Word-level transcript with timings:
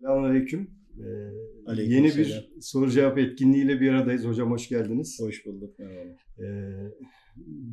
Selamünaleyküm. 0.00 0.70
Ee, 0.98 1.82
yeni 1.82 2.06
bir 2.06 2.50
soru 2.60 2.90
cevap 2.90 3.18
etkinliğiyle 3.18 3.80
bir 3.80 3.92
aradayız. 3.92 4.24
Hocam 4.24 4.50
hoş 4.50 4.68
geldiniz. 4.68 5.20
Hoş 5.20 5.46
bulduk. 5.46 5.78
Merhaba. 5.78 6.08
Ee, 6.38 6.44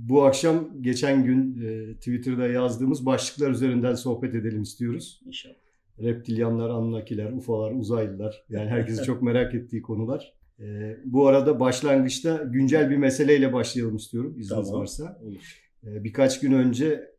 bu 0.10 0.24
akşam 0.24 0.82
geçen 0.82 1.26
gün 1.26 1.62
e, 1.62 1.94
Twitter'da 1.94 2.48
yazdığımız 2.48 3.06
başlıklar 3.06 3.52
üzerinden 3.52 3.94
sohbet 3.94 4.36
edelim 4.36 4.62
istiyoruz. 4.62 5.22
İnşallah. 5.26 5.56
Reptilyanlar, 6.00 6.70
Anunnakiler, 6.70 7.32
UFO'lar, 7.32 7.72
uzaylılar. 7.72 8.46
Yani 8.50 8.70
herkesi 8.70 9.04
çok 9.06 9.22
merak 9.22 9.56
ettiği 9.56 9.82
konular. 9.82 10.34
Ee, 10.60 10.98
bu 11.06 11.28
arada 11.28 11.60
başlangıçta 11.60 12.44
güncel 12.44 12.90
bir 12.90 12.98
meseleyle 12.98 13.54
başlayalım 13.54 13.96
istiyorum 13.96 14.36
izniniz 14.38 14.68
Tamam. 14.68 14.82
varsa. 14.82 15.20
Olur. 15.24 15.62
Ee, 15.84 16.04
birkaç 16.04 16.40
gün 16.40 16.52
önce 16.52 16.86
e, 16.86 17.15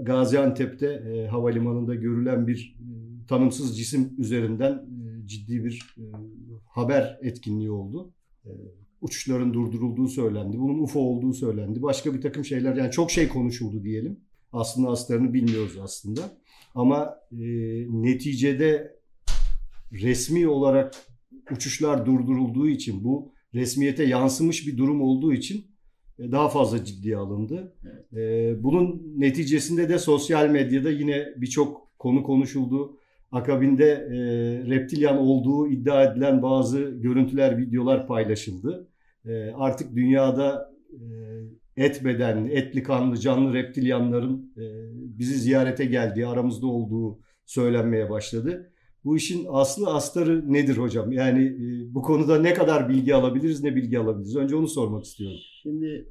Gaziantep'te 0.00 0.86
e, 0.86 1.26
havalimanında 1.26 1.94
görülen 1.94 2.46
bir 2.46 2.76
e, 2.80 3.26
tanımsız 3.26 3.78
cisim 3.78 4.14
üzerinden 4.18 4.72
e, 4.72 5.26
ciddi 5.26 5.64
bir 5.64 5.96
haber 6.66 7.18
etkinliği 7.22 7.70
oldu. 7.70 8.12
Uçuşların 9.00 9.54
durdurulduğu 9.54 10.08
söylendi. 10.08 10.58
Bunun 10.58 10.82
UFO 10.82 11.00
olduğu 11.00 11.32
söylendi. 11.32 11.82
Başka 11.82 12.14
bir 12.14 12.20
takım 12.20 12.44
şeyler 12.44 12.76
yani 12.76 12.90
çok 12.90 13.10
şey 13.10 13.28
konuşuldu 13.28 13.84
diyelim. 13.84 14.20
Aslında 14.52 14.88
aslarını 14.88 15.34
bilmiyoruz 15.34 15.78
aslında. 15.82 16.20
Ama 16.74 17.14
e, 17.32 17.38
neticede 17.88 18.96
resmi 19.92 20.48
olarak 20.48 20.94
uçuşlar 21.50 22.06
durdurulduğu 22.06 22.68
için 22.68 23.04
bu 23.04 23.32
resmiyete 23.54 24.04
yansımış 24.04 24.66
bir 24.66 24.76
durum 24.76 25.02
olduğu 25.02 25.32
için 25.32 25.69
daha 26.20 26.48
fazla 26.48 26.84
ciddiye 26.84 27.16
alındı. 27.16 27.72
E, 28.16 28.54
bunun 28.62 29.02
neticesinde 29.16 29.88
de 29.88 29.98
sosyal 29.98 30.48
medyada 30.48 30.90
yine 30.90 31.28
birçok 31.36 31.98
konu 31.98 32.22
konuşuldu. 32.22 32.96
Akabinde 33.32 33.86
e, 33.86 34.16
reptilyan 34.70 35.18
olduğu 35.18 35.68
iddia 35.68 36.04
edilen 36.04 36.42
bazı 36.42 36.80
görüntüler, 36.80 37.58
videolar 37.58 38.06
paylaşıldı. 38.06 38.88
E, 39.26 39.50
artık 39.50 39.96
dünyada 39.96 40.72
e, 41.76 41.84
et 41.84 42.04
bedenli, 42.04 42.52
etli 42.52 42.82
kanlı, 42.82 43.16
canlı 43.16 43.54
reptilyanların 43.54 44.52
e, 44.56 44.64
bizi 45.18 45.34
ziyarete 45.34 45.84
geldiği, 45.84 46.26
aramızda 46.26 46.66
olduğu 46.66 47.18
söylenmeye 47.46 48.10
başladı. 48.10 48.72
Bu 49.04 49.16
işin 49.16 49.46
aslı 49.50 49.90
astarı 49.94 50.52
nedir 50.52 50.76
hocam? 50.76 51.12
Yani 51.12 51.46
e, 51.46 51.94
bu 51.94 52.02
konuda 52.02 52.40
ne 52.40 52.54
kadar 52.54 52.88
bilgi 52.88 53.14
alabiliriz, 53.14 53.62
ne 53.62 53.76
bilgi 53.76 53.98
alabiliriz? 53.98 54.36
Önce 54.36 54.56
onu 54.56 54.68
sormak 54.68 55.04
istiyorum. 55.04 55.38
Şimdi 55.62 56.08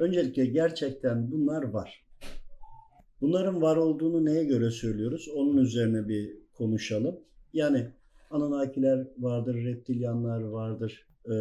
öncelikle 0.00 0.46
gerçekten 0.46 1.32
bunlar 1.32 1.62
var. 1.62 2.06
Bunların 3.20 3.62
var 3.62 3.76
olduğunu 3.76 4.24
neye 4.24 4.44
göre 4.44 4.70
söylüyoruz? 4.70 5.28
Onun 5.36 5.56
üzerine 5.56 6.08
bir 6.08 6.30
konuşalım. 6.52 7.20
Yani 7.52 7.86
Anunnakiler 8.32 9.08
vardır, 9.18 9.64
reptilyanlar 9.64 10.40
vardır. 10.40 11.06
Ee, 11.26 11.32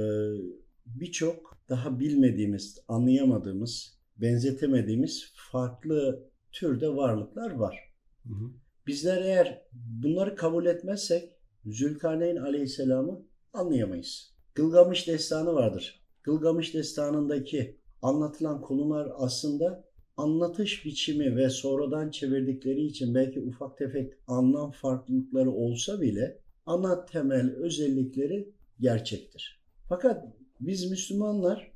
Birçok 0.85 1.57
daha 1.69 1.99
bilmediğimiz, 1.99 2.79
anlayamadığımız, 2.87 3.97
benzetemediğimiz 4.17 5.31
farklı 5.35 6.23
türde 6.51 6.95
varlıklar 6.95 7.51
var. 7.51 7.79
Hı 8.23 8.33
hı. 8.33 8.51
Bizler 8.91 9.21
eğer 9.21 9.61
bunları 9.73 10.35
kabul 10.35 10.65
etmezsek 10.65 11.29
Zülkarneyn 11.65 12.35
Aleyhisselam'ı 12.35 13.25
anlayamayız. 13.53 14.33
Gılgamış 14.55 15.07
destanı 15.07 15.53
vardır. 15.53 16.03
Gılgamış 16.23 16.73
destanındaki 16.73 17.77
anlatılan 18.01 18.61
konular 18.61 19.11
aslında 19.15 19.83
anlatış 20.17 20.85
biçimi 20.85 21.35
ve 21.35 21.49
sonradan 21.49 22.11
çevirdikleri 22.11 22.85
için 22.85 23.15
belki 23.15 23.41
ufak 23.41 23.77
tefek 23.77 24.13
anlam 24.27 24.71
farklılıkları 24.71 25.51
olsa 25.51 26.01
bile 26.01 26.37
ana 26.65 27.05
temel 27.05 27.55
özellikleri 27.55 28.53
gerçektir. 28.79 29.61
Fakat 29.89 30.25
biz 30.59 30.91
Müslümanlar 30.91 31.71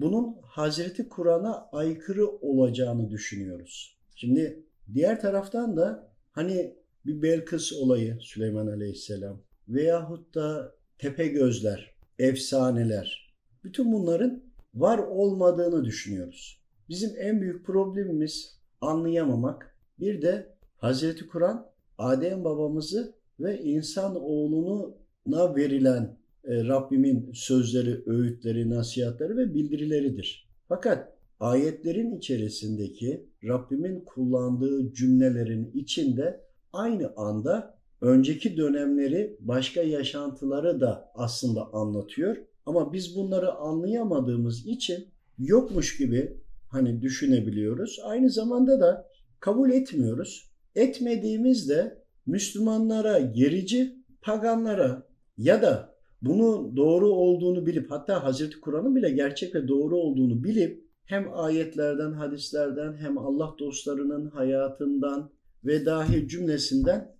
bunun 0.00 0.36
Hazreti 0.42 1.08
Kur'an'a 1.08 1.68
aykırı 1.72 2.28
olacağını 2.28 3.10
düşünüyoruz. 3.10 3.98
Şimdi 4.14 4.64
diğer 4.94 5.20
taraftan 5.20 5.76
da 5.76 6.07
hani 6.38 6.74
bir 7.06 7.22
Belkıs 7.22 7.72
olayı 7.72 8.16
Süleyman 8.20 8.66
Aleyhisselam 8.66 9.40
veyahut 9.68 10.34
da 10.34 10.74
tepe 10.98 11.26
gözler, 11.26 11.94
efsaneler 12.18 13.34
bütün 13.64 13.92
bunların 13.92 14.42
var 14.74 14.98
olmadığını 14.98 15.84
düşünüyoruz. 15.84 16.62
Bizim 16.88 17.10
en 17.18 17.40
büyük 17.40 17.66
problemimiz 17.66 18.58
anlayamamak. 18.80 19.76
Bir 20.00 20.22
de 20.22 20.54
Hazreti 20.76 21.26
Kur'an 21.26 21.66
Adem 21.98 22.44
babamızı 22.44 23.14
ve 23.40 23.62
insan 23.62 24.16
oğluna 24.20 25.56
verilen 25.56 26.18
e, 26.44 26.64
Rabbimin 26.64 27.32
sözleri, 27.34 28.02
öğütleri, 28.06 28.70
nasihatleri 28.70 29.36
ve 29.36 29.54
bildirileridir. 29.54 30.48
Fakat 30.68 31.17
ayetlerin 31.40 32.16
içerisindeki 32.16 33.28
Rabbimin 33.44 34.04
kullandığı 34.04 34.92
cümlelerin 34.92 35.70
içinde 35.74 36.40
aynı 36.72 37.12
anda 37.16 37.78
önceki 38.00 38.56
dönemleri, 38.56 39.36
başka 39.40 39.82
yaşantıları 39.82 40.80
da 40.80 41.12
aslında 41.14 41.72
anlatıyor. 41.72 42.36
Ama 42.66 42.92
biz 42.92 43.16
bunları 43.16 43.52
anlayamadığımız 43.52 44.66
için 44.66 45.08
yokmuş 45.38 45.98
gibi 45.98 46.36
hani 46.68 47.02
düşünebiliyoruz. 47.02 48.00
Aynı 48.04 48.30
zamanda 48.30 48.80
da 48.80 49.08
kabul 49.40 49.70
etmiyoruz. 49.70 50.50
Etmediğimizde 50.74 52.02
Müslümanlara 52.26 53.18
gerici, 53.18 53.96
paganlara 54.22 55.08
ya 55.38 55.62
da 55.62 55.98
bunu 56.22 56.76
doğru 56.76 57.08
olduğunu 57.08 57.66
bilip 57.66 57.90
hatta 57.90 58.24
Hazreti 58.24 58.60
Kur'an'ın 58.60 58.96
bile 58.96 59.10
gerçek 59.10 59.54
ve 59.54 59.68
doğru 59.68 59.96
olduğunu 59.96 60.44
bilip 60.44 60.87
hem 61.08 61.34
ayetlerden, 61.34 62.12
hadislerden 62.12 62.96
hem 62.96 63.18
Allah 63.18 63.54
dostlarının 63.58 64.30
hayatından 64.30 65.30
ve 65.64 65.86
dahi 65.86 66.28
cümlesinden 66.28 67.16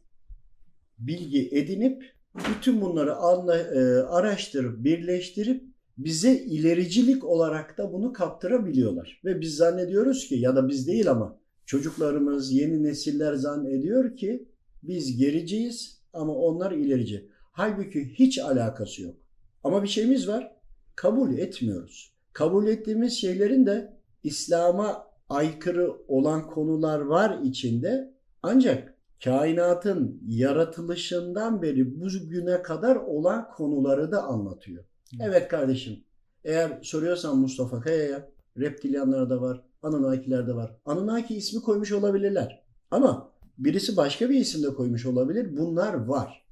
bilgi 0.98 1.48
edinip 1.52 2.04
bütün 2.34 2.80
bunları 2.80 3.16
anla, 3.16 3.58
e, 3.58 3.78
araştırıp, 4.02 4.84
birleştirip 4.84 5.64
bize 5.98 6.36
ilericilik 6.36 7.24
olarak 7.24 7.78
da 7.78 7.92
bunu 7.92 8.12
kaptırabiliyorlar. 8.12 9.20
Ve 9.24 9.40
biz 9.40 9.56
zannediyoruz 9.56 10.28
ki 10.28 10.34
ya 10.34 10.56
da 10.56 10.68
biz 10.68 10.86
değil 10.86 11.10
ama 11.10 11.40
çocuklarımız, 11.66 12.52
yeni 12.52 12.82
nesiller 12.82 13.34
zannediyor 13.34 14.16
ki 14.16 14.48
biz 14.82 15.16
gericiyiz 15.16 16.02
ama 16.12 16.34
onlar 16.34 16.72
ilerici. 16.72 17.28
Halbuki 17.52 18.14
hiç 18.14 18.38
alakası 18.38 19.02
yok. 19.02 19.16
Ama 19.64 19.82
bir 19.82 19.88
şeyimiz 19.88 20.28
var. 20.28 20.52
Kabul 20.96 21.38
etmiyoruz. 21.38 22.17
Kabul 22.38 22.66
ettiğimiz 22.66 23.12
şeylerin 23.12 23.66
de 23.66 23.96
İslam'a 24.24 25.06
aykırı 25.28 25.92
olan 26.08 26.46
konular 26.46 27.00
var 27.00 27.38
içinde. 27.42 28.14
Ancak 28.42 28.94
kainatın 29.24 30.22
yaratılışından 30.26 31.62
beri 31.62 32.00
bugüne 32.00 32.62
kadar 32.62 32.96
olan 32.96 33.50
konuları 33.50 34.12
da 34.12 34.22
anlatıyor. 34.22 34.84
Evet 35.20 35.48
kardeşim. 35.48 36.04
Eğer 36.44 36.78
soruyorsan 36.82 37.38
Mustafa 37.38 37.80
Kaya'ya 37.80 38.28
reptilyanlar 38.58 39.30
da 39.30 39.40
var, 39.40 39.64
Anunnakiler 39.82 40.46
de 40.46 40.54
var. 40.54 40.76
Anunnaki 40.84 41.36
ismi 41.36 41.62
koymuş 41.62 41.92
olabilirler. 41.92 42.62
Ama 42.90 43.32
birisi 43.58 43.96
başka 43.96 44.30
bir 44.30 44.40
isim 44.40 44.62
de 44.62 44.74
koymuş 44.74 45.06
olabilir. 45.06 45.56
Bunlar 45.56 45.94
var. 45.94 46.46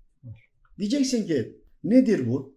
Diyeceksin 0.78 1.26
ki 1.26 1.60
nedir 1.84 2.28
bu? 2.28 2.54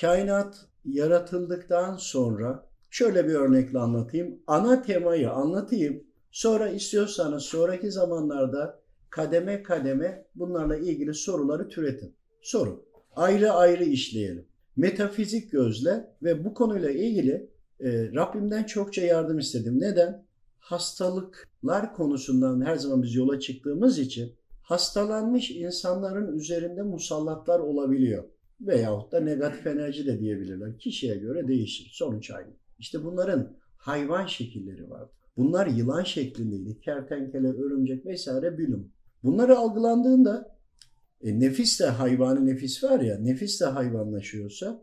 Kainat 0.00 0.66
yaratıldıktan 0.86 1.96
sonra 1.96 2.66
şöyle 2.90 3.28
bir 3.28 3.34
örnekle 3.34 3.78
anlatayım. 3.78 4.38
Ana 4.46 4.82
temayı 4.82 5.30
anlatayım. 5.30 6.04
Sonra 6.30 6.68
istiyorsanız 6.68 7.42
sonraki 7.42 7.90
zamanlarda 7.90 8.80
kademe 9.10 9.62
kademe 9.62 10.26
bunlarla 10.34 10.76
ilgili 10.76 11.14
soruları 11.14 11.68
türetin. 11.68 12.14
Sorun. 12.40 12.82
Ayrı 13.16 13.52
ayrı 13.52 13.84
işleyelim. 13.84 14.46
Metafizik 14.76 15.52
gözle 15.52 16.10
ve 16.22 16.44
bu 16.44 16.54
konuyla 16.54 16.90
ilgili 16.90 17.50
e, 17.80 18.12
Rabbimden 18.14 18.64
çokça 18.64 19.02
yardım 19.02 19.38
istedim. 19.38 19.80
Neden? 19.80 20.26
Hastalıklar 20.58 21.94
konusundan 21.94 22.60
her 22.60 22.76
zaman 22.76 23.02
biz 23.02 23.14
yola 23.14 23.40
çıktığımız 23.40 23.98
için 23.98 24.32
hastalanmış 24.62 25.50
insanların 25.50 26.36
üzerinde 26.36 26.82
musallatlar 26.82 27.60
olabiliyor. 27.60 28.24
Veyahut 28.60 29.12
da 29.12 29.20
negatif 29.20 29.66
enerji 29.66 30.06
de 30.06 30.20
diyebilirler. 30.20 30.78
Kişiye 30.78 31.16
göre 31.16 31.48
değişir. 31.48 31.90
Sonuç 31.92 32.30
aynı. 32.30 32.50
İşte 32.78 33.04
bunların 33.04 33.56
hayvan 33.76 34.26
şekilleri 34.26 34.90
var. 34.90 35.08
Bunlar 35.36 35.66
yılan 35.66 36.02
şeklindeydi. 36.02 36.80
Kertenkele, 36.80 37.48
örümcek 37.48 38.06
vesaire 38.06 38.58
bülüm. 38.58 38.92
Bunları 39.22 39.58
algılandığında 39.58 40.56
e, 41.22 41.40
nefis 41.40 41.80
de 41.80 41.86
hayvani 41.86 42.46
nefis 42.46 42.84
var 42.84 43.00
ya, 43.00 43.18
nefis 43.18 43.60
de 43.60 43.64
hayvanlaşıyorsa 43.64 44.82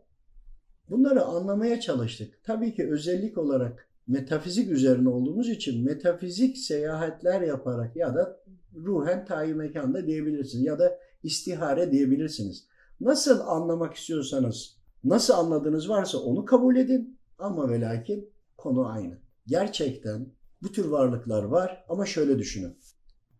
bunları 0.89 1.23
anlamaya 1.23 1.79
çalıştık. 1.79 2.43
Tabii 2.43 2.75
ki 2.75 2.89
özellik 2.89 3.37
olarak 3.37 3.87
metafizik 4.07 4.71
üzerine 4.71 5.09
olduğumuz 5.09 5.49
için 5.49 5.85
metafizik 5.85 6.57
seyahatler 6.57 7.41
yaparak 7.41 7.95
ya 7.95 8.15
da 8.15 8.39
ruhen 8.75 9.25
tayi 9.25 9.53
mekanda 9.53 10.07
diyebilirsiniz 10.07 10.65
ya 10.65 10.79
da 10.79 10.99
istihare 11.23 11.91
diyebilirsiniz. 11.91 12.67
Nasıl 13.01 13.39
anlamak 13.39 13.93
istiyorsanız, 13.93 14.77
nasıl 15.03 15.33
anladığınız 15.33 15.89
varsa 15.89 16.17
onu 16.17 16.45
kabul 16.45 16.75
edin 16.75 17.19
ama 17.37 17.69
ve 17.69 17.81
lakin 17.81 18.29
konu 18.57 18.87
aynı. 18.87 19.17
Gerçekten 19.47 20.27
bu 20.61 20.71
tür 20.71 20.85
varlıklar 20.85 21.43
var 21.43 21.85
ama 21.89 22.05
şöyle 22.05 22.39
düşünün. 22.39 22.77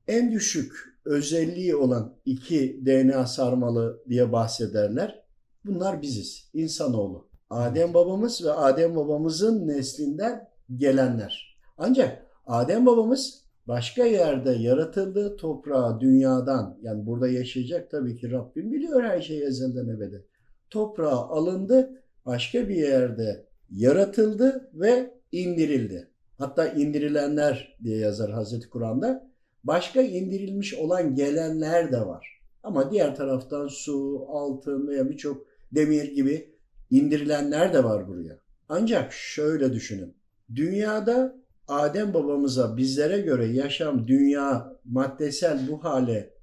En 0.08 0.32
düşük 0.32 0.74
özelliği 1.06 1.76
olan 1.76 2.16
iki 2.26 2.82
DNA 2.86 3.26
sarmalı 3.28 4.04
diye 4.10 4.32
bahsederler. 4.32 5.24
Bunlar 5.66 6.02
biziz, 6.02 6.50
insanoğlu. 6.54 7.28
Adem 7.50 7.94
babamız 7.94 8.46
ve 8.46 8.52
Adem 8.52 8.96
babamızın 8.96 9.68
neslinden 9.68 10.50
gelenler. 10.78 11.58
Ancak 11.78 12.26
Adem 12.48 12.86
babamız 12.86 13.43
başka 13.68 14.06
yerde 14.06 14.52
yaratıldı 14.52 15.38
toprağa, 15.38 16.00
dünyadan. 16.00 16.78
Yani 16.82 17.06
burada 17.06 17.28
yaşayacak 17.28 17.92
tabii 17.92 18.16
ki 18.18 18.32
Rabbim 18.32 18.72
biliyor 18.72 19.04
her 19.04 19.22
şeyi 19.22 19.44
ezelden 19.44 19.88
ebede. 19.88 20.22
Toprağa 20.70 21.30
alındı, 21.30 22.04
başka 22.26 22.70
bir 22.70 22.76
yerde 22.76 23.46
yaratıldı 23.70 24.70
ve 24.74 25.14
indirildi. 25.32 26.08
Hatta 26.38 26.68
indirilenler 26.68 27.78
diye 27.84 27.98
yazar 27.98 28.32
Hazreti 28.32 28.70
Kur'an'da. 28.70 29.30
Başka 29.64 30.02
indirilmiş 30.02 30.74
olan 30.74 31.16
gelenler 31.16 31.92
de 31.92 32.00
var. 32.00 32.42
Ama 32.64 32.92
diğer 32.92 33.16
taraftan 33.16 33.68
su, 33.68 34.26
altın 34.30 34.88
veya 34.88 35.10
birçok 35.10 35.46
demir 35.72 36.12
gibi 36.12 36.54
indirilenler 36.90 37.74
de 37.74 37.84
var 37.84 38.08
buraya. 38.08 38.38
Ancak 38.70 39.14
şöyle 39.14 39.74
düşünün. 39.74 40.14
Dünyada 40.56 41.36
Adem 41.68 42.14
babamıza 42.14 42.78
bizlere 42.78 43.22
göre 43.22 43.46
yaşam, 43.46 44.08
dünya, 44.08 44.80
maddesel 44.86 45.68
bu 45.72 45.84
hale 45.84 46.34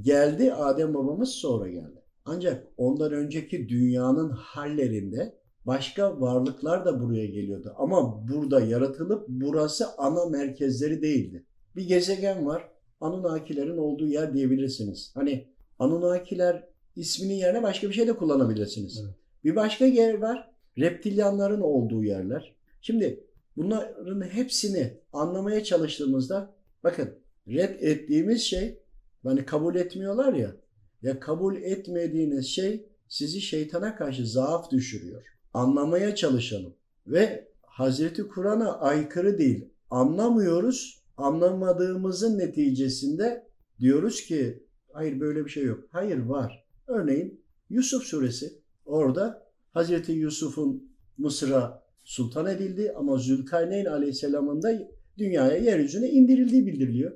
geldi. 0.00 0.52
Adem 0.52 0.94
babamız 0.94 1.28
sonra 1.28 1.68
geldi. 1.68 2.02
Ancak 2.24 2.66
ondan 2.76 3.12
önceki 3.12 3.68
dünyanın 3.68 4.30
hallerinde 4.30 5.38
başka 5.64 6.20
varlıklar 6.20 6.84
da 6.84 7.00
buraya 7.00 7.26
geliyordu. 7.26 7.74
Ama 7.78 8.28
burada 8.28 8.60
yaratılıp 8.60 9.24
burası 9.28 9.86
ana 9.98 10.26
merkezleri 10.26 11.02
değildi. 11.02 11.44
Bir 11.76 11.88
gezegen 11.88 12.46
var. 12.46 12.68
Anunnakilerin 13.00 13.78
olduğu 13.78 14.06
yer 14.06 14.34
diyebilirsiniz. 14.34 15.12
Hani 15.14 15.56
Anunnakiler 15.78 16.68
isminin 16.96 17.34
yerine 17.34 17.62
başka 17.62 17.88
bir 17.88 17.94
şey 17.94 18.06
de 18.06 18.16
kullanabilirsiniz. 18.16 19.02
Evet. 19.04 19.14
Bir 19.44 19.56
başka 19.56 19.84
yer 19.84 20.14
var. 20.14 20.50
Reptilyanların 20.78 21.60
olduğu 21.60 22.04
yerler. 22.04 22.54
Şimdi 22.82 23.25
bunların 23.56 24.28
hepsini 24.28 25.00
anlamaya 25.12 25.64
çalıştığımızda 25.64 26.54
bakın 26.84 27.14
red 27.48 27.82
ettiğimiz 27.82 28.42
şey 28.42 28.78
hani 29.22 29.44
kabul 29.44 29.74
etmiyorlar 29.74 30.32
ya 30.32 30.56
ya 31.02 31.20
kabul 31.20 31.56
etmediğiniz 31.56 32.46
şey 32.46 32.86
sizi 33.08 33.40
şeytana 33.40 33.96
karşı 33.96 34.26
zaaf 34.26 34.70
düşürüyor. 34.70 35.24
Anlamaya 35.54 36.14
çalışalım. 36.14 36.74
Ve 37.06 37.48
Hazreti 37.62 38.28
Kur'an'a 38.28 38.78
aykırı 38.78 39.38
değil. 39.38 39.68
Anlamıyoruz. 39.90 41.02
Anlamadığımızın 41.16 42.38
neticesinde 42.38 43.46
diyoruz 43.80 44.20
ki 44.24 44.62
hayır 44.92 45.20
böyle 45.20 45.44
bir 45.44 45.50
şey 45.50 45.64
yok. 45.64 45.84
Hayır 45.90 46.18
var. 46.18 46.64
Örneğin 46.86 47.40
Yusuf 47.70 48.02
suresi 48.02 48.58
orada 48.86 49.46
Hazreti 49.72 50.12
Yusuf'un 50.12 50.92
Mısır'a 51.18 51.85
sultan 52.06 52.46
edildi 52.46 52.92
ama 52.96 53.18
Zülkarneyn 53.18 53.84
aleyhisselamın 53.84 54.62
da 54.62 54.78
dünyaya 55.18 55.56
yeryüzüne 55.56 56.10
indirildiği 56.10 56.66
bildiriliyor. 56.66 57.12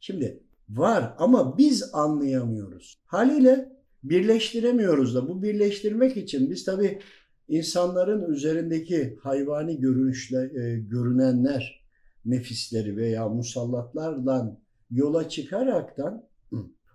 Şimdi 0.00 0.40
var 0.68 1.14
ama 1.18 1.58
biz 1.58 1.90
anlayamıyoruz. 1.92 2.94
Haliyle 3.06 3.72
birleştiremiyoruz 4.04 5.14
da 5.14 5.28
bu 5.28 5.42
birleştirmek 5.42 6.16
için 6.16 6.50
biz 6.50 6.64
tabi 6.64 6.98
insanların 7.48 8.32
üzerindeki 8.32 9.18
hayvani 9.22 9.80
görünüşle 9.80 10.38
e, 10.38 10.78
görünenler 10.78 11.84
nefisleri 12.24 12.96
veya 12.96 13.28
musallatlardan 13.28 14.58
yola 14.90 15.28
çıkaraktan 15.28 16.24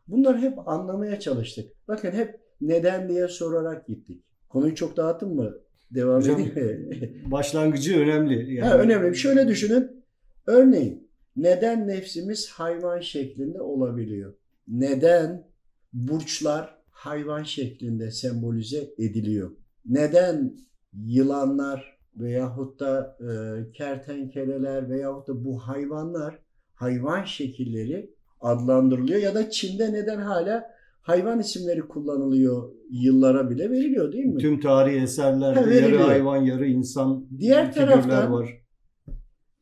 bunları 0.08 0.38
hep 0.38 0.68
anlamaya 0.68 1.20
çalıştık. 1.20 1.72
Bakın 1.88 2.12
hep 2.12 2.40
neden 2.62 3.10
diye 3.10 3.28
sorarak 3.28 3.88
gittik. 3.88 4.24
Konuyu 4.50 4.75
çok 4.75 4.98
dağıttım 4.98 5.36
mı? 5.36 5.58
Devam 5.92 6.22
Hocam, 6.22 6.42
edeyim 6.42 7.24
Başlangıcı 7.31 8.00
önemli. 8.00 8.54
Yani. 8.54 8.69
Ha, 8.69 8.78
önemli. 8.78 9.16
Şöyle 9.16 9.48
düşünün. 9.48 10.06
Örneğin 10.48 11.10
neden 11.36 11.88
nefsimiz 11.88 12.50
hayvan 12.50 13.00
şeklinde 13.00 13.62
olabiliyor? 13.62 14.34
Neden 14.68 15.48
burçlar 15.94 16.78
hayvan 16.89 17.44
şeklinde 17.44 18.12
sembolize 18.12 18.89
ediliyor? 18.98 19.51
Neden 19.86 20.57
yılanlar 20.94 21.98
veyahut 22.16 22.80
da 22.80 23.18
e, 23.22 23.31
kertenkeleler 23.72 24.89
veyahut 24.89 25.28
da 25.28 25.45
bu 25.45 25.60
hayvanlar 25.60 26.39
hayvan 26.74 27.24
şekilleri 27.24 28.13
adlandırılıyor 28.42 29.19
ya 29.19 29.36
da 29.36 29.50
Çin'de 29.50 29.94
neden 29.94 30.19
hala 30.19 30.76
hayvan 31.07 31.39
isimleri 31.39 31.81
kullanılıyor 31.81 32.71
yıllara 32.92 33.50
bile 33.50 33.71
veriliyor 33.71 34.12
değil 34.12 34.25
mi? 34.25 34.38
Tüm 34.38 34.59
tarihi 34.59 35.01
eserlerde 35.04 35.59
ha, 35.59 35.69
yarı 35.69 35.98
hayvan 35.98 36.38
yarı 36.38 36.68
insan 36.68 37.27
Diğer 37.39 37.74
taraftan 37.74 38.33
var. 38.33 38.62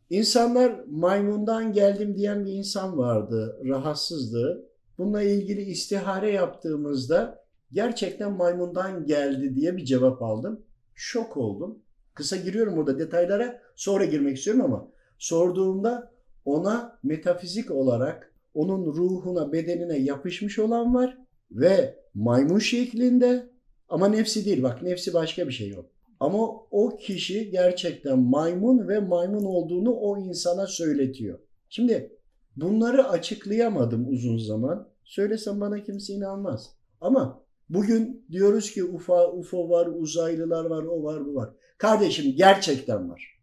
İnsanlar 0.09 0.75
maymundan 0.87 1.73
geldim 1.73 2.15
diyen 2.15 2.45
bir 2.45 2.51
insan 2.51 2.97
vardı. 2.97 3.61
Rahatsızdı. 3.65 4.69
Bununla 4.97 5.21
ilgili 5.21 5.61
istihare 5.61 6.31
yaptığımızda 6.31 7.45
gerçekten 7.71 8.33
maymundan 8.33 9.05
geldi 9.05 9.55
diye 9.55 9.77
bir 9.77 9.85
cevap 9.85 10.21
aldım. 10.21 10.61
Şok 10.95 11.37
oldum. 11.37 11.79
Kısa 12.13 12.35
giriyorum 12.35 12.75
burada 12.77 12.99
detaylara. 12.99 13.61
Sonra 13.75 14.05
girmek 14.05 14.37
istiyorum 14.37 14.65
ama 14.65 14.87
sorduğumda 15.17 16.11
ona 16.45 16.99
metafizik 17.03 17.71
olarak 17.71 18.33
onun 18.53 18.85
ruhuna, 18.85 19.51
bedenine 19.51 19.97
yapışmış 19.97 20.59
olan 20.59 20.93
var 20.93 21.24
ve 21.51 21.99
maymun 22.13 22.59
şeklinde 22.59 23.49
ama 23.89 24.07
nefsi 24.07 24.45
değil. 24.45 24.63
Bak 24.63 24.81
nefsi 24.81 25.13
başka 25.13 25.47
bir 25.47 25.53
şey 25.53 25.69
yok. 25.69 25.85
Ama 26.19 26.37
o 26.71 26.97
kişi 26.97 27.49
gerçekten 27.49 28.19
maymun 28.19 28.87
ve 28.87 28.99
maymun 28.99 29.43
olduğunu 29.43 29.93
o 29.93 30.17
insana 30.17 30.67
söyletiyor. 30.67 31.39
Şimdi 31.69 32.11
bunları 32.55 33.09
açıklayamadım 33.09 34.09
uzun 34.09 34.37
zaman. 34.37 34.89
Söylesem 35.03 35.61
bana 35.61 35.83
kimse 35.83 36.13
inanmaz. 36.13 36.75
Ama 37.01 37.43
bugün 37.69 38.25
diyoruz 38.31 38.71
ki 38.71 38.83
UFO, 38.83 39.31
UFO 39.31 39.69
var, 39.69 39.87
uzaylılar 39.87 40.65
var, 40.65 40.83
o 40.83 41.03
var, 41.03 41.25
bu 41.25 41.35
var. 41.35 41.49
Kardeşim 41.77 42.33
gerçekten 42.35 43.09
var. 43.09 43.39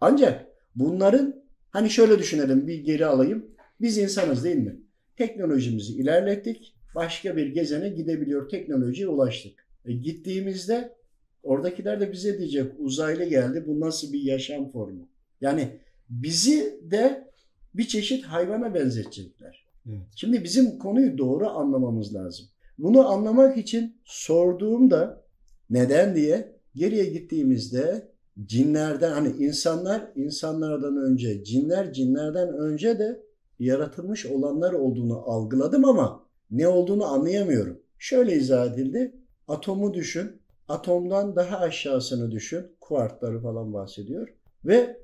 Ancak 0.00 0.46
bunların 0.74 1.42
hani 1.70 1.90
şöyle 1.90 2.18
düşünelim 2.18 2.66
bir 2.66 2.78
geri 2.78 3.06
alayım. 3.06 3.46
Biz 3.80 3.98
insanız 3.98 4.44
değil 4.44 4.56
mi? 4.56 4.80
Teknolojimizi 5.16 5.92
ilerlettik. 5.92 6.74
Başka 6.94 7.36
bir 7.36 7.46
gezene 7.46 7.88
gidebiliyor. 7.88 8.48
Teknolojiye 8.48 9.08
ulaştık. 9.08 9.66
E, 9.84 9.92
gittiğimizde 9.92 10.94
oradakiler 11.42 12.00
de 12.00 12.12
bize 12.12 12.38
diyecek 12.38 12.72
uzaylı 12.78 13.24
geldi. 13.24 13.64
Bu 13.66 13.80
nasıl 13.80 14.12
bir 14.12 14.20
yaşam 14.20 14.70
formu? 14.70 15.08
Yani 15.40 15.68
bizi 16.10 16.80
de 16.90 17.32
bir 17.74 17.84
çeşit 17.84 18.24
hayvana 18.24 18.74
benzetecekler. 18.74 19.66
Evet. 19.86 20.00
Şimdi 20.16 20.44
bizim 20.44 20.78
konuyu 20.78 21.18
doğru 21.18 21.48
anlamamız 21.48 22.14
lazım. 22.14 22.46
Bunu 22.78 23.08
anlamak 23.08 23.58
için 23.58 23.96
sorduğumda 24.04 25.24
neden 25.70 26.16
diye 26.16 26.56
geriye 26.74 27.04
gittiğimizde 27.04 28.12
cinlerden 28.44 29.12
hani 29.12 29.28
insanlar 29.28 30.12
insanlardan 30.16 30.96
önce 30.96 31.44
cinler 31.44 31.92
cinlerden 31.92 32.48
önce 32.48 32.98
de 32.98 33.22
yaratılmış 33.58 34.26
olanlar 34.26 34.72
olduğunu 34.72 35.18
algıladım 35.30 35.84
ama 35.84 36.21
ne 36.52 36.68
olduğunu 36.68 37.04
anlayamıyorum. 37.04 37.80
Şöyle 37.98 38.36
izah 38.36 38.72
edildi. 38.72 39.12
Atomu 39.48 39.94
düşün. 39.94 40.42
Atomdan 40.68 41.36
daha 41.36 41.58
aşağısını 41.58 42.30
düşün. 42.30 42.66
Kuartları 42.80 43.40
falan 43.40 43.72
bahsediyor. 43.72 44.28
Ve 44.64 44.96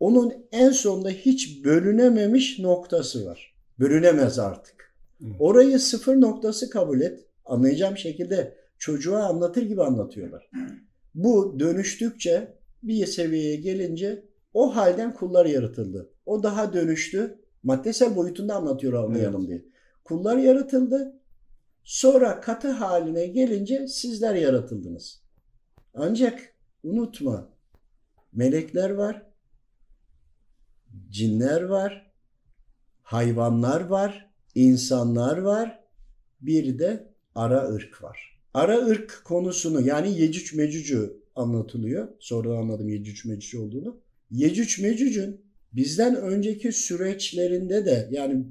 onun 0.00 0.34
en 0.52 0.70
sonunda 0.70 1.10
hiç 1.10 1.64
bölünememiş 1.64 2.58
noktası 2.58 3.26
var. 3.26 3.54
Bölünemez 3.78 4.38
artık. 4.38 4.94
Orayı 5.38 5.78
sıfır 5.78 6.20
noktası 6.20 6.70
kabul 6.70 7.00
et. 7.00 7.26
Anlayacağım 7.44 7.96
şekilde 7.96 8.54
çocuğa 8.78 9.22
anlatır 9.22 9.62
gibi 9.62 9.82
anlatıyorlar. 9.82 10.50
Bu 11.14 11.60
dönüştükçe 11.60 12.54
bir 12.82 13.06
seviyeye 13.06 13.56
gelince 13.56 14.24
o 14.54 14.76
halden 14.76 15.14
kullar 15.14 15.46
yaratıldı. 15.46 16.10
O 16.26 16.42
daha 16.42 16.72
dönüştü. 16.72 17.38
Maddesel 17.62 18.16
boyutunda 18.16 18.54
anlatıyor 18.54 18.92
anlayalım 18.92 19.40
evet. 19.40 19.48
diye. 19.48 19.69
Kullar 20.10 20.36
yaratıldı. 20.36 21.20
Sonra 21.84 22.40
katı 22.40 22.70
haline 22.70 23.26
gelince 23.26 23.86
sizler 23.86 24.34
yaratıldınız. 24.34 25.22
Ancak 25.94 26.54
unutma 26.82 27.48
melekler 28.32 28.90
var, 28.90 29.26
cinler 31.10 31.62
var, 31.62 32.12
hayvanlar 33.02 33.80
var, 33.80 34.30
insanlar 34.54 35.38
var, 35.38 35.80
bir 36.40 36.78
de 36.78 37.14
ara 37.34 37.68
ırk 37.68 38.02
var. 38.02 38.40
Ara 38.54 38.86
ırk 38.86 39.22
konusunu 39.24 39.80
yani 39.80 40.20
Yecüc 40.20 40.56
Mecüc'ü 40.56 41.22
anlatılıyor. 41.34 42.08
Sonra 42.18 42.58
anladım 42.58 42.88
Yecüc 42.88 43.28
Mecüc 43.28 43.58
olduğunu. 43.58 44.00
Yecüc 44.30 44.82
Mecüc'ün 44.82 45.40
bizden 45.72 46.16
önceki 46.16 46.72
süreçlerinde 46.72 47.86
de 47.86 48.08
yani 48.10 48.46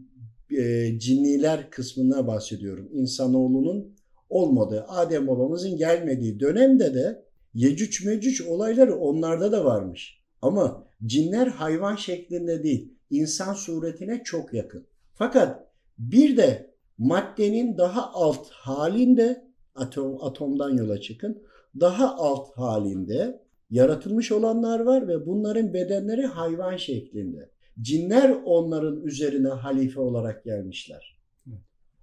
e, 0.57 0.99
cinniler 0.99 1.69
kısmına 1.69 2.27
bahsediyorum. 2.27 2.89
İnsanoğlunun 2.93 3.95
olmadığı, 4.29 4.85
Adem 4.87 5.27
babamızın 5.27 5.77
gelmediği 5.77 6.39
dönemde 6.39 6.93
de 6.93 7.25
Yecüc 7.53 8.05
Mecüc 8.05 8.49
olayları 8.49 8.95
onlarda 8.95 9.51
da 9.51 9.65
varmış. 9.65 10.21
Ama 10.41 10.87
cinler 11.05 11.47
hayvan 11.47 11.95
şeklinde 11.95 12.63
değil, 12.63 12.93
insan 13.09 13.53
suretine 13.53 14.21
çok 14.23 14.53
yakın. 14.53 14.87
Fakat 15.13 15.67
bir 15.97 16.37
de 16.37 16.73
maddenin 16.97 17.77
daha 17.77 18.13
alt 18.13 18.49
halinde, 18.49 19.45
atom, 19.75 20.23
atomdan 20.23 20.77
yola 20.77 21.01
çıkın, 21.01 21.43
daha 21.79 22.15
alt 22.15 22.57
halinde 22.57 23.41
yaratılmış 23.69 24.31
olanlar 24.31 24.79
var 24.79 25.07
ve 25.07 25.25
bunların 25.25 25.73
bedenleri 25.73 26.25
hayvan 26.25 26.77
şeklinde. 26.77 27.49
Cinler 27.81 28.29
onların 28.45 29.01
üzerine 29.01 29.47
halife 29.47 29.99
olarak 29.99 30.43
gelmişler. 30.43 31.19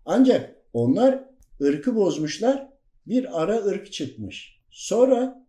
Ancak 0.04 0.54
onlar 0.72 1.24
ırkı 1.62 1.96
bozmuşlar, 1.96 2.68
bir 3.06 3.42
ara 3.42 3.64
ırk 3.64 3.92
çıkmış. 3.92 4.60
Sonra 4.70 5.46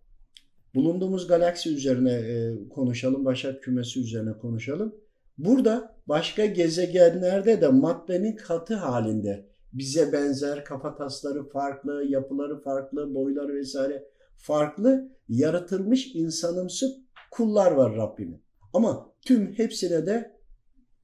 bulunduğumuz 0.76 1.28
galaksi 1.28 1.76
üzerine 1.76 2.14
e, 2.14 2.56
konuşalım, 2.70 3.26
Başak 3.26 3.64
kümesi 3.64 4.00
üzerine 4.00 4.34
konuşalım. 4.34 4.96
Burada 5.38 5.96
başka 6.08 6.46
gezegenlerde 6.46 7.62
de 7.62 7.68
maddenin 7.68 8.36
katı 8.36 8.76
halinde 8.76 9.46
bize 9.74 10.14
benzer 10.14 10.66
kafatasları 10.66 11.50
farklı, 11.50 12.04
yapıları 12.04 12.62
farklı, 12.62 13.16
boyları 13.16 13.54
vesaire 13.54 14.08
farklı 14.38 15.10
yaratılmış 15.30 16.16
insanımsı 16.16 16.96
kullar 17.32 17.72
var 17.72 17.96
Rabbimin. 17.96 18.47
Ama 18.78 19.12
tüm 19.22 19.54
hepsine 19.54 20.06
de 20.06 20.32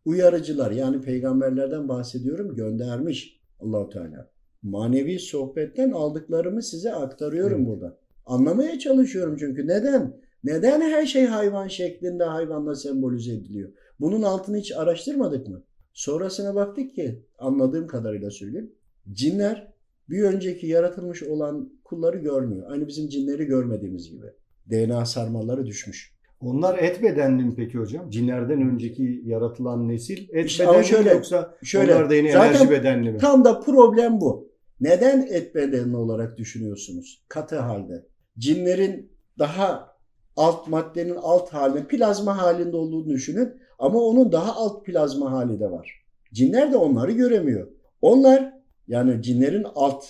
uyarıcılar 0.05 0.71
yani 0.71 1.01
peygamberlerden 1.01 1.89
bahsediyorum 1.89 2.55
göndermiş 2.55 3.41
Allahu 3.59 3.89
Teala. 3.89 4.29
Manevi 4.63 5.19
sohbetten 5.19 5.91
aldıklarımı 5.91 6.63
size 6.63 6.93
aktarıyorum 6.93 7.57
evet. 7.57 7.67
burada. 7.67 7.97
Anlamaya 8.25 8.79
çalışıyorum 8.79 9.37
çünkü 9.39 9.67
neden? 9.67 10.21
Neden 10.43 10.81
her 10.81 11.05
şey 11.05 11.25
hayvan 11.25 11.67
şeklinde 11.67 12.23
hayvanla 12.23 12.75
sembolize 12.75 13.33
ediliyor? 13.33 13.71
Bunun 13.99 14.21
altını 14.21 14.57
hiç 14.57 14.71
araştırmadık 14.71 15.47
mı? 15.47 15.63
Sonrasına 15.93 16.55
baktık 16.55 16.95
ki 16.95 17.25
anladığım 17.37 17.87
kadarıyla 17.87 18.31
söyleyeyim. 18.31 18.71
Cinler 19.11 19.73
bir 20.09 20.23
önceki 20.23 20.67
yaratılmış 20.67 21.23
olan 21.23 21.73
kulları 21.83 22.17
görmüyor. 22.17 22.71
Aynı 22.71 22.87
bizim 22.87 23.07
cinleri 23.07 23.45
görmediğimiz 23.45 24.09
gibi. 24.09 24.25
DNA 24.69 25.05
sarmalları 25.05 25.65
düşmüş. 25.65 26.12
Onlar 26.43 26.77
et 26.77 27.03
bedenli 27.03 27.43
mi 27.43 27.53
peki 27.55 27.77
hocam? 27.77 28.09
Cinlerden 28.09 28.61
önceki 28.61 29.21
yaratılan 29.25 29.87
nesil 29.87 30.29
et 30.29 30.45
İşte 30.45 30.67
bedenli 30.67 30.85
şöyle, 30.85 31.09
mi 31.09 31.15
yoksa 31.15 31.55
şöyle, 31.63 31.95
onlar 31.95 32.09
da 32.09 32.15
yine 32.15 32.31
zaten 32.31 32.49
enerji 32.49 32.69
bedenli 32.69 33.11
mi? 33.11 33.17
Tam 33.17 33.45
da 33.45 33.59
problem 33.59 34.21
bu. 34.21 34.53
Neden 34.81 35.27
et 35.29 35.55
bedenli 35.55 35.97
olarak 35.97 36.37
düşünüyorsunuz? 36.37 37.23
Katı 37.29 37.59
halde. 37.59 38.05
Cinlerin 38.37 39.11
daha 39.39 39.93
alt 40.35 40.67
maddenin 40.67 41.15
alt 41.15 41.49
halinde 41.53 41.87
plazma 41.87 42.37
halinde 42.37 42.77
olduğunu 42.77 43.09
düşünün. 43.09 43.49
Ama 43.79 43.99
onun 43.99 44.31
daha 44.31 44.55
alt 44.55 44.85
plazma 44.85 45.31
hali 45.31 45.59
de 45.59 45.71
var. 45.71 46.03
Cinler 46.33 46.71
de 46.71 46.77
onları 46.77 47.11
göremiyor. 47.11 47.67
Onlar 48.01 48.53
yani 48.87 49.21
cinlerin 49.21 49.65
alt 49.75 50.05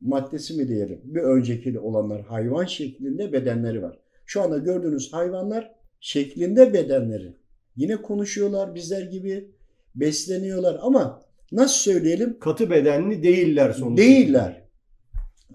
maddesi 0.00 0.56
mi 0.56 0.68
diyelim 0.68 1.00
bir 1.04 1.22
önceki 1.22 1.78
olanlar 1.78 2.22
hayvan 2.22 2.64
şeklinde 2.64 3.32
bedenleri 3.32 3.82
var. 3.82 3.99
Şu 4.30 4.42
anda 4.42 4.58
gördüğünüz 4.58 5.12
hayvanlar 5.12 5.72
şeklinde 6.00 6.72
bedenleri. 6.72 7.32
Yine 7.76 7.96
konuşuyorlar 7.96 8.74
bizler 8.74 9.02
gibi 9.02 9.50
besleniyorlar 9.94 10.78
ama 10.82 11.22
nasıl 11.52 11.92
söyleyelim? 11.92 12.38
Katı 12.40 12.70
bedenli 12.70 13.22
değiller 13.22 13.72
sonuçta. 13.72 14.02
Değiller. 14.02 14.62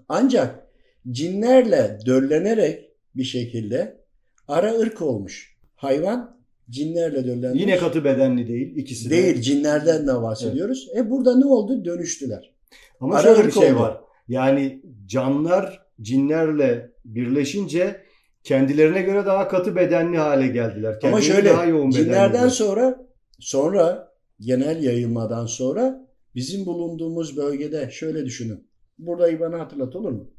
Ancak 0.08 0.66
cinlerle 1.10 1.98
döllenerek 2.06 2.90
bir 3.14 3.24
şekilde 3.24 4.00
ara 4.48 4.78
ırk 4.78 5.02
olmuş. 5.02 5.56
Hayvan 5.76 6.40
cinlerle 6.70 7.24
döllenmiş. 7.26 7.60
Yine 7.60 7.78
katı 7.78 8.04
bedenli 8.04 8.48
değil 8.48 8.76
ikisi 8.76 9.10
de. 9.10 9.14
Değil 9.14 9.40
cinlerden 9.40 10.06
de 10.06 10.22
bahsediyoruz. 10.22 10.88
E 10.96 11.10
burada 11.10 11.36
ne 11.38 11.44
oldu? 11.46 11.84
Dönüştüler. 11.84 12.54
Ama 13.00 13.16
Ara 13.16 13.34
şöyle 13.34 13.46
bir 13.46 13.52
şey 13.52 13.72
oldu. 13.72 13.80
var. 13.80 14.00
Yani 14.28 14.82
canlar 15.06 15.86
cinlerle 16.00 16.90
birleşince 17.04 18.05
kendilerine 18.46 19.02
göre 19.02 19.26
daha 19.26 19.48
katı 19.48 19.76
bedenli 19.76 20.18
hale 20.18 20.46
geldiler. 20.46 20.90
Ama 20.92 21.00
Kendileri 21.00 21.24
şöyle 21.24 21.50
daha 21.50 21.64
yoğun 21.64 21.90
cinlerden 21.90 22.48
sonra 22.48 23.06
sonra 23.38 24.12
genel 24.40 24.82
yayılmadan 24.82 25.46
sonra 25.46 26.08
bizim 26.34 26.66
bulunduğumuz 26.66 27.36
bölgede 27.36 27.90
şöyle 27.90 28.24
düşünün. 28.24 28.68
Burayı 28.98 29.40
bana 29.40 29.58
hatırlat 29.58 29.96
olur 29.96 30.10
mu? 30.10 30.30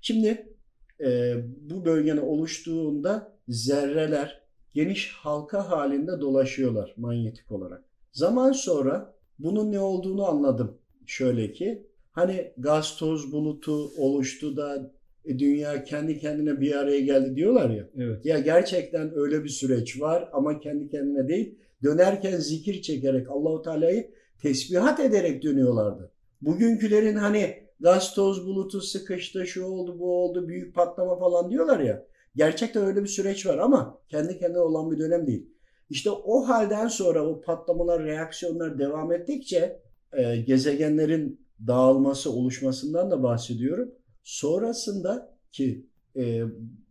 Şimdi 0.00 0.56
e, 1.00 1.34
bu 1.70 1.84
bölgenin 1.84 2.20
oluştuğunda 2.20 3.38
zerreler 3.48 4.42
geniş 4.74 5.12
halka 5.12 5.70
halinde 5.70 6.20
dolaşıyorlar 6.20 6.94
manyetik 6.96 7.52
olarak. 7.52 7.84
Zaman 8.12 8.52
sonra 8.52 9.14
bunun 9.38 9.72
ne 9.72 9.80
olduğunu 9.80 10.26
anladım. 10.26 10.78
Şöyle 11.06 11.52
ki 11.52 11.86
hani 12.12 12.52
gaz 12.58 12.96
toz 12.96 13.32
bulutu 13.32 13.90
oluştu 13.98 14.56
da 14.56 14.92
dünya 15.28 15.84
kendi 15.84 16.18
kendine 16.18 16.60
bir 16.60 16.74
araya 16.74 17.00
geldi 17.00 17.36
diyorlar 17.36 17.70
ya. 17.70 17.88
Evet. 17.98 18.26
Ya 18.26 18.38
gerçekten 18.38 19.18
öyle 19.18 19.44
bir 19.44 19.48
süreç 19.48 20.00
var 20.00 20.28
ama 20.32 20.60
kendi 20.60 20.88
kendine 20.88 21.28
değil. 21.28 21.58
Dönerken 21.82 22.36
zikir 22.36 22.82
çekerek 22.82 23.30
Allahu 23.30 23.62
Teala'yı 23.62 24.10
tesbihat 24.42 25.00
ederek 25.00 25.42
dönüyorlardı. 25.42 26.10
Bugünkülerin 26.42 27.16
hani 27.16 27.54
gaz 27.80 28.14
toz 28.14 28.46
bulutu 28.46 28.80
sıkıştı, 28.80 29.46
şu 29.46 29.64
oldu, 29.64 29.98
bu 29.98 30.24
oldu, 30.24 30.48
büyük 30.48 30.74
patlama 30.74 31.18
falan 31.18 31.50
diyorlar 31.50 31.80
ya. 31.80 32.06
Gerçekten 32.36 32.84
öyle 32.84 33.02
bir 33.02 33.08
süreç 33.08 33.46
var 33.46 33.58
ama 33.58 33.98
kendi 34.08 34.38
kendine 34.38 34.60
olan 34.60 34.90
bir 34.90 34.98
dönem 34.98 35.26
değil. 35.26 35.46
İşte 35.90 36.10
o 36.10 36.48
halden 36.48 36.88
sonra 36.88 37.26
o 37.26 37.40
patlamalar, 37.40 38.04
reaksiyonlar 38.04 38.78
devam 38.78 39.12
ettikçe 39.12 39.80
e, 40.12 40.36
gezegenlerin 40.36 41.40
dağılması, 41.66 42.32
oluşmasından 42.32 43.10
da 43.10 43.22
bahsediyorum. 43.22 43.94
Sonrasında 44.26 45.36
ki 45.52 45.86
e, 46.16 46.42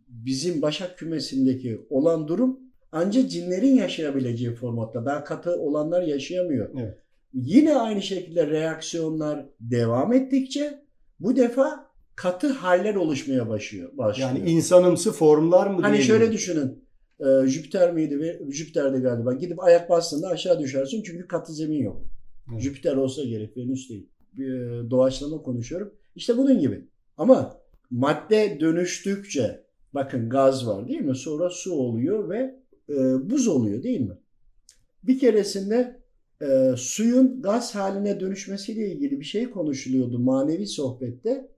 bizim 0.08 0.62
Başak 0.62 0.98
kümesindeki 0.98 1.86
olan 1.90 2.28
durum 2.28 2.60
ancak 2.92 3.30
cinlerin 3.30 3.74
yaşayabileceği 3.74 4.54
formatta. 4.54 5.04
Daha 5.04 5.24
katı 5.24 5.56
olanlar 5.60 6.02
yaşayamıyor. 6.02 6.70
Evet. 6.78 6.98
Yine 7.34 7.76
aynı 7.76 8.02
şekilde 8.02 8.46
reaksiyonlar 8.46 9.46
devam 9.60 10.12
ettikçe 10.12 10.82
bu 11.20 11.36
defa 11.36 11.86
katı 12.14 12.48
haller 12.48 12.94
oluşmaya 12.94 13.48
başlıyor. 13.48 13.90
başlıyor. 13.98 14.28
Yani 14.28 14.50
insanımsı 14.50 15.12
formlar 15.12 15.66
mı 15.66 15.82
Hani 15.82 16.02
şöyle 16.02 16.32
düşünün. 16.32 16.84
E, 17.20 17.46
Jüpiter 17.46 17.92
miydi? 17.92 18.20
ve 18.20 18.40
Jüpiter'de 18.50 18.98
galiba. 18.98 19.32
Gidip 19.32 19.62
ayak 19.64 19.90
bastığında 19.90 20.28
aşağı 20.28 20.60
düşersin 20.60 21.02
çünkü 21.02 21.28
katı 21.28 21.52
zemin 21.52 21.82
yok. 21.82 22.02
Evet. 22.52 22.62
Jüpiter 22.62 22.96
olsa 22.96 23.24
gerek. 23.24 23.56
Venüs 23.56 23.90
değil. 23.90 24.08
E, 24.38 24.44
doğaçlama 24.90 25.42
konuşuyorum. 25.42 25.94
İşte 26.14 26.38
bunun 26.38 26.60
gibi. 26.60 26.84
Ama 27.16 27.60
madde 27.90 28.60
dönüştükçe 28.60 29.66
bakın 29.92 30.28
gaz 30.28 30.66
var 30.66 30.88
değil 30.88 31.00
mi? 31.00 31.16
Sonra 31.16 31.50
su 31.50 31.72
oluyor 31.72 32.28
ve 32.30 32.60
e, 32.88 32.94
buz 33.30 33.48
oluyor 33.48 33.82
değil 33.82 34.00
mi? 34.00 34.18
Bir 35.02 35.18
keresinde 35.18 36.00
e, 36.42 36.74
suyun 36.76 37.42
gaz 37.42 37.74
haline 37.74 38.20
dönüşmesiyle 38.20 38.92
ilgili 38.92 39.20
bir 39.20 39.24
şey 39.24 39.50
konuşuluyordu 39.50 40.18
manevi 40.18 40.66
sohbette. 40.66 41.48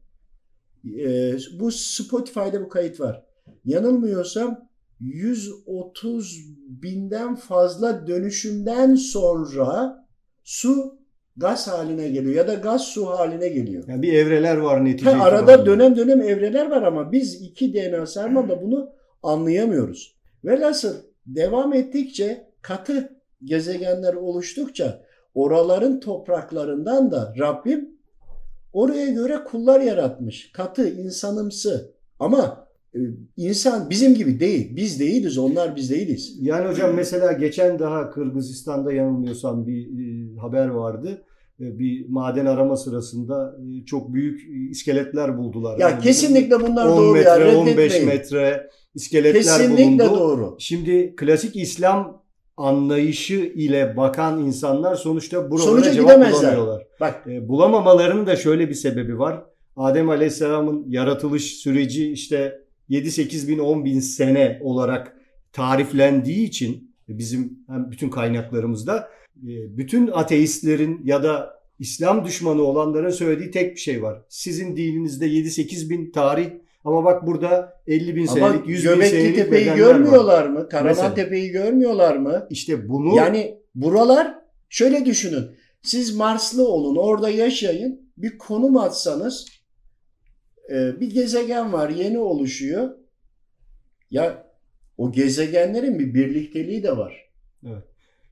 E, 0.99 1.33
bu 1.61 1.71
Spotify'da 1.73 2.63
bu 2.63 2.69
kayıt 2.69 3.01
var. 3.01 3.25
Yanılmıyorsam 3.65 4.69
130 5.01 6.39
binden 6.69 7.35
fazla 7.35 8.07
dönüşümden 8.07 8.95
sonra 8.95 10.07
su 10.45 10.98
gaz 11.39 11.69
haline 11.69 12.09
geliyor 12.09 12.35
ya 12.35 12.49
da 12.49 12.55
gaz 12.55 12.83
su 12.83 13.07
haline 13.07 13.49
geliyor. 13.49 13.85
Yani 13.89 14.03
bir 14.03 14.13
evreler 14.13 14.57
var 14.57 14.85
netice. 14.85 15.11
Ha, 15.11 15.25
arada 15.25 15.53
itibariyle. 15.53 15.67
dönem 15.67 15.97
dönem 15.97 16.21
evreler 16.21 16.71
var 16.71 16.83
ama 16.83 17.13
biz 17.13 17.43
iki 17.43 17.75
DNA 17.75 18.07
sarmalda 18.07 18.63
bunu 18.63 18.91
anlayamıyoruz. 19.23 20.17
Velhasıl 20.45 20.95
devam 21.27 21.73
ettikçe 21.73 22.47
katı 22.63 23.13
gezegenler 23.45 24.15
oluştukça 24.15 25.03
oraların 25.35 26.01
topraklarından 26.01 27.11
da 27.11 27.35
Rabbim 27.39 27.89
oraya 28.73 29.11
göre 29.11 29.45
kullar 29.45 29.81
yaratmış. 29.81 30.53
Katı, 30.53 30.89
insanımsı. 30.89 31.93
Ama 32.19 32.69
e, 32.95 32.99
insan 33.37 33.91
bizim 33.91 34.15
gibi 34.15 34.41
değil. 34.41 34.77
Biz 34.77 35.01
değiliz, 35.01 35.39
onlar 35.39 35.77
biz 35.77 35.91
değiliz. 35.91 36.37
Yani 36.41 36.69
hocam 36.69 36.95
mesela 36.95 37.33
geçen 37.33 37.79
daha 37.79 38.11
Kırgızistan'da 38.11 38.93
yanılmıyorsam 38.93 39.67
bir 39.67 39.87
e, 39.87 40.37
haber 40.37 40.69
vardı. 40.69 41.23
E, 41.61 41.79
bir 41.79 42.09
maden 42.09 42.47
arama 42.47 42.77
sırasında 42.77 43.57
e, 43.61 43.85
çok 43.85 44.13
büyük 44.15 44.41
iskeletler 44.71 45.39
buldular. 45.39 45.79
Ya 45.79 45.89
Yani 45.91 46.03
kesinlikle 46.03 46.61
bunlar 46.61 46.87
10 46.87 46.97
doğru 46.97 47.13
metre, 47.13 47.49
ya. 47.49 47.59
15 47.59 47.77
reddetmeyin. 47.77 48.07
metre 48.07 48.71
iskeletler 48.95 49.43
Kesinlikle 49.43 50.05
bulundu. 50.09 50.21
doğru. 50.21 50.57
Şimdi 50.59 51.15
klasik 51.17 51.57
İslam 51.57 52.23
anlayışı 52.57 53.35
ile 53.35 53.97
bakan 53.97 54.39
insanlar 54.45 54.95
sonuçta 54.95 55.51
buralara 55.51 55.71
Sonuca 55.71 55.93
cevap 55.93 56.09
gidemezler. 56.11 56.41
bulamıyorlar. 56.57 56.87
Bak 57.01 57.25
E, 57.27 57.49
bulamamalarının 57.49 58.27
da 58.27 58.37
şöyle 58.37 58.69
bir 58.69 58.75
sebebi 58.75 59.19
var. 59.19 59.43
Adem 59.77 60.09
Aleyhisselam'ın 60.11 60.85
yaratılış 60.89 61.45
süreci 61.57 62.13
işte 62.13 62.61
7-8 62.91 63.49
bin 63.49 63.59
10 63.59 63.85
bin 63.85 64.01
sene 64.01 64.59
olarak 64.63 65.17
tariflendiği 65.53 66.47
için 66.47 66.95
bizim 67.09 67.59
hem 67.69 67.91
bütün 67.91 68.11
kaynaklarımızda 68.11 68.97
e, 68.99 69.09
bütün 69.43 70.07
ateistlerin 70.07 71.01
ya 71.05 71.23
da 71.23 71.59
İslam 71.79 72.25
düşmanı 72.25 72.63
olanların 72.63 73.11
söylediği 73.11 73.51
tek 73.51 73.75
bir 73.75 73.81
şey 73.81 74.03
var. 74.03 74.23
Sizin 74.29 74.77
dininizde 74.77 75.27
7-8 75.27 75.91
bin 75.91 76.11
tarih 76.11 76.51
ama 76.85 77.05
bak 77.05 77.27
burada 77.27 77.81
50 77.87 78.17
bin 78.17 78.27
ama 78.27 78.37
senelik 78.37 78.69
100 78.69 78.85
bin 78.85 78.91
Göbekli 78.91 79.11
senelik 79.11 79.37
Tepe'yi 79.37 79.67
bedenler 79.67 79.85
var. 79.87 79.93
görmüyorlar 79.93 80.47
mı? 80.47 80.69
Karaman. 80.69 81.15
Tepe'yi 81.15 81.51
görmüyorlar 81.51 82.17
mı? 82.17 82.47
İşte 82.51 82.89
bunu 82.89 83.17
Yani 83.17 83.59
buralar 83.75 84.35
şöyle 84.69 85.05
düşünün. 85.05 85.45
Siz 85.83 86.17
Marslı 86.17 86.69
olun, 86.69 86.97
orada 86.97 87.31
yaşayın. 87.31 88.13
Bir 88.17 88.39
konum 88.39 88.77
atsanız 88.77 89.47
e, 90.71 91.01
bir 91.01 91.11
gezegen 91.11 91.73
var, 91.73 91.91
yeni 91.91 92.19
oluşuyor. 92.19 92.91
Ya 94.11 94.47
o 94.97 95.13
gezegenlerin 95.13 95.99
bir 95.99 96.15
birlikteliği 96.15 96.83
de 96.83 96.97
var. 96.97 97.29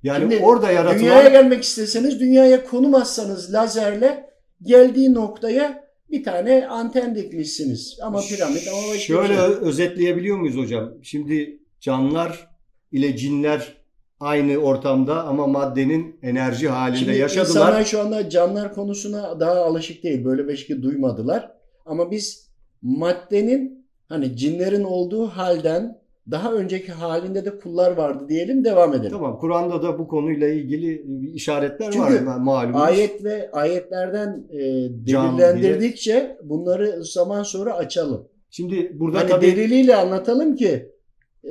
Yani 0.06 0.20
Şimdi 0.20 0.44
orada 0.44 0.72
yaratılan 0.72 0.98
Dünyaya 0.98 1.28
gelmek 1.28 1.62
isteseniz, 1.62 2.20
dünyaya 2.20 2.64
konum 2.64 2.94
atsanız 2.94 3.52
lazerle 3.52 4.30
geldiği 4.62 5.14
noktaya 5.14 5.86
bir 6.10 6.24
tane 6.24 6.66
anten 6.66 7.14
dikmişsiniz. 7.14 7.98
Ama 8.02 8.20
piramit 8.20 8.68
ama 8.68 8.78
başka 8.82 8.98
Şöyle 8.98 9.32
bir 9.32 9.36
şey. 9.38 9.68
özetleyebiliyor 9.68 10.36
muyuz 10.36 10.56
hocam? 10.56 10.92
Şimdi 11.02 11.58
canlılar 11.80 12.48
ile 12.92 13.16
cinler 13.16 13.76
aynı 14.20 14.56
ortamda 14.56 15.24
ama 15.24 15.46
maddenin 15.46 16.18
enerji 16.22 16.68
halinde 16.68 16.98
Şimdi 16.98 17.16
yaşadılar. 17.18 17.48
insanlar 17.48 17.84
şu 17.84 18.00
anda 18.00 18.30
canlılar 18.30 18.74
konusuna 18.74 19.40
daha 19.40 19.54
alışık 19.54 20.02
değil. 20.02 20.24
Böyle 20.24 20.48
bir 20.48 20.56
şey 20.56 20.82
duymadılar. 20.82 21.52
Ama 21.86 22.10
biz 22.10 22.50
maddenin 22.82 23.86
hani 24.08 24.36
cinlerin 24.36 24.84
olduğu 24.84 25.26
halden 25.26 25.98
daha 26.30 26.52
önceki 26.52 26.92
halinde 26.92 27.44
de 27.44 27.58
kullar 27.58 27.96
vardı 27.96 28.28
diyelim 28.28 28.64
devam 28.64 28.94
edelim. 28.94 29.10
Tamam 29.10 29.38
Kur'an'da 29.38 29.82
da 29.82 29.98
bu 29.98 30.08
konuyla 30.08 30.48
ilgili 30.48 31.04
işaretler 31.34 31.92
Çünkü 31.92 32.26
var 32.26 32.36
malumunuz. 32.36 32.82
Ayet 32.82 33.24
ve 33.24 33.50
ayetlerden 33.52 34.44
e, 34.50 34.58
delillendirdikçe 35.06 36.38
bunları 36.42 37.04
zaman 37.04 37.42
sonra 37.42 37.74
açalım. 37.74 38.28
Şimdi 38.50 38.92
burada 38.94 39.18
Hani 39.18 39.28
tabii 39.28 39.46
deliliyle 39.46 39.96
anlatalım 39.96 40.56
ki 40.56 40.95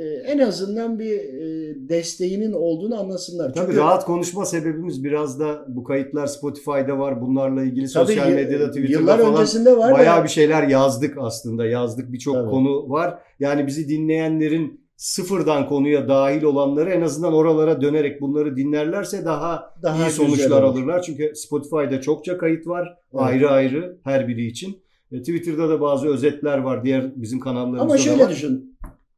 en 0.04 0.40
azından 0.40 1.00
bir 1.00 1.20
e, 1.20 1.75
desteğinin 1.90 2.54
olduğunu 2.54 3.00
anlasınlar. 3.00 3.54
tabii 3.54 3.66
Çünkü 3.66 3.78
rahat 3.78 4.06
konuşma 4.06 4.46
sebebimiz 4.46 5.04
biraz 5.04 5.40
da 5.40 5.66
bu 5.68 5.84
kayıtlar 5.84 6.28
Spotify'da 6.28 7.00
var. 7.00 7.22
Bunlarla 7.22 7.64
ilgili 7.64 7.88
tabii 7.88 8.06
sosyal 8.06 8.30
medyada 8.30 8.68
Twitter'da 8.68 8.92
yıllar 8.92 9.20
falan 9.20 9.34
öncesinde 9.34 9.78
var 9.78 9.94
bayağı 9.94 10.20
da 10.20 10.24
bir 10.24 10.30
şeyler 10.30 10.68
yazdık 10.68 11.18
aslında. 11.20 11.66
Yazdık 11.66 12.14
birçok 12.14 12.50
konu 12.50 12.90
var. 12.90 13.20
Yani 13.40 13.68
bizi 13.68 13.90
dinleyenlerin 13.90 14.86
sıfırdan 14.98 15.68
konuya 15.68 16.08
dahil 16.08 16.44
olanları 16.44 16.90
en 16.90 17.02
azından 17.02 17.34
oralara 17.34 17.82
dönerek 17.82 18.22
bunları 18.22 18.56
dinlerlerse 18.56 19.25
daha, 19.25 19.74
daha 19.84 20.08
iyi 20.08 20.12
sonuçlar 20.12 20.64
alırlar. 20.64 21.02
Çünkü 21.02 21.32
Spotify'da 21.36 22.02
çokça 22.02 22.38
kayıt 22.38 22.68
var. 22.68 22.98
Evet. 23.14 23.24
Ayrı 23.24 23.50
ayrı 23.50 23.98
her 24.03 24.27
biri 24.27 24.46
için. 24.46 24.86
E, 25.12 25.20
Twitter'da 25.20 25.70
da 25.70 25.81
bazı 25.81 26.08
özetler 26.08 26.58
var. 26.58 26.84
Diğer 26.84 27.22
bizim 27.22 27.40
kanallarımızda 27.40 27.81
Ama 27.81 27.98
şöyle 27.98 28.29
düşün. 28.29 28.75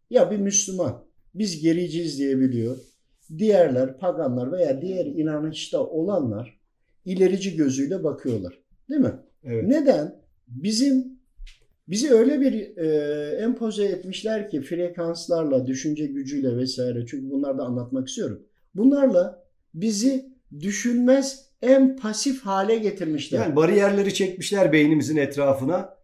Ya 0.10 0.32
bir 0.32 0.38
Müslüman 0.38 1.04
biz 1.36 1.62
gericiyiz 1.62 2.20
diyebiliyor. 2.20 2.78
Diğerler 3.38 3.98
paganlar 3.98 4.52
veya 4.52 4.82
diğer 4.82 5.06
inanışta 5.06 5.84
olanlar 5.84 6.60
ilerici 7.06 7.56
gözüyle 7.56 8.04
bakıyorlar. 8.04 8.60
Değil 8.90 9.02
mi? 9.02 9.14
Evet. 9.44 9.64
Neden? 9.68 10.16
Bizim 10.48 11.18
bizi 11.88 12.14
öyle 12.14 12.42
bir 12.42 12.78
e, 12.78 12.88
empoze 13.38 13.86
etmişler 13.86 14.50
ki 14.50 14.62
frekanslarla, 14.62 15.68
düşünce 15.68 16.06
gücüyle 16.06 16.58
vesaire. 16.58 17.06
Çünkü 17.06 17.32
bunları 17.32 17.58
da 17.58 17.64
anlatmak 17.64 18.08
istiyorum. 18.08 18.44
Bunlarla 18.76 19.44
bizi 19.74 20.26
düşünmez 20.60 21.48
en 21.62 21.98
pasif 21.98 22.42
hale 22.42 22.78
getirmişler. 22.78 23.40
Yani 23.40 23.56
bariyerleri 23.56 24.14
çekmişler 24.14 24.72
beynimizin 24.72 25.18
etrafına. 25.18 25.97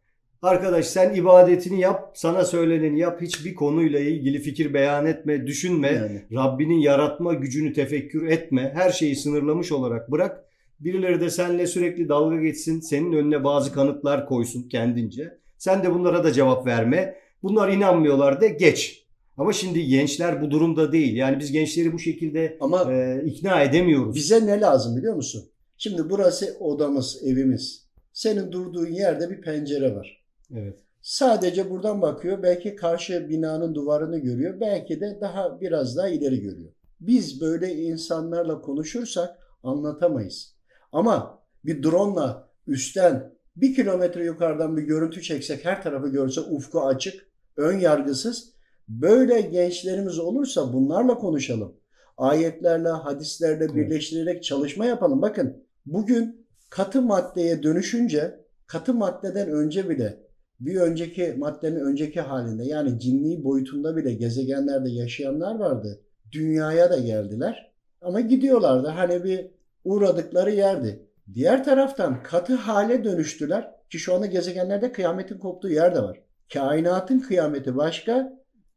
Arkadaş 0.43 0.86
sen 0.86 1.15
ibadetini 1.15 1.79
yap, 1.79 2.12
sana 2.13 2.45
söyleneni 2.45 2.99
yap. 2.99 3.21
Hiçbir 3.21 3.56
konuyla 3.56 3.99
ilgili 3.99 4.39
fikir 4.39 4.73
beyan 4.73 5.06
etme, 5.06 5.47
düşünme. 5.47 5.88
Yani. 5.88 6.21
Rabbinin 6.34 6.79
yaratma 6.79 7.34
gücünü 7.34 7.73
tefekkür 7.73 8.27
etme. 8.27 8.71
Her 8.75 8.91
şeyi 8.91 9.15
sınırlamış 9.15 9.71
olarak 9.71 10.12
bırak. 10.12 10.45
Birileri 10.79 11.21
de 11.21 11.29
seninle 11.29 11.67
sürekli 11.67 12.10
dalga 12.10 12.36
geçsin. 12.36 12.79
Senin 12.79 13.13
önüne 13.13 13.43
bazı 13.43 13.73
kanıtlar 13.73 14.25
koysun 14.25 14.63
kendince. 14.63 15.38
Sen 15.58 15.84
de 15.84 15.93
bunlara 15.93 16.23
da 16.23 16.34
cevap 16.34 16.65
verme. 16.67 17.15
Bunlar 17.43 17.69
inanmıyorlar 17.69 18.41
de 18.41 18.47
geç. 18.47 19.06
Ama 19.38 19.53
şimdi 19.53 19.86
gençler 19.86 20.41
bu 20.41 20.51
durumda 20.51 20.91
değil. 20.91 21.15
Yani 21.15 21.39
biz 21.39 21.51
gençleri 21.51 21.93
bu 21.93 21.99
şekilde 21.99 22.58
Ama 22.62 22.93
e, 22.93 23.23
ikna 23.25 23.62
edemiyoruz. 23.62 24.15
Bize 24.15 24.45
ne 24.47 24.62
lazım 24.62 24.97
biliyor 24.97 25.15
musun? 25.15 25.43
Şimdi 25.77 26.10
burası 26.10 26.58
odamız, 26.60 27.21
evimiz. 27.25 27.84
Senin 28.13 28.51
durduğun 28.51 28.88
yerde 28.88 29.29
bir 29.29 29.41
pencere 29.41 29.95
var. 29.95 30.22
Evet. 30.53 30.79
Sadece 31.01 31.69
buradan 31.69 32.01
bakıyor. 32.01 32.43
Belki 32.43 32.75
karşı 32.75 33.29
binanın 33.29 33.75
duvarını 33.75 34.17
görüyor. 34.17 34.59
Belki 34.59 35.01
de 35.01 35.17
daha 35.21 35.61
biraz 35.61 35.97
daha 35.97 36.07
ileri 36.07 36.41
görüyor. 36.41 36.71
Biz 37.01 37.41
böyle 37.41 37.75
insanlarla 37.75 38.61
konuşursak 38.61 39.37
anlatamayız. 39.63 40.55
Ama 40.91 41.43
bir 41.65 41.83
drone'la 41.83 42.49
üstten 42.67 43.33
bir 43.55 43.75
kilometre 43.75 44.25
yukarıdan 44.25 44.77
bir 44.77 44.81
görüntü 44.81 45.21
çeksek 45.21 45.65
her 45.65 45.83
tarafı 45.83 46.07
görse 46.07 46.41
ufku 46.41 46.81
açık, 46.81 47.27
ön 47.57 47.79
yargısız. 47.79 48.53
Böyle 48.87 49.41
gençlerimiz 49.41 50.19
olursa 50.19 50.73
bunlarla 50.73 51.17
konuşalım. 51.17 51.75
Ayetlerle, 52.17 52.89
hadislerle 52.89 53.75
birleştirerek 53.75 54.43
çalışma 54.43 54.85
yapalım. 54.85 55.21
Bakın 55.21 55.63
bugün 55.85 56.45
katı 56.69 57.01
maddeye 57.01 57.63
dönüşünce 57.63 58.39
katı 58.67 58.93
maddeden 58.93 59.49
önce 59.49 59.89
bile 59.89 60.22
bir 60.59 60.75
önceki 60.75 61.33
maddenin 61.37 61.79
önceki 61.79 62.21
halinde 62.21 62.63
yani 62.63 62.99
cinni 62.99 63.43
boyutunda 63.43 63.95
bile 63.95 64.13
gezegenlerde 64.13 64.91
yaşayanlar 64.91 65.55
vardı. 65.55 66.01
Dünyaya 66.31 66.89
da 66.89 66.97
geldiler 66.97 67.71
ama 68.01 68.19
gidiyorlardı. 68.19 68.87
Hani 68.87 69.23
bir 69.23 69.47
uğradıkları 69.83 70.51
yerdi. 70.51 71.05
Diğer 71.33 71.63
taraftan 71.63 72.23
katı 72.23 72.55
hale 72.55 73.03
dönüştüler 73.03 73.71
ki 73.89 73.99
şu 73.99 74.15
anda 74.15 74.25
gezegenlerde 74.25 74.91
kıyametin 74.91 75.37
koptuğu 75.37 75.69
yer 75.69 75.95
de 75.95 76.03
var. 76.03 76.21
Kainatın 76.53 77.19
kıyameti 77.19 77.77
başka, 77.77 78.33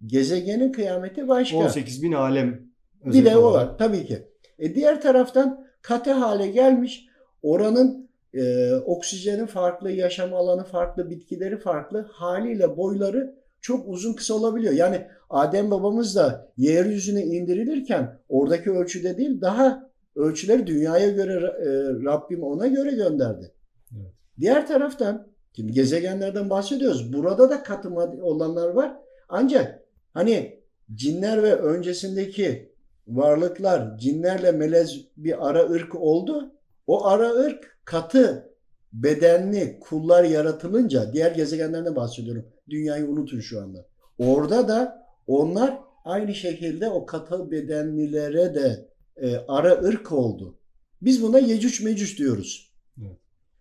gezegenin 0.06 0.72
kıyameti 0.72 1.28
başka. 1.28 1.56
18 1.56 2.02
bin 2.02 2.12
alem. 2.12 2.66
Bir 3.04 3.24
de 3.24 3.36
o 3.36 3.52
var 3.52 3.78
tabii 3.78 4.06
ki. 4.06 4.28
E 4.58 4.74
diğer 4.74 5.00
taraftan 5.00 5.66
katı 5.82 6.12
hale 6.12 6.46
gelmiş. 6.46 7.06
Oranın 7.42 8.05
e, 8.37 8.75
oksijenin 8.75 9.46
farklı, 9.46 9.90
yaşam 9.90 10.35
alanı 10.35 10.64
farklı, 10.64 11.11
bitkileri 11.11 11.59
farklı. 11.59 12.09
Haliyle 12.12 12.77
boyları 12.77 13.35
çok 13.61 13.88
uzun 13.88 14.12
kısa 14.12 14.35
olabiliyor. 14.35 14.72
Yani 14.72 15.07
Adem 15.31 15.70
babamız 15.70 16.16
da 16.16 16.53
yeryüzüne 16.57 17.22
indirilirken 17.22 18.18
oradaki 18.29 18.70
ölçüde 18.70 19.18
değil 19.18 19.40
daha 19.40 19.90
ölçüleri 20.16 20.66
dünyaya 20.66 21.09
göre 21.09 21.33
e, 21.33 21.68
Rabbim 22.05 22.42
ona 22.42 22.66
göre 22.66 22.90
gönderdi. 22.90 23.53
Evet. 23.96 24.12
Diğer 24.40 24.66
taraftan 24.66 25.27
şimdi 25.53 25.72
gezegenlerden 25.72 26.51
bahsediyoruz. 26.51 27.12
Burada 27.12 27.51
da 27.51 27.62
katı 27.62 27.90
madde 27.90 28.22
olanlar 28.22 28.68
var. 28.68 28.96
Ancak 29.29 29.83
hani 30.14 30.61
cinler 30.94 31.42
ve 31.42 31.55
öncesindeki 31.55 32.72
varlıklar 33.09 33.99
cinlerle 33.99 34.53
melez 34.53 34.96
bir 35.16 35.49
ara 35.49 35.62
ırk 35.62 35.94
oldu. 35.94 36.53
O 36.87 37.07
ara 37.07 37.31
ırk 37.31 37.75
katı 37.87 38.53
bedenli 38.92 39.81
kullar 39.81 40.25
yaratılınca 40.25 41.12
diğer 41.12 41.31
gezegenlerden 41.31 41.96
bahsediyorum. 41.96 42.46
Dünyayı 42.68 43.07
unutun 43.07 43.40
şu 43.40 43.61
anda. 43.62 43.87
Orada 44.18 44.68
da 44.68 45.07
onlar 45.27 45.79
aynı 46.05 46.35
şekilde 46.35 46.88
o 46.88 47.07
katı 47.07 47.51
bedenlilere 47.51 48.55
de 48.55 48.88
e, 49.16 49.37
ara 49.49 49.72
ırk 49.72 50.12
oldu. 50.12 50.59
Biz 51.03 51.22
buna 51.22 51.38
Yecüc 51.38 51.85
Mecüc 51.85 52.16
diyoruz. 52.18 52.72
Evet. 53.03 53.18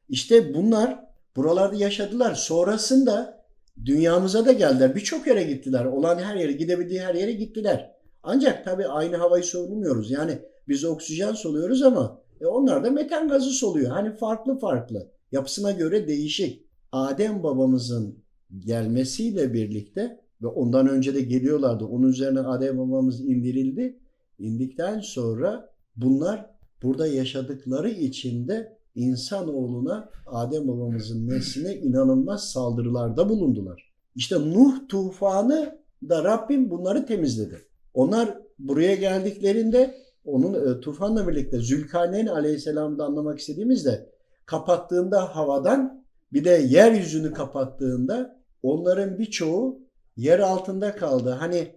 İşte 0.10 0.54
bunlar 0.54 1.06
buralarda 1.36 1.76
yaşadılar. 1.76 2.36
Sonrasında 2.36 3.36
Dünyamıza 3.86 4.46
da 4.46 4.52
geldiler. 4.52 4.96
Birçok 4.96 5.28
yere 5.28 5.44
gittiler. 5.44 5.86
Olan 5.86 6.20
her 6.20 6.36
yere, 6.36 6.52
gidebildiği 6.52 7.02
her 7.02 7.16
yere 7.16 7.32
gittiler. 7.32 7.92
Ancak 8.24 8.66
tabii 8.66 8.88
aynı 8.88 9.16
havayı 9.16 9.44
solumuyoruz. 9.44 10.12
Yani 10.12 10.40
biz 10.68 10.86
oksijen 10.86 11.34
soluyoruz 11.34 11.82
ama 11.82 12.22
e 12.42 12.46
onlar 12.46 12.84
da 12.84 12.92
metan 12.92 13.28
gazı 13.28 13.50
soluyor. 13.50 13.92
Hani 13.92 14.16
farklı 14.16 14.60
farklı. 14.60 15.12
Yapısına 15.32 15.72
göre 15.72 16.08
değişik. 16.08 16.66
Adem 16.92 17.44
babamızın 17.44 18.20
gelmesiyle 18.60 19.54
birlikte 19.54 20.20
ve 20.42 20.48
ondan 20.48 20.88
önce 20.88 21.16
de 21.16 21.22
geliyorlardı. 21.22 21.86
Onun 21.86 22.08
üzerine 22.08 22.40
Adem 22.40 22.78
babamız 22.78 23.22
indirildi. 23.22 24.00
İndikten 24.40 25.00
sonra 25.00 25.70
bunlar 25.96 26.50
burada 26.84 27.08
yaşadıkları 27.08 27.90
için 27.90 28.48
de 28.48 28.78
insanoğluna 28.96 30.10
Adem 30.26 30.68
babamızın 30.68 31.28
nesline 31.28 31.76
inanılmaz 31.76 32.52
saldırılarda 32.52 33.30
bulundular. 33.30 33.94
İşte 34.16 34.36
Nuh 34.40 34.88
tufanı 34.90 35.80
da 36.10 36.24
Rabbim 36.24 36.70
bunları 36.70 37.06
temizledi. 37.06 37.62
Onlar 37.94 38.40
buraya 38.60 38.96
geldiklerinde 38.96 39.96
onun 40.26 40.54
e, 40.54 40.80
tufanla 40.80 41.28
birlikte 41.28 41.60
Zülkarneyn 41.60 42.28
aleyhisselam'da 42.28 43.06
anlamak 43.06 43.40
istediğimizde 43.40 44.10
kapattığında 44.46 45.36
havadan 45.36 46.06
bir 46.34 46.44
de 46.44 46.50
yeryüzünü 46.50 47.34
kapattığında 47.34 48.42
onların 48.64 49.20
birçoğu 49.20 49.80
yer 50.18 50.40
altında 50.40 50.96
kaldı. 50.96 51.30
Hani 51.30 51.76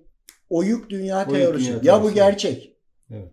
oyuk 0.50 0.90
dünya 0.90 1.18
Oyuk 1.18 1.30
teorisi. 1.30 1.66
dünya 1.66 1.80
ya 1.82 2.02
bu 2.02 2.10
gerçek. 2.10 2.76
Evet. 3.10 3.32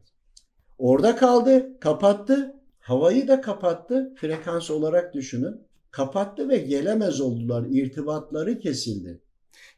Orada 0.78 1.16
kaldı, 1.16 1.80
kapattı. 1.80 2.56
Havayı 2.80 3.28
da 3.28 3.42
kapattı. 3.42 4.14
Frekans 4.16 4.72
olarak 4.72 5.14
düşünün. 5.14 5.56
Kapattı 5.92 6.50
ve 6.50 6.58
gelemez 6.58 7.22
oldular. 7.22 7.66
İrtibatları 7.70 8.60
kesildi. 8.60 9.22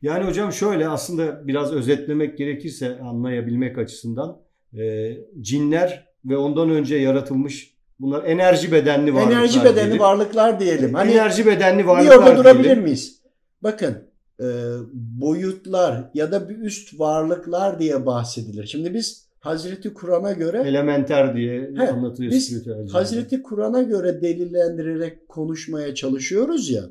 Yani 0.02 0.28
hocam 0.28 0.52
şöyle 0.52 0.88
aslında 0.88 1.48
biraz 1.48 1.74
özetlemek 1.74 2.38
gerekirse 2.38 3.00
anlayabilmek 3.00 3.78
açısından 3.78 4.42
e, 4.74 5.14
cinler 5.42 6.08
ve 6.26 6.38
ondan 6.38 6.70
önce 6.70 6.96
yaratılmış 6.96 7.78
bunlar 8.00 8.24
enerji 8.24 8.72
bedenli 8.72 9.14
varlıklar. 9.14 9.38
Enerji 9.38 9.60
bedenli 9.60 9.76
diyelim. 9.76 10.00
varlıklar 10.00 10.60
diyelim. 10.60 10.94
Hani 10.94 11.12
enerji 11.12 11.46
bedenli 11.46 11.80
bir 11.80 11.88
varlıklar 11.88 12.16
yolda 12.16 12.38
durabilir 12.38 12.64
diyelim. 12.64 12.84
miyiz? 12.84 13.22
Bakın 13.64 13.98
e, 14.40 14.46
boyutlar 14.94 16.10
ya 16.14 16.32
da 16.32 16.50
bir 16.50 16.58
üst 16.58 17.00
varlıklar 17.00 17.80
diye 17.80 18.06
bahsedilir. 18.06 18.66
Şimdi 18.66 18.94
biz 18.94 19.28
Hazreti 19.40 19.94
Kur'an'a 19.94 20.32
göre 20.32 20.64
Elementer 20.66 21.36
diye 21.36 21.72
He, 21.78 21.90
anlatıyor 21.90 22.32
biz. 22.32 22.68
Hazreti 22.92 23.44
Kur'an'a 23.44 23.82
göre 23.82 24.22
delillendirerek 24.22 25.28
konuşmaya 25.30 25.96
çalışıyoruz 25.96 26.70
ya. 26.70 26.84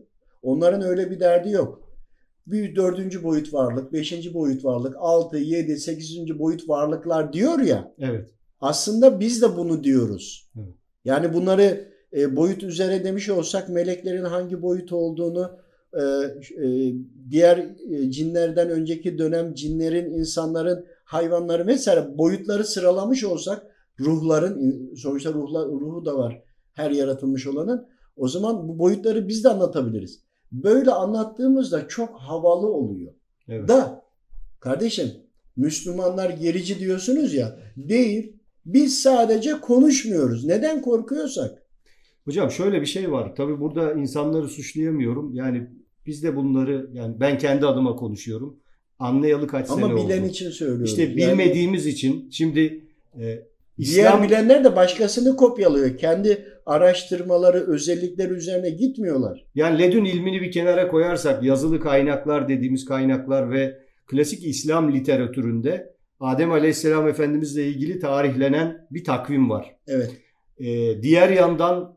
Onların 0.42 0.82
öyle 0.82 1.10
bir 1.10 1.20
derdi 1.20 1.50
yok. 1.50 1.85
Bir 2.46 2.76
dördüncü 2.76 3.22
boyut 3.22 3.54
varlık, 3.54 3.92
beşinci 3.92 4.34
boyut 4.34 4.64
varlık, 4.64 4.96
altı, 4.98 5.36
yedi, 5.38 5.76
sekizinci 5.76 6.38
boyut 6.38 6.68
varlıklar 6.68 7.32
diyor 7.32 7.58
ya. 7.58 7.94
Evet. 7.98 8.30
Aslında 8.60 9.20
biz 9.20 9.42
de 9.42 9.56
bunu 9.56 9.84
diyoruz. 9.84 10.50
Evet. 10.56 10.74
Yani 11.04 11.34
bunları 11.34 11.88
e, 12.16 12.36
boyut 12.36 12.62
üzere 12.62 13.04
demiş 13.04 13.28
olsak 13.28 13.68
meleklerin 13.68 14.24
hangi 14.24 14.62
boyut 14.62 14.92
olduğunu 14.92 15.50
e, 15.92 16.02
e, 16.64 16.94
diğer 17.30 17.58
e, 17.90 18.10
cinlerden 18.10 18.70
önceki 18.70 19.18
dönem 19.18 19.54
cinlerin, 19.54 20.12
insanların, 20.12 20.86
hayvanların 21.04 21.66
mesela 21.66 22.18
boyutları 22.18 22.64
sıralamış 22.64 23.24
olsak 23.24 23.66
ruhların 24.00 24.94
sonuçta 24.94 25.32
ruhla, 25.32 25.64
ruhu 25.66 26.04
da 26.04 26.18
var 26.18 26.42
her 26.72 26.90
yaratılmış 26.90 27.46
olanın. 27.46 27.86
O 28.16 28.28
zaman 28.28 28.68
bu 28.68 28.78
boyutları 28.78 29.28
biz 29.28 29.44
de 29.44 29.48
anlatabiliriz. 29.48 30.25
Böyle 30.64 30.90
anlattığımızda 30.90 31.88
çok 31.88 32.16
havalı 32.20 32.66
oluyor. 32.66 33.12
Evet. 33.48 33.68
Da 33.68 34.02
kardeşim 34.60 35.12
Müslümanlar 35.56 36.30
gerici 36.30 36.78
diyorsunuz 36.78 37.34
ya 37.34 37.56
değil. 37.76 38.32
Biz 38.66 39.02
sadece 39.02 39.52
konuşmuyoruz. 39.60 40.44
Neden 40.44 40.82
korkuyorsak. 40.82 41.62
Hocam 42.24 42.50
şöyle 42.50 42.80
bir 42.80 42.86
şey 42.86 43.12
var. 43.12 43.34
Tabii 43.36 43.60
burada 43.60 43.92
insanları 43.92 44.48
suçlayamıyorum. 44.48 45.34
Yani 45.34 45.70
biz 46.06 46.22
de 46.22 46.36
bunları 46.36 46.90
yani 46.92 47.20
ben 47.20 47.38
kendi 47.38 47.66
adıma 47.66 47.96
konuşuyorum. 47.96 48.56
Anlayalı 48.98 49.46
kaç 49.46 49.68
sene 49.68 49.84
Ama 49.84 49.94
oldu. 49.94 50.04
bilen 50.06 50.24
için 50.24 50.50
söylüyorum. 50.50 50.84
İşte 50.84 51.02
Yani 51.02 51.16
bilmediğimiz 51.16 51.86
için 51.86 52.28
şimdi 52.30 52.84
e, 53.14 53.20
diğer 53.20 53.42
İslam 53.78 54.22
bilenler 54.22 54.64
de 54.64 54.76
başkasını 54.76 55.36
kopyalıyor. 55.36 55.96
Kendi 55.96 56.44
araştırmaları, 56.66 57.58
özellikleri 57.66 58.32
üzerine 58.32 58.70
gitmiyorlar. 58.70 59.44
yani 59.54 59.78
ledün 59.78 60.04
ilmini 60.04 60.40
bir 60.40 60.52
kenara 60.52 60.88
koyarsak 60.88 61.42
yazılı 61.42 61.80
kaynaklar 61.80 62.48
dediğimiz 62.48 62.84
kaynaklar 62.84 63.50
ve 63.50 63.78
klasik 64.06 64.44
İslam 64.44 64.92
literatüründe 64.92 65.96
Adem 66.20 66.52
Aleyhisselam 66.52 67.08
Efendimizle 67.08 67.66
ilgili 67.66 68.00
tarihlenen 68.00 68.86
bir 68.90 69.04
takvim 69.04 69.50
var. 69.50 69.76
Evet. 69.86 70.10
Ee, 70.58 71.02
diğer 71.02 71.28
yandan 71.28 71.96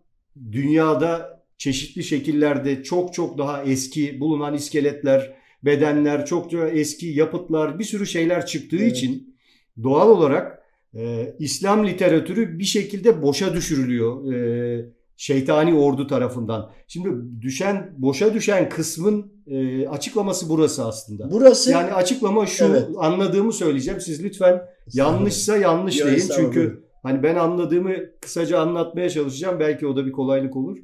dünyada 0.51 1.39
çeşitli 1.57 2.03
şekillerde 2.03 2.83
çok 2.83 3.13
çok 3.13 3.37
daha 3.37 3.63
eski 3.63 4.19
bulunan 4.19 4.53
iskeletler, 4.53 5.33
bedenler, 5.63 6.25
çok 6.25 6.51
çok 6.51 6.77
eski 6.77 7.07
yapıtlar, 7.07 7.79
bir 7.79 7.83
sürü 7.83 8.07
şeyler 8.07 8.45
çıktığı 8.45 8.77
Evet. 8.77 8.91
için 8.97 9.35
doğal 9.83 10.09
olarak 10.09 10.58
e, 10.93 11.35
İslam 11.39 11.87
literatürü 11.87 12.59
bir 12.59 12.63
şekilde 12.63 13.21
boşa 13.21 13.53
düşürülüyor 13.53 14.33
e, 14.33 14.85
şeytani 15.17 15.73
ordu 15.73 16.07
tarafından. 16.07 16.71
Şimdi 16.87 17.41
düşen 17.41 17.93
boşa 17.97 18.33
düşen 18.33 18.69
kısmın 18.69 19.33
e, 19.47 19.87
açıklaması 19.87 20.49
burası 20.49 20.85
aslında. 20.85 21.31
Burası 21.31 21.71
Yani 21.71 21.93
açıklama 21.93 22.45
şu 22.45 22.65
Evet. 22.65 22.87
anladığımı 22.97 23.53
söyleyeceğim. 23.53 24.01
Siz 24.01 24.23
lütfen 24.23 24.61
yanlışsa 24.93 25.57
yanlış 25.57 26.05
deyin. 26.05 26.23
Çünkü 26.35 26.83
hani 27.03 27.23
ben 27.23 27.35
anladığımı 27.35 27.93
kısaca 28.21 28.59
anlatmaya 28.59 29.09
çalışacağım. 29.09 29.59
Belki 29.59 29.87
o 29.87 29.95
da 29.95 30.05
bir 30.05 30.11
kolaylık 30.11 30.55
olur. 30.55 30.77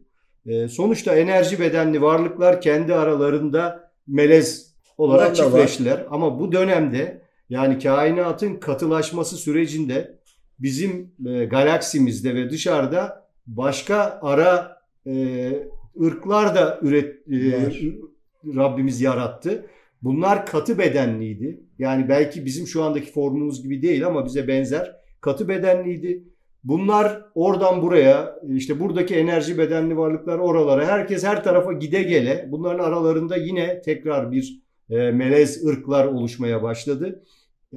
Ee, 0.46 0.68
sonuçta 0.68 1.16
enerji 1.16 1.60
bedenli 1.60 2.02
varlıklar 2.02 2.62
kendi 2.62 2.94
aralarında 2.96 3.92
melez 4.08 4.76
olarak 4.98 5.36
çiftleştiler. 5.36 6.06
Ama 6.12 6.40
bu 6.40 6.52
dönemde 6.52 7.22
yani 7.50 7.80
kainatın 7.80 8.56
katılaşması 8.56 9.38
sürecinde 9.38 10.20
bizim 10.60 11.12
e, 11.28 11.46
galaksimizde 11.46 12.36
ve 12.36 12.50
dışarıda 12.50 13.28
başka 13.48 14.20
ara 14.22 14.78
e, 15.08 15.14
ırklar 16.02 16.56
da 16.56 16.80
üret 16.82 17.28
e. 17.32 17.72
Rabbimiz 18.56 19.02
yarattı. 19.02 19.66
Bunlar 20.02 20.46
katı 20.46 20.78
bedenliydi. 20.78 21.60
Yani 21.80 22.10
belki 22.10 22.46
bizim 22.46 22.68
şu 22.68 22.84
andaki 22.84 23.12
formumuz 23.12 23.64
gibi 23.64 23.82
değil 23.82 24.08
ama 24.08 24.26
bize 24.26 24.48
benzer 24.48 24.96
katı 25.22 25.48
bedenliydi. 25.48 26.24
Bunlar 26.64 27.22
oradan 27.36 27.82
buraya 27.82 28.40
işte 28.48 28.80
buradaki 28.80 29.16
enerji 29.16 29.58
bedenli 29.58 29.98
varlıklar 29.98 30.40
oralara 30.40 30.86
herkes 30.86 31.24
her 31.24 31.44
tarafa 31.44 31.74
gide 31.74 32.04
gele 32.04 32.48
bunların 32.52 32.84
aralarında 32.84 33.38
yine 33.38 33.82
tekrar 33.82 34.32
bir 34.32 34.62
e, 34.90 34.96
melez 35.12 35.66
ırklar 35.66 36.06
oluşmaya 36.06 36.64
başladı. 36.64 37.24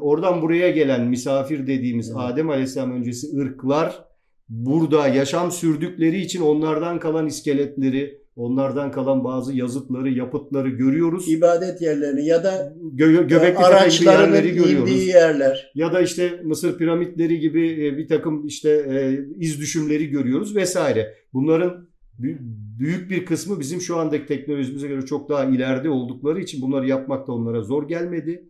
Oradan 0.00 0.42
buraya 0.42 0.70
gelen 0.70 1.06
misafir 1.08 1.66
dediğimiz 1.66 2.08
Evet. 2.10 2.20
Adem 2.20 2.50
Aleyhisselam 2.50 2.92
öncesi 2.92 3.38
ırklar 3.38 4.04
burada 4.48 5.08
yaşam 5.08 5.50
sürdükleri 5.50 6.20
için 6.20 6.40
onlardan 6.40 6.98
kalan 7.00 7.26
iskeletleri, 7.26 8.18
onlardan 8.36 8.90
kalan 8.92 9.24
bazı 9.24 9.54
yazıtları, 9.56 10.10
yapıtları 10.10 10.68
görüyoruz. 10.68 11.28
ibadet 11.28 11.82
yerlerini 11.82 12.26
ya 12.26 12.44
da 12.44 12.72
Gö- 12.96 13.12
Göbekli 13.12 13.28
Tepe 13.28 13.50
gibi 13.50 13.58
araçlarının 13.58 14.42
görüyoruz. 14.42 15.06
yerler. 15.06 15.72
Ya 15.74 15.92
da 15.92 16.00
işte 16.00 16.40
Mısır 16.44 16.78
piramitleri 16.78 17.40
gibi 17.40 17.86
e, 17.86 17.98
bir 17.98 18.08
takım 18.08 18.46
işte 18.46 18.70
e, 18.70 19.18
iz 19.38 19.60
düşümleri 19.60 20.06
görüyoruz 20.08 20.56
vesaire. 20.56 21.14
Bunların 21.32 21.88
bü- 22.20 22.38
büyük 22.78 23.10
bir 23.10 23.24
kısmı 23.26 23.60
bizim 23.60 23.80
şu 23.80 23.96
andaki 23.96 24.26
teknolojimize 24.26 24.88
göre 24.88 25.02
çok 25.06 25.28
daha 25.28 25.44
ileride 25.44 25.90
oldukları 25.90 26.40
için 26.40 26.62
bunları 26.62 26.88
yapmak 26.88 27.26
da 27.28 27.32
onlara 27.32 27.62
zor 27.62 27.88
gelmedi. 27.88 28.48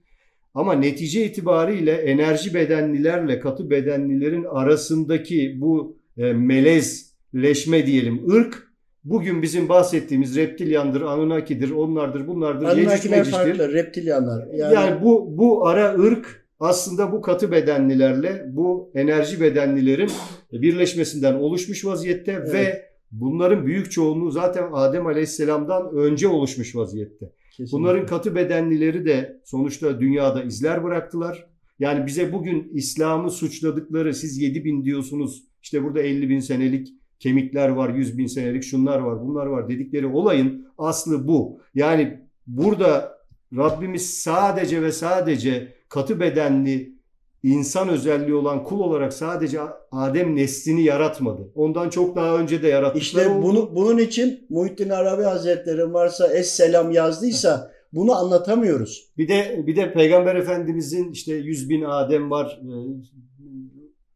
Ama 0.58 0.72
netice 0.72 1.24
itibariyle 1.24 1.92
enerji 1.92 2.54
bedenlilerle 2.54 3.40
katı 3.40 3.70
bedenlilerin 3.70 4.44
arasındaki 4.44 5.56
bu 5.60 5.96
e, 6.16 6.32
melezleşme 6.32 7.86
diyelim 7.86 8.30
ırk 8.30 8.68
bugün 9.04 9.42
bizim 9.42 9.68
bahsettiğimiz 9.68 10.36
reptilyandır, 10.36 11.00
Anunnaki'dir, 11.00 11.70
onlardır, 11.70 12.26
bunlardır, 12.26 12.66
Anunnakiler 12.66 13.24
farklı, 13.24 13.72
reptilyanlar. 13.72 14.46
Yani, 14.54 14.74
Yani, 14.74 15.02
bu 15.02 15.38
bu 15.38 15.66
ara 15.66 15.94
ırk 15.94 16.46
aslında 16.60 17.12
bu 17.12 17.22
katı 17.22 17.52
bedenlilerle 17.52 18.44
bu 18.48 18.90
enerji 18.94 19.40
bedenlilerin 19.40 20.10
birleşmesinden 20.52 21.34
oluşmuş 21.34 21.84
vaziyette 21.84 22.32
Evet. 22.32 22.54
ve 22.54 22.88
bunların 23.10 23.66
büyük 23.66 23.90
çoğunluğu 23.90 24.30
zaten 24.30 24.68
Adem 24.72 25.06
Aleyhisselam'dan 25.06 25.96
önce 25.96 26.28
oluşmuş 26.28 26.76
vaziyette. 26.76 27.32
Kesinlikle. 27.58 27.78
Bunların 27.78 28.06
katı 28.06 28.34
bedenlileri 28.34 29.06
de 29.06 29.40
sonuçta 29.44 30.00
dünyada 30.00 30.42
izler 30.42 30.84
bıraktılar. 30.84 31.46
Yani 31.78 32.06
bize 32.06 32.32
bugün 32.32 32.70
İslam'ı 32.74 33.30
suçladıkları 33.30 34.14
siz 34.14 34.38
7 34.38 34.64
bin 34.64 34.84
diyorsunuz 34.84 35.44
işte 35.62 35.84
burada 35.84 36.00
50 36.00 36.28
bin 36.28 36.40
senelik 36.40 36.88
kemikler 37.18 37.68
var 37.68 37.94
100 37.94 38.18
bin 38.18 38.26
senelik 38.26 38.62
şunlar 38.62 38.98
var 38.98 39.20
bunlar 39.20 39.46
var 39.46 39.68
dedikleri 39.68 40.06
olayın 40.06 40.66
aslı 40.78 41.28
bu. 41.28 41.60
Yani 41.74 42.20
burada 42.46 43.18
Rabbimiz 43.56 44.10
sadece 44.10 44.82
ve 44.82 44.92
sadece 44.92 45.74
katı 45.88 46.20
bedenli 46.20 46.97
insan 47.42 47.88
özelliği 47.88 48.34
olan 48.34 48.64
kul 48.64 48.80
olarak 48.80 49.12
sadece 49.12 49.60
Adem 49.92 50.36
neslini 50.36 50.82
yaratmadı. 50.82 51.52
Ondan 51.54 51.90
çok 51.90 52.16
daha 52.16 52.38
önce 52.38 52.62
de 52.62 52.68
yarattıkları 52.68 53.02
İşte 53.24 53.28
oldu. 53.28 53.42
bunu, 53.42 53.76
bunun 53.76 53.98
için 53.98 54.46
Muhittin 54.48 54.90
Arabi 54.90 55.22
Hazretleri 55.22 55.92
varsa 55.92 56.26
Es-Selam 56.34 56.90
yazdıysa 56.92 57.70
bunu 57.92 58.16
anlatamıyoruz. 58.16 59.12
Bir 59.18 59.28
de 59.28 59.64
bir 59.66 59.76
de 59.76 59.92
Peygamber 59.92 60.36
Efendimizin 60.36 61.12
işte 61.12 61.34
100 61.34 61.70
bin 61.70 61.82
Adem 61.84 62.30
var. 62.30 62.60
Ee, 62.64 62.68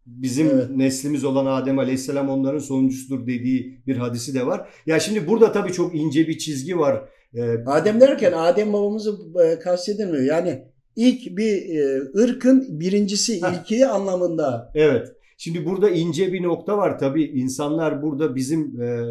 Bizim 0.07 0.51
Evet. 0.51 0.71
neslimiz 0.71 1.25
olan 1.25 1.47
Adem 1.47 1.79
Aleyhisselam 1.79 2.29
onların 2.29 2.59
sonuncusudur 2.59 3.27
dediği 3.27 3.83
bir 3.87 3.97
hadisi 3.97 4.35
de 4.35 4.47
var. 4.47 4.69
Ya 4.87 5.01
şimdi 5.01 5.29
burada 5.29 5.53
tabii 5.53 5.73
çok 5.73 5.95
ince 5.95 6.29
bir 6.29 6.39
çizgi 6.39 6.79
var. 6.79 7.05
Ee, 7.35 7.43
Adem 7.67 8.01
derken 8.01 8.33
Adem 8.33 8.73
babamızı 8.73 9.19
e, 9.45 9.59
kastedilmiyor. 9.59 10.23
Yani 10.25 10.63
ilk 10.96 11.37
bir 11.37 11.76
e, 11.76 12.00
ırkın 12.22 12.81
birincisi, 12.81 13.37
ilki 13.37 13.87
anlamında. 13.87 14.72
Evet. 14.74 15.09
Şimdi 15.37 15.66
burada 15.66 15.90
ince 15.90 16.33
bir 16.33 16.42
nokta 16.42 16.78
var. 16.78 16.98
Tabii 16.98 17.24
insanlar 17.24 18.02
burada 18.02 18.35
bizim 18.35 18.83
e, 18.83 19.07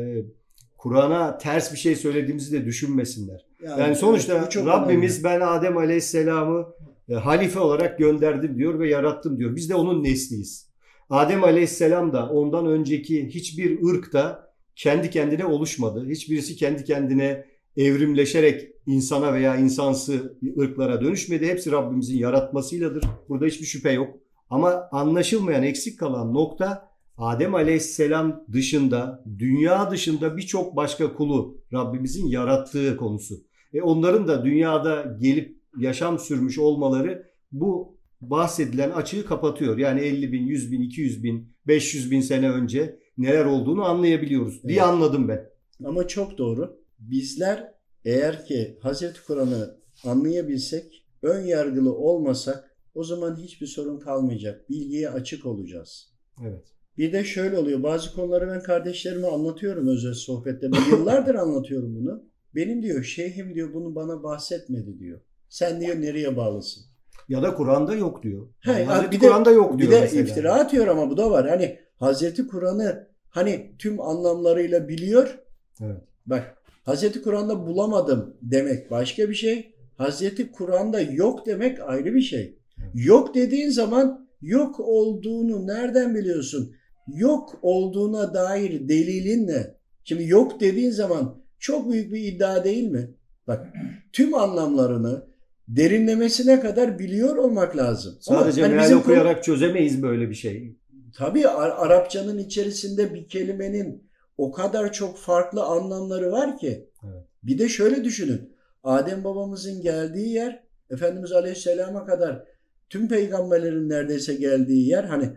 Kur'an'a 0.77 1.37
ters 1.37 1.73
bir 1.73 1.77
şey 1.77 1.95
söylediğimizi 1.95 2.51
de 2.51 2.65
düşünmesinler. 2.65 3.45
Yani 3.79 3.95
sonuçta 3.95 4.45
bu 4.45 4.49
çok 4.49 4.67
Rabbimiz 4.67 5.23
ben 5.23 5.41
Adem 5.41 5.77
Aleyhisselam'ı 5.77 6.67
e, 7.09 7.13
halife 7.13 7.59
olarak 7.59 7.99
gönderdim 7.99 8.57
diyor 8.57 8.79
ve 8.79 8.89
yarattım 8.89 9.39
diyor. 9.39 9.55
Biz 9.55 9.69
de 9.69 9.75
onun 9.75 10.03
nesliyiz. 10.03 10.71
Adem 11.09 11.43
Aleyhisselam 11.43 12.13
da 12.13 12.29
ondan 12.29 12.65
önceki 12.65 13.27
hiçbir 13.27 13.83
ırk 13.89 14.13
da 14.13 14.51
kendi 14.75 15.09
kendine 15.09 15.45
oluşmadı. 15.45 16.09
Hiçbirisi 16.09 16.55
kendi 16.55 16.83
kendine 16.83 17.45
evrimleşerek 17.77 18.71
insana 18.85 19.33
veya 19.33 19.55
insansı 19.55 20.37
ırklara 20.59 21.01
dönüşmedi. 21.01 21.47
Hepsi 21.47 21.71
Rabbimizin 21.71 22.17
yaratmasıyladır. 22.17 23.03
Burada 23.29 23.45
hiçbir 23.45 23.65
şüphe 23.65 23.91
yok. 23.91 24.15
Ama 24.49 24.89
anlaşılmayan, 24.91 25.63
eksik 25.63 25.99
kalan 25.99 26.33
nokta 26.33 26.91
Adem 27.17 27.55
Aleyhisselam 27.55 28.45
dışında, 28.51 29.23
dünya 29.39 29.91
dışında 29.91 30.37
birçok 30.37 30.75
başka 30.75 31.13
kulu 31.13 31.57
Rabbimizin 31.73 32.27
yarattığı 32.27 32.97
konusu. 32.97 33.35
E 33.73 33.81
onların 33.81 34.27
da 34.27 34.45
dünyada 34.45 35.17
gelip 35.19 35.57
yaşam 35.77 36.19
sürmüş 36.19 36.59
olmaları 36.59 37.27
bu 37.51 37.97
bahsedilen 38.21 38.91
açığı 38.91 39.25
kapatıyor. 39.25 39.77
Yani 39.77 40.01
50 40.01 40.31
bin, 40.31 40.45
100 40.45 40.71
bin, 40.71 40.81
200 40.81 41.23
bin, 41.23 41.53
500 41.67 42.11
bin 42.11 42.21
sene 42.21 42.51
önce 42.51 42.99
neler 43.17 43.45
olduğunu 43.45 43.83
anlayabiliyoruz 43.83 44.63
diye 44.63 44.79
Evet. 44.79 44.87
anladım 44.87 45.27
ben. 45.27 45.49
Ama 45.85 46.07
çok 46.07 46.37
doğru. 46.37 46.80
Bizler 47.01 47.73
eğer 48.05 48.45
ki 48.45 48.77
Hazreti 48.81 49.23
Kur'an'ı 49.25 49.75
anlayabilsek, 50.05 51.05
ön 51.23 51.41
yargılı 51.45 51.95
olmasak 51.95 52.75
o 52.95 53.03
zaman 53.03 53.35
hiçbir 53.35 53.67
sorun 53.67 53.99
kalmayacak. 53.99 54.69
Bilgiye 54.69 55.09
açık 55.09 55.45
olacağız. 55.45 56.11
Evet. 56.47 56.63
Bir 56.97 57.13
de 57.13 57.23
şöyle 57.23 57.57
oluyor. 57.57 57.83
Bazı 57.83 58.13
konuları 58.13 58.47
ben 58.47 58.63
kardeşlerime 58.63 59.27
anlatıyorum 59.27 59.87
özel 59.87 60.13
sohbette. 60.13 60.71
Ben 60.71 60.97
yıllardır 60.97 61.35
anlatıyorum 61.35 61.95
bunu. 61.95 62.23
Benim 62.55 62.83
diyor 62.83 63.03
şeyhim 63.03 63.55
diyor 63.55 63.73
bunu 63.73 63.95
bana 63.95 64.23
bahsetmedi 64.23 64.99
diyor. 64.99 65.19
Sen 65.49 65.81
diyor 65.81 66.01
nereye 66.01 66.37
bağlısın? 66.37 66.83
Ya 67.29 67.43
da 67.43 67.53
Kur'an'da 67.55 67.95
yok 67.95 68.23
diyor. 68.23 68.47
He, 68.59 68.71
Yani 68.71 68.83
Hazreti 68.83 69.11
bir 69.11 69.19
Kur'an'da 69.19 69.51
yok 69.51 69.73
Bir 69.73 69.79
diyor 69.79 69.91
de 69.91 70.01
mesela. 70.01 70.21
iftira 70.23 70.53
atıyor 70.53 70.87
ama 70.87 71.09
bu 71.09 71.17
da 71.17 71.31
var. 71.31 71.49
Hani 71.49 71.79
Hazreti 71.95 72.47
Kur'an'ı 72.47 73.07
hani 73.29 73.75
tüm 73.79 74.01
anlamlarıyla 74.01 74.87
biliyor. 74.87 75.39
Evet. 75.81 76.01
Bak 76.25 76.57
Hazreti 76.83 77.21
Kur'an'da 77.21 77.67
bulamadım 77.67 78.37
demek 78.41 78.91
başka 78.91 79.29
bir 79.29 79.35
şey. 79.35 79.75
Hazreti 79.97 80.51
Kur'an'da 80.51 81.01
yok 81.01 81.45
demek 81.45 81.79
ayrı 81.79 82.13
bir 82.15 82.21
şey. 82.21 82.57
Yok 82.93 83.35
dediğin 83.35 83.69
zaman 83.69 84.27
yok 84.41 84.79
olduğunu 84.79 85.67
nereden 85.67 86.15
biliyorsun? 86.15 86.75
Yok 87.07 87.59
olduğuna 87.61 88.33
dair 88.33 88.89
delilin 88.89 89.47
ne? 89.47 89.75
Şimdi 90.03 90.27
yok 90.27 90.59
dediğin 90.61 90.91
zaman 90.91 91.41
çok 91.59 91.91
büyük 91.91 92.13
bir 92.13 92.23
iddia 92.23 92.63
değil 92.63 92.87
mi? 92.91 93.11
Bak 93.47 93.67
tüm 94.13 94.33
anlamlarını 94.33 95.25
derinlemesine 95.67 96.59
kadar 96.59 96.99
biliyor 96.99 97.35
olmak 97.35 97.77
lazım. 97.77 98.17
Ama 98.27 98.39
Sadece 98.39 98.61
hani 98.61 98.75
meal 98.75 98.91
okuyarak 98.91 99.43
çözemeyiz 99.43 100.03
böyle 100.03 100.29
bir 100.29 100.35
şey. 100.35 100.77
Tabii 101.17 101.47
Ar- 101.47 101.85
Arapçanın 101.87 102.37
içerisinde 102.37 103.13
bir 103.13 103.27
kelimenin 103.27 104.10
o 104.41 104.51
kadar 104.51 104.93
çok 104.93 105.17
farklı 105.17 105.63
anlamları 105.63 106.31
var 106.31 106.57
ki. 106.57 106.89
Evet. 107.03 107.25
Bir 107.43 107.57
de 107.57 107.69
şöyle 107.69 108.03
düşünün. 108.03 108.53
Adem 108.83 109.23
babamızın 109.23 109.81
geldiği 109.81 110.33
yer 110.33 110.63
Efendimiz 110.89 111.31
Aleyhisselam'a 111.31 112.05
kadar 112.05 112.43
tüm 112.89 113.07
peygamberlerin 113.07 113.89
neredeyse 113.89 114.33
geldiği 114.33 114.87
yer 114.87 115.03
hani 115.03 115.29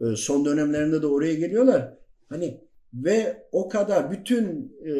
e, 0.00 0.16
son 0.16 0.44
dönemlerinde 0.44 1.02
de 1.02 1.06
oraya 1.06 1.34
geliyorlar. 1.34 1.94
Hani 2.28 2.60
ve 2.94 3.46
o 3.52 3.68
kadar 3.68 4.10
bütün 4.10 4.76
e, 4.86 4.92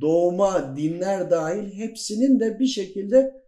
doğma 0.00 0.76
dinler 0.76 1.30
dahil 1.30 1.72
hepsinin 1.72 2.40
de 2.40 2.58
bir 2.58 2.66
şekilde 2.66 3.42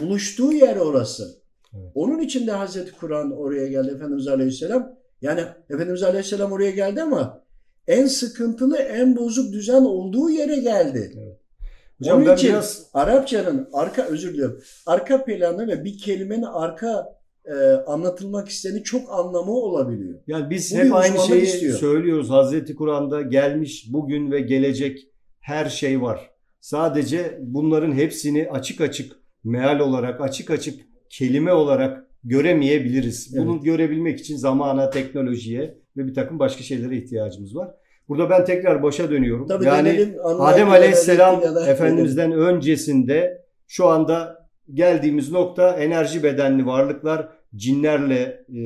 buluştuğu 0.00 0.52
yer 0.52 0.76
orası. 0.76 1.42
Evet. 1.74 1.92
Onun 1.94 2.18
için 2.18 2.46
de 2.46 2.52
Hazreti 2.52 2.92
Kur'an 2.92 3.38
oraya 3.38 3.66
geldi 3.66 3.92
Efendimiz 3.94 4.28
Aleyhisselam. 4.28 4.98
Yani 5.22 5.40
Efendimiz 5.70 6.02
Aleyhisselam 6.02 6.52
oraya 6.52 6.70
geldi 6.70 7.02
ama 7.02 7.41
en 7.88 8.06
sıkıntılı, 8.06 8.76
en 8.78 9.16
bozuk 9.16 9.52
düzen 9.52 9.82
olduğu 9.82 10.30
yere 10.30 10.56
geldi. 10.56 11.12
Hocam 11.98 12.16
Onun 12.18 12.26
ben 12.26 12.36
için 12.36 12.48
biraz 12.48 12.86
Arapçanın 12.94 13.68
arka 13.72 14.02
özür 14.02 14.32
diliyorum. 14.34 14.60
Arka 14.86 15.24
planı 15.24 15.68
ve 15.68 15.84
bir 15.84 15.98
kelimenin 15.98 16.42
arka 16.42 17.18
e, 17.44 17.54
anlatılmak 17.86 18.48
isteni 18.48 18.82
çok 18.82 19.12
anlamı 19.12 19.52
olabiliyor. 19.52 20.18
yani 20.26 20.50
biz 20.50 20.74
Bu 20.74 20.78
hep 20.78 20.94
aynı 20.94 21.18
şeyi 21.18 21.42
istiyor. 21.42 21.78
söylüyoruz. 21.78 22.30
Hazreti 22.30 22.74
Kur'an'da 22.74 23.22
gelmiş 23.22 23.86
bugün 23.92 24.30
ve 24.30 24.40
gelecek 24.40 24.98
her 25.40 25.68
şey 25.68 26.02
var. 26.02 26.30
Sadece 26.60 27.38
bunların 27.40 27.92
hepsini 27.92 28.48
açık 28.50 28.80
açık 28.80 29.12
meal 29.44 29.80
olarak, 29.80 30.20
açık 30.20 30.50
açık 30.50 30.80
kelime 31.10 31.52
olarak 31.52 32.06
göremeyebiliriz. 32.24 33.36
Bunu 33.36 33.52
Evet. 33.54 33.64
görebilmek 33.64 34.20
için 34.20 34.36
zamana, 34.36 34.90
teknolojiye 34.90 35.78
ve 35.96 36.06
bir 36.06 36.14
takım 36.14 36.38
başka 36.38 36.62
şeylere 36.62 36.96
ihtiyacımız 36.96 37.56
var. 37.56 37.70
Burada 38.08 38.30
ben 38.30 38.44
tekrar 38.44 38.82
başa 38.82 39.10
dönüyorum. 39.10 39.46
Tabii 39.46 39.64
yani 39.64 39.88
dönelim, 39.88 40.16
Adem 40.24 40.70
Aleyhisselam 40.70 41.42
Efendimiz'den 41.68 42.32
öncesinde 42.32 43.44
şu 43.68 43.86
anda 43.86 44.48
geldiğimiz 44.74 45.32
nokta 45.32 45.76
enerji 45.76 46.22
bedenli 46.22 46.66
varlıklar 46.66 47.28
cinlerle 47.56 48.44
e, 48.48 48.62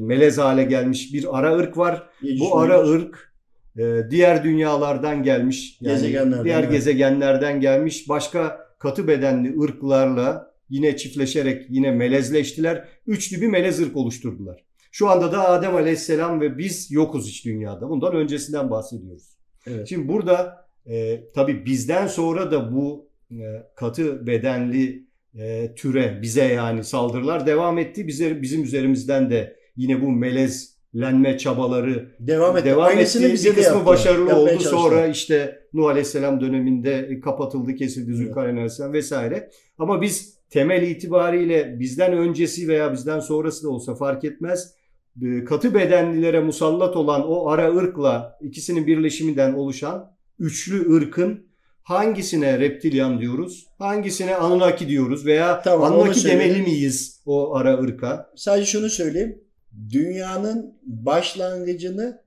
melez 0.00 0.38
hale 0.38 0.64
gelmiş 0.64 1.14
bir 1.14 1.38
ara 1.38 1.56
ırk 1.56 1.78
var. 1.78 2.02
Yecüc 2.22 2.40
Bu 2.40 2.58
ara 2.58 2.82
Mecüc. 2.82 2.94
ırk 2.94 3.34
e, 3.78 4.10
diğer 4.10 4.44
dünyalardan 4.44 5.22
gelmiş. 5.22 5.78
Yani 5.80 5.94
Gezegenlerden, 5.94 6.44
diğer 6.44 6.60
evet. 6.60 6.70
gezegenlerden 6.70 7.60
gelmiş. 7.60 8.08
Başka 8.08 8.66
katı 8.78 9.08
bedenli 9.08 9.60
ırklarla 9.60 10.54
yine 10.70 10.96
çiftleşerek 10.96 11.66
yine 11.68 11.90
melezleştiler. 11.90 12.88
Üçlü 13.06 13.40
bir 13.40 13.48
melez 13.48 13.80
ırk 13.80 13.96
oluşturdular. 13.96 14.64
Şu 14.96 15.08
anda 15.08 15.32
da 15.32 15.48
Adem 15.48 15.76
Aleyhisselam 15.76 16.40
ve 16.40 16.58
biz 16.58 16.90
yokuz 16.90 17.26
hiç 17.28 17.44
dünyada. 17.44 17.88
Bundan 17.88 18.14
öncesinden 18.14 18.70
bahsediyoruz. 18.70 19.36
Evet. 19.66 19.88
Şimdi 19.88 20.08
burada 20.08 20.66
e, 20.86 21.24
tabii 21.34 21.66
bizden 21.66 22.06
sonra 22.06 22.50
da 22.50 22.72
bu 22.74 23.08
e, 23.30 23.36
katı 23.76 24.26
bedenli 24.26 25.04
e, 25.38 25.74
türe 25.74 26.18
bize 26.22 26.44
yani 26.44 26.84
saldırılar 26.84 27.46
devam 27.46 27.78
etti. 27.78 28.06
Bize, 28.06 28.42
bizim 28.42 28.62
üzerimizden 28.62 29.30
de 29.30 29.56
yine 29.76 30.02
bu 30.02 30.10
melezlenme 30.12 31.38
çabaları 31.38 32.16
Devam 32.20 32.56
etti. 32.56 32.66
devam 32.66 32.84
Aynısını 32.84 33.26
etti. 33.26 33.50
Bir 33.50 33.54
kısmı 33.54 33.86
başarılı 33.86 34.28
Yapmaya 34.28 34.40
oldu. 34.40 34.50
çalıştılar. 34.50 34.80
Sonra 34.80 35.06
işte 35.06 35.58
Nuh 35.72 35.86
Aleyhisselam 35.86 36.40
döneminde 36.40 37.20
kapatıldı, 37.20 37.74
kesildi 37.74 38.14
Zülkarneyn 38.14 38.54
Aleyhisselam 38.56 38.92
vesaire. 38.92 39.50
Ama 39.78 40.02
biz 40.02 40.38
temel 40.50 40.82
itibariyle 40.82 41.80
bizden 41.80 42.12
öncesi 42.12 42.68
veya 42.68 42.92
bizden 42.92 43.20
sonrası 43.20 43.64
da 43.64 43.68
olsa 43.70 43.94
fark 43.94 44.24
etmez. 44.24 44.74
E, 45.22 45.44
Katı 45.44 45.74
bedenlilere 45.74 46.40
musallat 46.40 46.96
olan 46.96 47.28
o 47.28 47.48
ara 47.48 47.76
ırkla 47.76 48.38
ikisinin 48.40 48.86
birleşiminden 48.86 49.54
oluşan 49.54 50.14
üçlü 50.38 50.94
ırkın 50.94 51.46
hangisine 51.82 52.58
reptilyan 52.58 53.20
diyoruz, 53.20 53.66
hangisine 53.78 54.36
Anunnaki 54.36 54.88
diyoruz 54.88 55.26
veya 55.26 55.62
Tamam, 55.62 55.92
Anunnaki 55.92 56.24
demeli 56.24 56.62
miyiz 56.62 57.20
o 57.26 57.54
ara 57.54 57.78
ırka? 57.78 58.30
Sadece 58.36 58.66
şunu 58.66 58.90
söyleyeyim. 58.90 59.38
Dünyanın 59.92 60.74
başlangıcını 60.82 62.24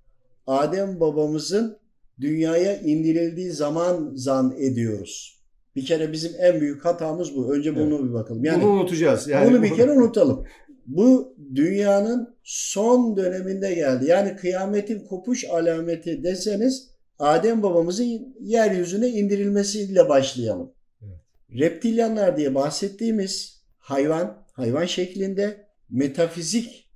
Adem 0.47 0.99
babamızın 0.99 1.77
dünyaya 2.21 2.79
indirildiği 2.79 3.51
zaman 3.51 4.11
zan 4.15 4.55
ediyoruz. 4.59 5.37
Bir 5.75 5.85
kere 5.85 6.11
bizim 6.11 6.31
en 6.39 6.61
büyük 6.61 6.85
hatamız 6.85 7.35
bu. 7.35 7.53
Önce 7.53 7.75
bunu 7.75 8.09
bir 8.09 8.13
bakalım. 8.13 8.45
Yani 8.45 8.63
Bunu 8.63 8.71
unutacağız. 8.71 9.27
Yani 9.27 9.51
bunu 9.51 9.63
bir 9.63 9.75
kere 9.75 9.91
unutalım. 9.91 10.45
Bu 10.87 11.35
dünyanın 11.55 12.35
son 12.43 13.17
döneminde 13.17 13.73
geldi. 13.73 14.05
Yani 14.05 14.35
kıyametin 14.35 14.99
kopuş 14.99 15.45
alameti 15.45 16.23
deseniz 16.23 16.89
Adem 17.19 17.63
babamızın 17.63 18.35
yeryüzüne 18.41 19.07
indirilmesiyle 19.07 20.09
başlayalım. 20.09 20.71
Evet. 21.01 21.19
reptilyanlar 21.51 22.37
diye 22.37 22.55
bahsettiğimiz 22.55 23.61
hayvan, 23.77 24.45
hayvan 24.53 24.85
şeklinde 24.85 25.67
metafizik 25.89 26.89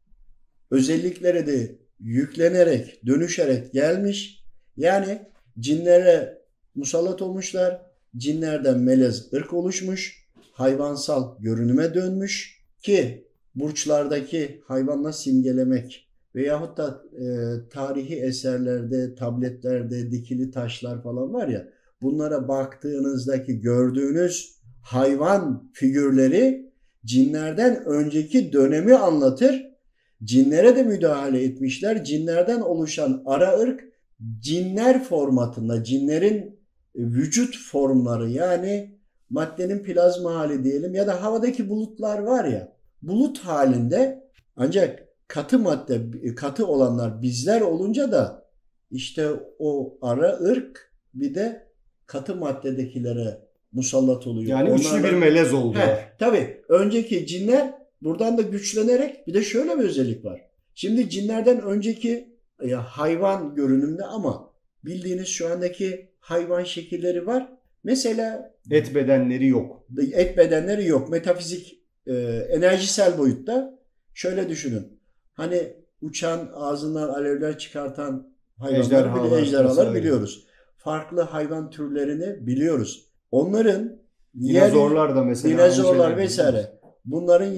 özelliklere 0.72 1.48
de 1.48 1.76
yüklenerek, 2.00 3.06
dönüşerek 3.06 3.74
gelmiş. 3.74 4.44
Yani 4.78 5.22
cinlere 5.60 6.42
musallat 6.76 7.22
olmuşlar. 7.22 7.82
Cinlerden 8.18 8.80
melez 8.80 9.34
ırk 9.34 9.54
oluşmuş. 9.54 10.26
Hayvansal 10.52 11.40
görünüme 11.40 11.94
dönmüş 11.94 12.62
ki 12.82 13.28
burçlardaki 13.56 14.62
hayvanla 14.68 15.14
simgelemek 15.14 16.08
veyahut 16.36 16.78
da 16.78 17.04
e, 17.14 17.26
tarihi 17.70 18.16
eserlerde, 18.16 19.16
tabletlerde 19.16 20.12
dikili 20.12 20.52
taşlar 20.52 21.04
falan 21.04 21.34
var 21.34 21.48
ya 21.48 21.68
bunlara 22.02 22.48
baktığınızdaki 22.48 23.60
gördüğünüz 23.60 24.56
hayvan 24.82 25.70
figürleri 25.74 26.72
cinlerden 27.06 27.86
önceki 27.86 28.54
dönemi 28.54 28.96
anlatır. 28.96 29.72
Cinlere 30.24 30.76
de 30.76 30.84
müdahale 30.84 31.44
etmişler. 31.44 32.04
Cinlerden 32.04 32.62
oluşan 32.62 33.24
ara 33.26 33.60
ırk 33.60 33.84
cinler 34.40 35.04
formatında, 35.04 35.84
cinlerin 35.84 36.60
vücut 36.96 37.58
formları 37.58 38.30
yani 38.30 39.00
maddenin 39.30 39.84
plazma 39.84 40.36
hali 40.36 40.64
diyelim 40.64 40.94
ya 40.94 41.08
da 41.08 41.24
havadaki 41.24 41.70
bulutlar 41.70 42.20
var 42.20 42.46
ya 42.46 42.74
bulut 43.02 43.40
halinde 43.40 44.24
ancak 44.56 45.08
katı 45.28 45.60
madde 45.60 46.02
katı 46.36 46.68
olanlar 46.68 47.22
bizler 47.22 47.62
olunca 47.62 48.12
da 48.12 48.46
işte 48.92 49.30
o 49.60 49.98
ara 50.02 50.40
ırk 50.40 50.94
bir 51.14 51.36
de 51.36 51.68
katı 52.06 52.36
maddedekilere 52.36 53.42
musallat 53.72 54.28
oluyor. 54.28 54.50
Yani 54.50 54.70
Onlardan, 54.70 55.00
üçlü 55.00 55.04
bir 55.04 55.18
melez 55.18 55.54
oldu. 55.54 55.78
Tabii. 56.20 56.62
Önceki 56.70 57.28
cinler 57.28 57.74
buradan 58.02 58.38
da 58.38 58.42
güçlenerek 58.42 59.28
bir 59.28 59.34
de 59.34 59.44
şöyle 59.44 59.80
bir 59.80 59.84
özellik 59.84 60.26
var. 60.26 60.42
Şimdi 60.76 61.10
cinlerden 61.10 61.62
önceki 61.62 62.36
ya 62.66 62.84
hayvan 62.84 63.56
görünümde 63.56 64.04
ama 64.04 64.54
bildiğiniz 64.86 65.28
şu 65.28 65.52
andaki 65.52 66.10
hayvan 66.20 66.64
şekilleri 66.64 67.28
var. 67.28 67.50
Mesela 67.84 68.54
et 68.72 68.96
bedenleri 68.96 69.48
yok. 69.48 69.86
Et 70.14 70.38
bedenleri 70.38 70.88
yok. 70.88 71.10
Metafizik 71.10 71.81
e, 72.08 72.14
enerjisel 72.50 73.18
boyutta 73.18 73.80
şöyle 74.14 74.50
düşünün. 74.50 75.02
Hani 75.34 75.74
uçan 76.02 76.50
ağzından 76.54 77.10
alevler 77.10 77.58
çıkartan 77.58 78.34
hayvanlar, 78.58 78.84
ejderhalar, 78.84 79.42
ejderhalar 79.42 79.94
biliyoruz. 79.94 80.48
Farklı 80.78 81.22
hayvan 81.22 81.70
türlerini 81.70 82.48
biliyoruz. 82.48 83.08
Onların 83.32 84.02
dinozorlar 84.42 85.16
da 85.16 85.24
mesela 85.24 85.54
dinozorlar 85.54 86.18
vesaire 86.18 86.80
bunların 87.06 87.54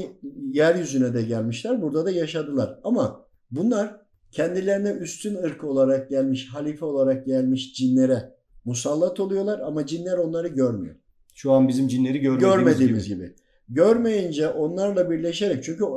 yeryüzüne 0.52 1.14
de 1.14 1.22
gelmişler. 1.22 1.82
Burada 1.82 2.06
da 2.06 2.12
yaşadılar. 2.12 2.80
Ama 2.84 3.26
bunlar 3.52 4.02
kendilerine 4.32 4.92
üstün 4.92 5.36
ırk 5.36 5.64
olarak 5.64 6.10
gelmiş, 6.10 6.50
halife 6.54 6.86
olarak 6.86 7.26
gelmiş 7.26 7.74
cinlere 7.74 8.34
musallat 8.66 9.20
oluyorlar 9.20 9.60
ama 9.60 9.86
cinler 9.86 10.18
onları 10.18 10.48
görmüyor. 10.48 10.96
Şu 11.34 11.52
an 11.52 11.68
bizim 11.68 11.88
cinleri 11.88 12.20
görmediğimiz, 12.20 12.56
görmediğimiz 12.56 13.08
gibi. 13.08 13.16
gibi. 13.16 13.36
Görmeyince 13.74 14.50
onlarla 14.50 15.10
birleşerek 15.10 15.64
çünkü 15.64 15.84
e, 15.84 15.88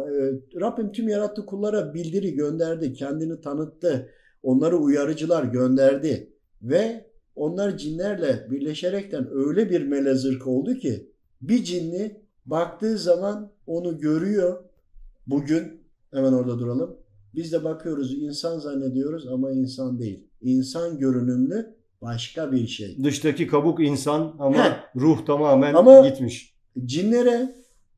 Rabbim 0.61 0.93
tüm 0.93 1.09
yarattığı 1.09 1.47
kullara 1.47 1.95
bildiri 1.95 2.35
gönderdi, 2.35 2.93
kendini 2.93 3.41
tanıttı, 3.41 4.11
onları 4.43 4.77
uyarıcılar 4.77 5.45
gönderdi 5.45 6.33
ve 6.63 7.07
onlar 7.37 7.77
cinlerle 7.77 8.47
birleşerekten 8.51 9.29
öyle 9.33 9.71
bir 9.71 9.87
melezırk 9.87 10.47
oldu 10.47 10.75
ki 10.75 11.11
bir 11.41 11.65
cinli 11.65 12.21
baktığı 12.47 12.99
zaman 12.99 13.51
onu 13.67 13.99
görüyor. 13.99 14.65
Bugün 15.27 15.81
hemen 16.15 16.33
orada 16.33 16.59
duralım. 16.59 16.97
Biz 17.35 17.53
de 17.53 17.65
bakıyoruz 17.65 18.15
insan 18.15 18.59
zannediyoruz 18.59 19.27
ama 19.27 19.51
insan 19.51 19.99
değil. 19.99 20.25
İnsan 20.43 20.99
görünümlü 20.99 21.75
başka 22.03 22.53
bir 22.53 22.67
şey. 22.67 23.05
Dıştaki 23.05 23.47
kabuk 23.47 23.81
insan 23.81 24.37
ama 24.39 24.65
He. 24.65 25.01
ruh 25.01 25.27
tamamen 25.27 25.75
ama 25.75 26.09
gitmiş. 26.09 26.55
Cinlere 26.85 27.55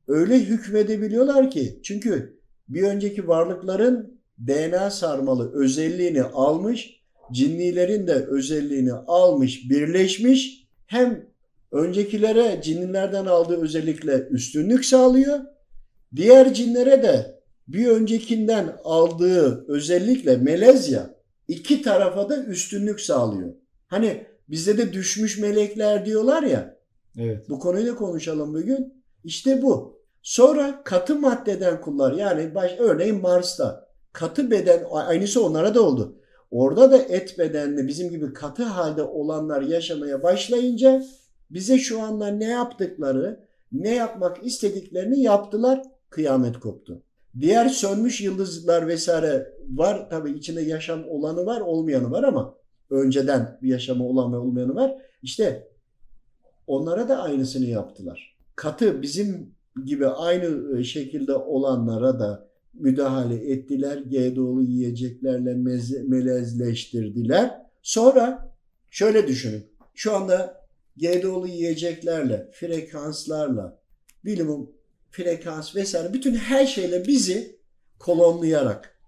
öyle 0.09 0.39
hükmedebiliyorlar 0.39 1.51
ki 1.51 1.79
çünkü 1.83 2.39
bir 2.69 2.83
önceki 2.83 3.27
varlıkların 3.27 4.19
DNA 4.47 4.91
sarmalı 4.91 5.53
özelliğini 5.53 6.23
almış, 6.23 7.03
cinnilerin 7.31 8.07
de 8.07 8.13
özelliğini 8.13 8.93
almış, 8.93 9.69
birleşmiş. 9.69 10.67
Hem 10.87 11.25
öncekilere 11.71 12.61
cinlerden 12.63 13.25
aldığı 13.25 13.61
özellikle 13.61 14.27
üstünlük 14.29 14.85
sağlıyor. 14.85 15.39
Diğer 16.15 16.53
cinlere 16.53 17.03
de 17.03 17.41
bir 17.67 17.87
öncekinden 17.87 18.77
aldığı 18.83 19.65
özellikle 19.67 20.37
melezya 20.37 21.15
iki 21.47 21.81
tarafa 21.81 22.29
da 22.29 22.45
üstünlük 22.45 23.01
sağlıyor. 23.01 23.53
Hani 23.87 24.25
bizde 24.47 24.77
de 24.77 24.93
düşmüş 24.93 25.37
melekler 25.37 26.05
diyorlar 26.05 26.43
ya. 26.43 26.79
Evet. 27.17 27.49
Bu 27.49 27.59
konuyu 27.59 27.87
da 27.87 27.95
konuşalım 27.95 28.53
bugün. 28.53 29.03
İşte 29.23 29.61
bu. 29.61 29.98
Sonra 30.21 30.81
katı 30.83 31.15
maddeden 31.15 31.81
kullar 31.81 32.13
yani 32.13 32.55
baş, 32.55 32.75
örneğin 32.79 33.21
Mars'ta 33.21 33.89
katı 34.13 34.51
beden 34.51 34.85
aynısı 34.91 35.45
onlara 35.45 35.75
da 35.75 35.81
oldu. 35.81 36.15
Orada 36.51 36.91
da 36.91 36.97
et 36.97 37.39
bedenli 37.39 37.87
bizim 37.87 38.09
gibi 38.09 38.33
katı 38.33 38.63
halde 38.63 39.03
olanlar 39.03 39.61
yaşamaya 39.61 40.23
başlayınca 40.23 41.03
bize 41.49 41.77
şu 41.77 42.01
anda 42.01 42.27
ne 42.27 42.45
yaptıkları, 42.47 43.47
ne 43.71 43.95
yapmak 43.95 44.45
istediklerini 44.45 45.21
yaptılar. 45.21 45.81
Kıyamet 46.09 46.59
koptu. 46.59 47.03
Diğer 47.39 47.69
sönmüş 47.69 48.21
yıldızlar 48.21 48.87
vesaire 48.87 49.53
var. 49.69 50.09
Tabii 50.09 50.31
içinde 50.31 50.61
yaşam 50.61 51.03
olanı 51.09 51.45
var, 51.45 51.61
olmayanı 51.61 52.11
var 52.11 52.23
ama 52.23 52.55
önceden 52.89 53.59
bir 53.61 53.69
yaşamı 53.69 54.07
olan 54.07 54.33
ve 54.33 54.37
olmayanı 54.37 54.75
var. 54.75 54.95
İşte 55.21 55.67
onlara 56.67 57.09
da 57.09 57.21
aynısını 57.21 57.65
yaptılar. 57.65 58.37
Katı 58.55 59.01
bizim 59.01 59.55
gibi 59.85 60.07
aynı 60.07 60.79
e, 60.79 60.83
şekilde 60.83 61.33
olanlara 61.35 62.19
da 62.19 62.49
müdahale 62.73 63.51
ettiler. 63.51 63.97
GDO'lu 63.97 64.63
yiyeceklerle 64.63 65.53
melezleştirdiler. 66.07 67.61
Sonra 67.81 68.53
şöyle 68.89 69.27
düşünün. 69.27 69.63
Şu 69.93 70.15
anda 70.15 70.65
GDO'lu 70.97 71.47
yiyeceklerle, 71.47 72.49
frekanslarla, 72.53 73.79
bilimum 74.25 74.71
frekans 75.11 75.75
vesaire 75.75 76.13
bütün 76.13 76.35
her 76.35 76.65
şeyle 76.65 77.07
bizi 77.07 77.59
kolonlayarak 77.99 78.99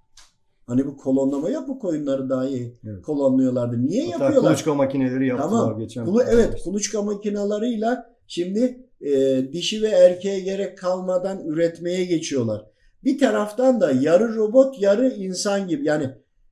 Hani 0.72 0.86
bu 0.86 0.98
kolonlama 0.98 1.50
yok 1.50 1.68
mu 1.68 1.80
koyunları 1.80 2.30
dahi 2.30 2.78
evet. 2.88 3.02
kolonluyorlardı. 3.02 3.86
Niye 3.86 4.12
Hatta 4.12 4.24
yapıyorlar? 4.24 4.52
kuluçka 4.52 4.74
makineleri 4.74 5.28
yaptılar 5.28 5.50
tamam. 5.50 5.80
geçen. 5.80 6.06
Kulu, 6.06 6.24
evet 6.24 6.64
kuluçka 6.64 7.02
makinalarıyla 7.02 8.16
şimdi 8.28 8.88
e, 9.02 9.44
dişi 9.54 9.82
ve 9.82 9.88
erkeğe 9.88 10.40
gerek 10.40 10.78
kalmadan 10.78 11.48
üretmeye 11.48 12.06
geçiyorlar. 12.06 12.66
Bir 13.04 13.18
taraftan 13.20 13.82
da 13.82 13.92
yarı 13.92 14.36
robot 14.36 14.82
yarı 14.82 15.10
insan 15.10 15.68
gibi 15.68 15.86
yani 15.86 16.10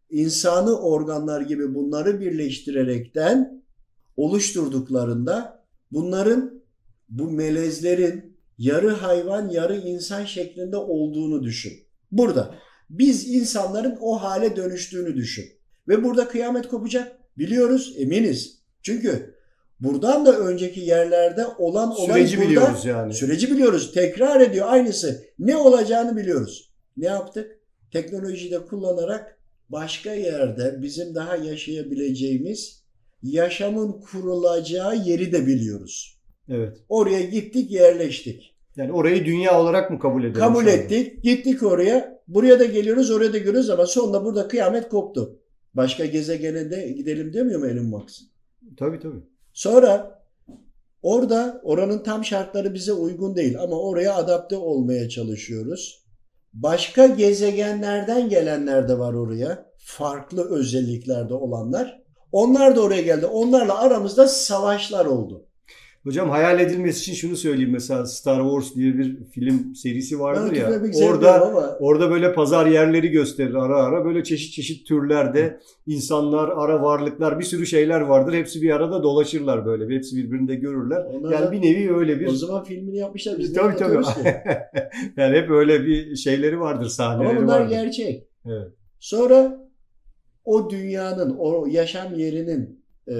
insanı 0.10 0.80
organlar 0.80 1.42
gibi 1.42 1.76
bunları 1.76 2.22
birleştirerekten 2.22 3.64
oluşturduklarında 4.18 5.66
bunların 5.92 6.64
bu 7.10 7.32
melezlerin 7.32 8.38
yarı 8.58 8.90
hayvan 8.90 9.50
yarı 9.50 9.78
insan 9.78 10.26
şeklinde 10.26 10.78
olduğunu 10.78 11.44
düşün. 11.44 11.74
Burada 12.12 12.56
biz 12.90 13.28
insanların 13.28 13.98
o 14.02 14.24
hale 14.24 14.56
dönüştüğünü 14.56 15.16
düşün. 15.16 15.46
Ve 15.88 16.04
burada 16.04 16.28
kıyamet 16.28 16.68
kopacak. 16.68 17.20
Biliyoruz, 17.38 17.94
eminiz. 17.98 18.60
Çünkü 18.82 19.36
buradan 19.80 20.26
da 20.26 20.40
önceki 20.40 20.80
yerlerde 20.80 21.46
olan 21.58 21.92
olay 21.92 22.06
süreci 22.28 22.38
burada, 22.38 22.50
biliyoruz 22.50 22.86
yani. 22.86 23.14
Süreci 23.14 23.52
biliyoruz. 23.52 23.92
Tekrar 23.94 24.42
ediyor 24.42 24.68
aynısı. 24.70 25.24
Ne 25.40 25.58
olacağını 25.58 26.18
biliyoruz. 26.18 26.74
Ne 26.98 27.06
yaptık? 27.06 27.60
Teknolojiyi 27.92 28.52
de 28.52 28.66
kullanarak 28.66 29.40
başka 29.70 30.14
yerde 30.14 30.82
bizim 30.82 31.16
daha 31.16 31.36
yaşayabileceğimiz 31.36 32.84
yaşamın 33.24 33.92
kurulacağı 33.92 34.96
yeri 34.96 35.32
de 35.32 35.48
biliyoruz. 35.48 36.20
Evet. 36.50 36.78
Oraya 36.90 37.22
gittik, 37.22 37.72
yerleştik. 37.72 38.56
Yani 38.76 38.92
orayı 38.92 39.26
dünya 39.26 39.62
olarak 39.62 39.92
mı 39.92 40.00
kabul 40.00 40.24
edelim? 40.24 40.40
Kabul 40.40 40.68
ettik. 40.68 41.24
Gittik 41.24 41.64
oraya. 41.64 42.20
Buraya 42.28 42.60
da 42.60 42.66
geliyoruz, 42.66 43.12
oraya 43.12 43.34
da 43.34 43.38
görüyoruz 43.38 43.70
ama 43.70 43.86
sonunda 43.86 44.26
burada 44.26 44.48
kıyamet 44.48 44.90
koptu. 44.90 45.40
Başka 45.74 46.06
gezegene 46.06 46.72
de 46.72 46.92
gidelim 46.92 47.34
demiyor 47.34 47.60
mu 47.60 47.68
Elon 47.68 47.86
Musk? 47.86 48.22
Tabii 48.78 49.00
tabii. 49.00 49.24
Sonra 49.54 50.22
orada 51.02 51.62
oranın 51.64 52.04
tam 52.04 52.26
şartları 52.26 52.74
bize 52.74 52.94
uygun 52.94 53.36
değil 53.36 53.60
ama 53.62 53.80
oraya 53.80 54.16
adapte 54.16 54.58
olmaya 54.58 55.10
çalışıyoruz. 55.10 56.06
Başka 56.54 57.08
gezegenlerden 57.08 58.30
gelenler 58.30 58.90
de 58.90 59.00
var 59.00 59.14
oraya. 59.14 59.66
Farklı 59.78 60.50
özelliklerde 60.50 61.34
olanlar. 61.34 62.02
Onlar 62.32 62.76
da 62.76 62.82
oraya 62.82 63.02
geldi. 63.02 63.26
Onlarla 63.26 63.80
aramızda 63.80 64.28
savaşlar 64.28 65.06
oldu. 65.06 65.49
Hocam 66.04 66.30
hayal 66.30 66.60
edilmesi 66.60 67.00
için 67.02 67.14
şunu 67.14 67.36
söyleyeyim 67.36 67.72
mesela 67.72 68.06
Star 68.06 68.42
Wars 68.42 68.76
diye 68.76 68.98
bir 68.98 69.24
film 69.24 69.76
serisi 69.76 70.20
vardır 70.20 70.52
Ben 70.52 70.60
ya. 70.60 70.82
tüfeğimi 70.82 71.10
Orada 71.12 71.46
ama 71.48 71.78
orada 71.80 72.12
böyle 72.12 72.34
pazar 72.34 72.66
yerleri 72.66 73.08
gösterir 73.10 73.54
ara 73.54 73.84
ara. 73.84 74.06
Böyle 74.06 74.24
çeşit 74.24 74.54
çeşit 74.54 74.88
türlerde 74.88 75.60
insanlar, 75.88 76.50
ara 76.50 76.82
varlıklar, 76.82 77.40
bir 77.40 77.44
sürü 77.44 77.66
şeyler 77.66 78.02
vardır. 78.02 78.34
Hepsi 78.34 78.62
bir 78.62 78.70
arada 78.70 79.04
dolaşırlar 79.04 79.66
böyle. 79.66 79.96
Hepsi 79.96 80.16
birbirinde 80.18 80.56
görürler. 80.56 81.04
Onlar 81.14 81.32
yani 81.32 81.46
da- 81.46 81.52
bir 81.52 81.62
nevi 81.62 81.94
öyle 81.96 82.20
bir 82.20 82.28
o 82.28 82.32
zaman 82.32 82.64
filmini 82.64 82.98
yapmışlar. 82.98 83.36
Biz 83.40 83.54
tabii 83.54 83.76
tabii. 83.76 83.94
yani 85.18 85.38
hep 85.38 85.50
öyle 85.50 85.86
bir 85.86 86.16
şeyleri 86.16 86.60
vardır, 86.60 86.88
sahneleri 86.90 87.30
Ama 87.30 87.42
bunlar 87.42 87.60
vardır. 87.60 87.70
gerçek. 87.70 88.28
Evet. 88.46 88.68
Sonra 89.00 89.70
o 90.46 90.70
dünyanın, 90.70 91.36
o 91.40 91.66
yaşam 91.66 92.14
yerinin 92.14 92.84
e, 93.08 93.16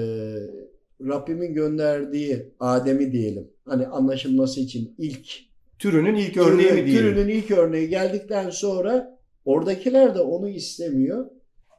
Rabbimin 1.08 1.54
gönderdiği 1.54 2.52
Adem'i 2.60 3.12
diyelim. 3.12 3.50
Hani 3.64 3.86
anlaşılması 3.86 4.60
için 4.60 4.94
ilk 4.98 5.50
Türünün 5.78 6.14
ilk 6.14 6.36
örneği 6.36 6.72
mi 6.72 6.86
diyelim? 6.86 7.14
Türünün 7.14 7.28
ilk 7.28 7.50
örneği 7.50 7.88
geldikten 7.88 8.50
sonra 8.50 9.18
oradakiler 9.44 10.14
de 10.14 10.20
onu 10.20 10.48
istemiyor 10.48 11.26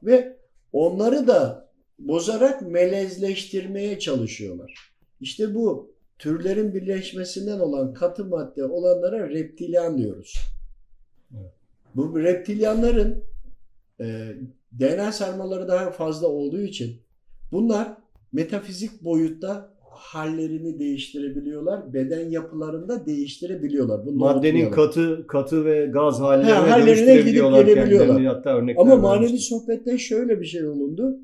ve 0.03 0.37
onları 0.73 1.27
da 1.27 1.71
bozarak 1.99 2.61
melezleştirmeye 2.61 3.99
çalışıyorlar. 3.99 4.93
İşte 5.19 5.55
bu 5.55 5.95
türlerin 6.19 6.73
birleşmesinden 6.73 7.59
olan 7.59 7.93
katı 7.93 8.25
madde 8.25 8.65
olanlara 8.65 9.29
reptilyan 9.29 9.97
diyoruz. 9.97 10.33
Evet. 11.33 11.51
Bu 11.95 12.19
reptilyanların 12.19 13.23
e, 13.99 14.35
DNA 14.79 15.11
sarmaları 15.11 15.67
daha 15.67 15.91
fazla 15.91 16.27
olduğu 16.27 16.61
için 16.61 17.01
bunlar 17.51 17.97
metafizik 18.31 19.03
boyutta 19.03 19.73
hallerini 19.89 20.79
değiştirebiliyorlar. 20.79 21.93
Beden 21.93 22.29
yapılarında 22.29 23.05
değiştirebiliyorlar. 23.05 24.05
Bunu 24.05 24.15
Maddenin 24.15 24.71
katı 24.71 25.25
katı 25.27 25.65
ve 25.65 25.85
gaz 25.85 26.19
hallerine 26.19 26.51
Ha, 26.51 26.71
hallerine 26.71 27.15
gidip 27.15 27.33
gelebiliyorlar. 27.33 28.25
Hatta 28.25 28.51
Ama 28.77 28.95
manevi 28.95 29.23
vermiştim. 29.25 29.39
sohbette 29.59 29.97
şöyle 29.97 30.41
bir 30.41 30.45
şey 30.45 30.67
olundu. 30.67 31.17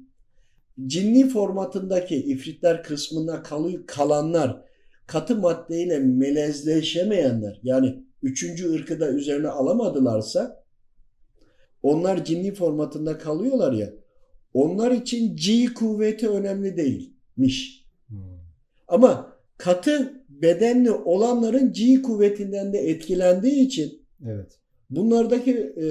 Cinni 0.86 1.30
formatındaki 1.30 2.16
ifritler 2.16 2.84
kısmına 2.84 3.44
kalı- 3.44 3.86
kalanlar, 3.86 4.62
katı 5.08 5.36
maddeyle 5.36 6.00
melezleşemeyenler 6.00 7.60
yani 7.64 8.04
üçüncü 8.24 8.74
ırkı 8.74 9.00
da 9.00 9.10
üzerine 9.10 9.48
alamadılarsa 9.48 10.64
onlar 11.84 12.26
cinni 12.26 12.54
formatında 12.54 13.18
kalıyorlar 13.18 13.74
ya 13.74 13.90
onlar 14.58 14.92
için 14.92 15.36
G 15.36 15.74
kuvveti 15.74 16.30
önemli 16.30 16.78
değilmiş. 16.78 17.86
Hmm. 18.08 18.18
Ama 18.88 19.38
katı 19.58 20.24
bedenli 20.30 20.92
olanların 20.92 21.74
G 21.74 22.02
kuvvetinden 22.02 22.74
de 22.74 22.78
etkilendiği 22.78 23.66
için 23.66 24.08
Evet. 24.26 24.60
Bunlardaki 24.90 25.52
e, 25.82 25.88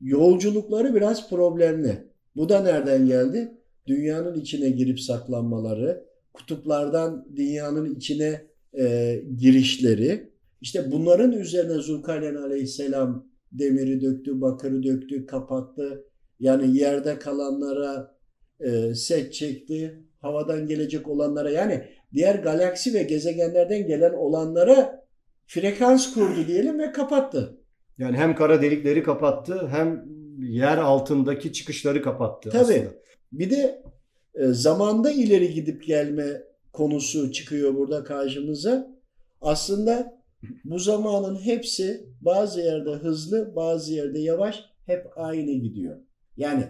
yolculukları 0.00 0.94
biraz 0.94 1.30
problemli. 1.30 2.04
Bu 2.36 2.48
da 2.48 2.60
nereden 2.60 3.06
geldi? 3.06 3.52
Dünyanın 3.86 4.40
içine 4.40 4.70
girip 4.70 5.00
saklanmaları, 5.00 6.04
kutuplardan 6.32 7.28
dünyanın 7.36 7.94
içine 7.94 8.42
e, 8.78 9.14
girişleri. 9.38 10.30
İşte 10.60 10.92
bunların 10.92 11.32
üzerine 11.32 11.74
Zulkarneyn 11.74 12.34
Aleyhisselam 12.34 13.26
demiri 13.52 14.00
döktü, 14.00 14.40
bakırı 14.40 14.82
döktü, 14.82 15.26
kapattı. 15.26 16.04
Yani 16.40 16.78
yerde 16.78 17.18
kalanlara 17.18 18.16
e, 18.60 18.94
set 18.94 19.32
çekti. 19.32 20.02
Havadan 20.20 20.66
gelecek 20.66 21.08
olanlara 21.08 21.50
yani 21.50 21.84
diğer 22.14 22.34
galaksi 22.34 22.94
ve 22.94 23.02
gezegenlerden 23.02 23.86
gelen 23.86 24.12
olanlara 24.12 25.06
frekans 25.46 26.14
kurdu 26.14 26.46
diyelim 26.46 26.78
ve 26.78 26.92
kapattı. 26.92 27.60
Yani 27.98 28.16
hem 28.16 28.34
kara 28.34 28.62
delikleri 28.62 29.02
kapattı 29.02 29.68
hem 29.68 30.04
yer 30.38 30.78
altındaki 30.78 31.52
çıkışları 31.52 32.02
kapattı 32.02 32.50
Tabii. 32.50 32.62
aslında. 32.62 32.90
Bir 33.32 33.50
de 33.50 33.82
e, 34.34 34.46
zamanda 34.46 35.10
ileri 35.10 35.54
gidip 35.54 35.86
gelme 35.86 36.42
konusu 36.72 37.32
çıkıyor 37.32 37.74
burada 37.74 38.04
karşımıza. 38.04 38.96
Aslında 39.40 40.20
bu 40.64 40.78
zamanın 40.78 41.36
hepsi 41.36 42.06
bazı 42.20 42.60
yerde 42.60 42.90
hızlı, 42.90 43.56
bazı 43.56 43.92
yerde 43.92 44.18
yavaş, 44.18 44.64
hep 44.86 45.06
aynı 45.16 45.52
gidiyor. 45.52 45.96
Yani 46.36 46.64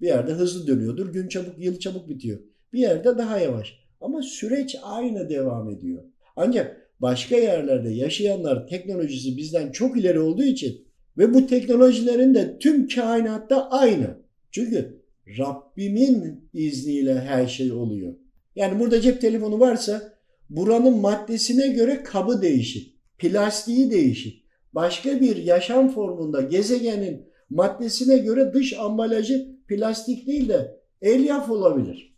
bir 0.00 0.06
yerde 0.06 0.32
hızlı 0.32 0.66
dönüyordur, 0.66 1.12
gün 1.12 1.28
çabuk, 1.28 1.54
yıl 1.58 1.78
çabuk 1.78 2.08
bitiyor. 2.08 2.38
Bir 2.72 2.78
yerde 2.78 3.18
daha 3.18 3.38
yavaş. 3.38 3.78
Ama 4.00 4.22
süreç 4.22 4.76
aynı 4.82 5.30
devam 5.30 5.70
ediyor. 5.70 6.04
Ancak 6.36 6.90
başka 7.00 7.36
yerlerde 7.36 7.90
yaşayanlar 7.90 8.66
teknolojisi 8.66 9.36
bizden 9.36 9.72
çok 9.72 9.98
ileri 9.98 10.20
olduğu 10.20 10.44
için 10.44 10.86
ve 11.18 11.34
bu 11.34 11.46
teknolojilerin 11.46 12.34
de 12.34 12.58
tüm 12.58 12.88
kainatta 12.88 13.70
aynı. 13.70 14.18
Çünkü 14.50 15.02
Rabbimin 15.38 16.48
izniyle 16.54 17.20
her 17.20 17.46
şey 17.46 17.72
oluyor. 17.72 18.14
Yani 18.56 18.80
burada 18.80 19.00
cep 19.00 19.20
telefonu 19.20 19.60
varsa 19.60 20.12
buranın 20.50 20.96
maddesine 20.96 21.68
göre 21.68 22.02
kabı 22.02 22.42
değişik, 22.42 22.96
plastiği 23.18 23.90
değişik. 23.90 24.46
Başka 24.72 25.20
bir 25.20 25.36
yaşam 25.36 25.88
formunda 25.88 26.40
gezegenin 26.40 27.26
maddesine 27.50 28.18
göre 28.18 28.52
dış 28.54 28.78
ambalajı 28.78 29.48
plastik 29.68 30.26
değil 30.26 30.48
de 30.48 30.80
elyaf 31.02 31.50
olabilir 31.50 32.14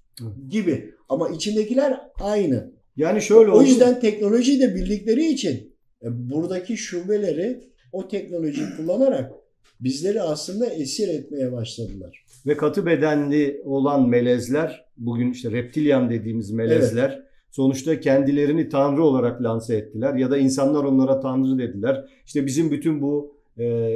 gibi. 0.48 0.94
Ama 1.08 1.28
içindekiler 1.28 2.00
aynı. 2.20 2.70
Yani 2.96 3.22
şöyle 3.22 3.50
O 3.50 3.54
oldu. 3.54 3.64
yüzden 3.64 4.00
teknolojiyi 4.00 4.60
de 4.60 4.74
bildikleri 4.74 5.26
için 5.26 5.74
e, 6.02 6.30
buradaki 6.30 6.76
şubeleri 6.76 7.60
o 7.92 8.08
teknolojiyi 8.08 8.66
kullanarak 8.76 9.32
bizleri 9.80 10.22
aslında 10.22 10.66
esir 10.66 11.08
etmeye 11.08 11.52
başladılar. 11.52 12.24
Ve 12.46 12.56
katı 12.56 12.86
bedenli 12.86 13.62
olan 13.64 14.08
melezler, 14.08 14.84
bugün 14.96 15.32
işte 15.32 15.50
reptilyan 15.50 16.10
dediğimiz 16.10 16.50
melezler 16.50 17.22
sonuçta 17.50 18.00
kendilerini 18.00 18.68
tanrı 18.68 19.04
olarak 19.04 19.42
lanse 19.42 19.76
ettiler 19.76 20.14
ya 20.14 20.30
da 20.30 20.38
insanlar 20.38 20.84
onlara 20.84 21.20
tanrı 21.20 21.58
dediler. 21.58 22.04
İşte 22.26 22.46
bizim 22.46 22.70
bütün 22.70 23.02
bu 23.02 23.37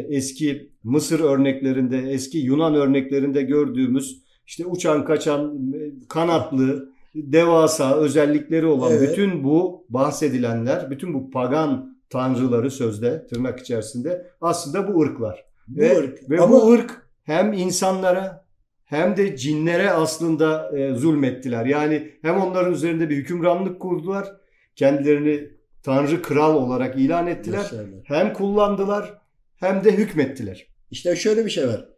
eski 0.09 0.73
Mısır 0.83 1.21
örneklerinde, 1.21 1.99
eski 1.99 2.39
Yunan 2.39 2.75
örneklerinde 2.75 3.43
gördüğümüz 3.43 4.23
işte 4.47 4.67
uçan 4.67 5.05
kaçan 5.05 5.73
kanatlı 6.09 6.93
devasa 7.15 7.97
özellikleri 7.97 8.67
olan 8.67 8.93
Evet. 8.93 9.11
bütün 9.11 9.45
bu 9.45 9.87
bahsedilenler, 9.89 10.91
bütün 10.91 11.15
bu 11.15 11.31
pagan 11.31 11.99
tanrıları 12.11 12.71
sözde 12.71 13.27
tırnak 13.27 13.61
içerisinde 13.61 14.27
aslında 14.41 14.95
bu 14.95 15.03
ırklar. 15.03 15.45
Bu 15.69 15.81
Ve, 15.81 15.99
ırk. 15.99 16.31
ve 16.31 16.41
Ama 16.41 16.53
bu 16.53 16.73
ırk 16.73 17.07
hem 17.23 17.53
insanlara 17.53 18.45
hem 18.85 19.17
de 19.17 19.37
cinlere 19.37 19.91
aslında 19.91 20.79
e, 20.79 20.95
zulmettiler. 20.95 21.67
Yani 21.67 22.13
hem 22.23 22.37
onların 22.37 22.73
üzerinde 22.73 23.11
bir 23.11 23.17
hükümranlık 23.17 23.81
kurdular, 23.81 24.33
kendilerini 24.77 25.49
tanrı 25.83 26.23
kral 26.23 26.55
olarak 26.55 26.97
ilan 26.97 27.27
ettiler. 27.27 27.59
Gösterdiler. 27.59 28.01
Hem 28.05 28.33
kullandılar 28.33 29.22
hem 29.63 29.85
de 29.85 29.97
hükmettiler. 29.97 30.67
İşte 30.91 31.17
şöyle 31.17 31.45
bir 31.45 31.51
şey 31.51 31.69
var. 31.69 31.89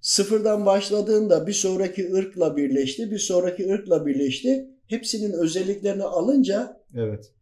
Sıfırdan 0.00 0.66
başladığında 0.66 1.46
bir 1.46 1.52
sonraki 1.52 2.14
ırkla 2.14 2.56
birleşti, 2.56 3.10
bir 3.10 3.18
sonraki 3.18 3.72
ırkla 3.72 4.06
birleşti. 4.06 4.68
Hepsinin 4.86 5.32
özelliklerini 5.32 6.04
alınca 6.04 6.80
Evet. 6.94 7.32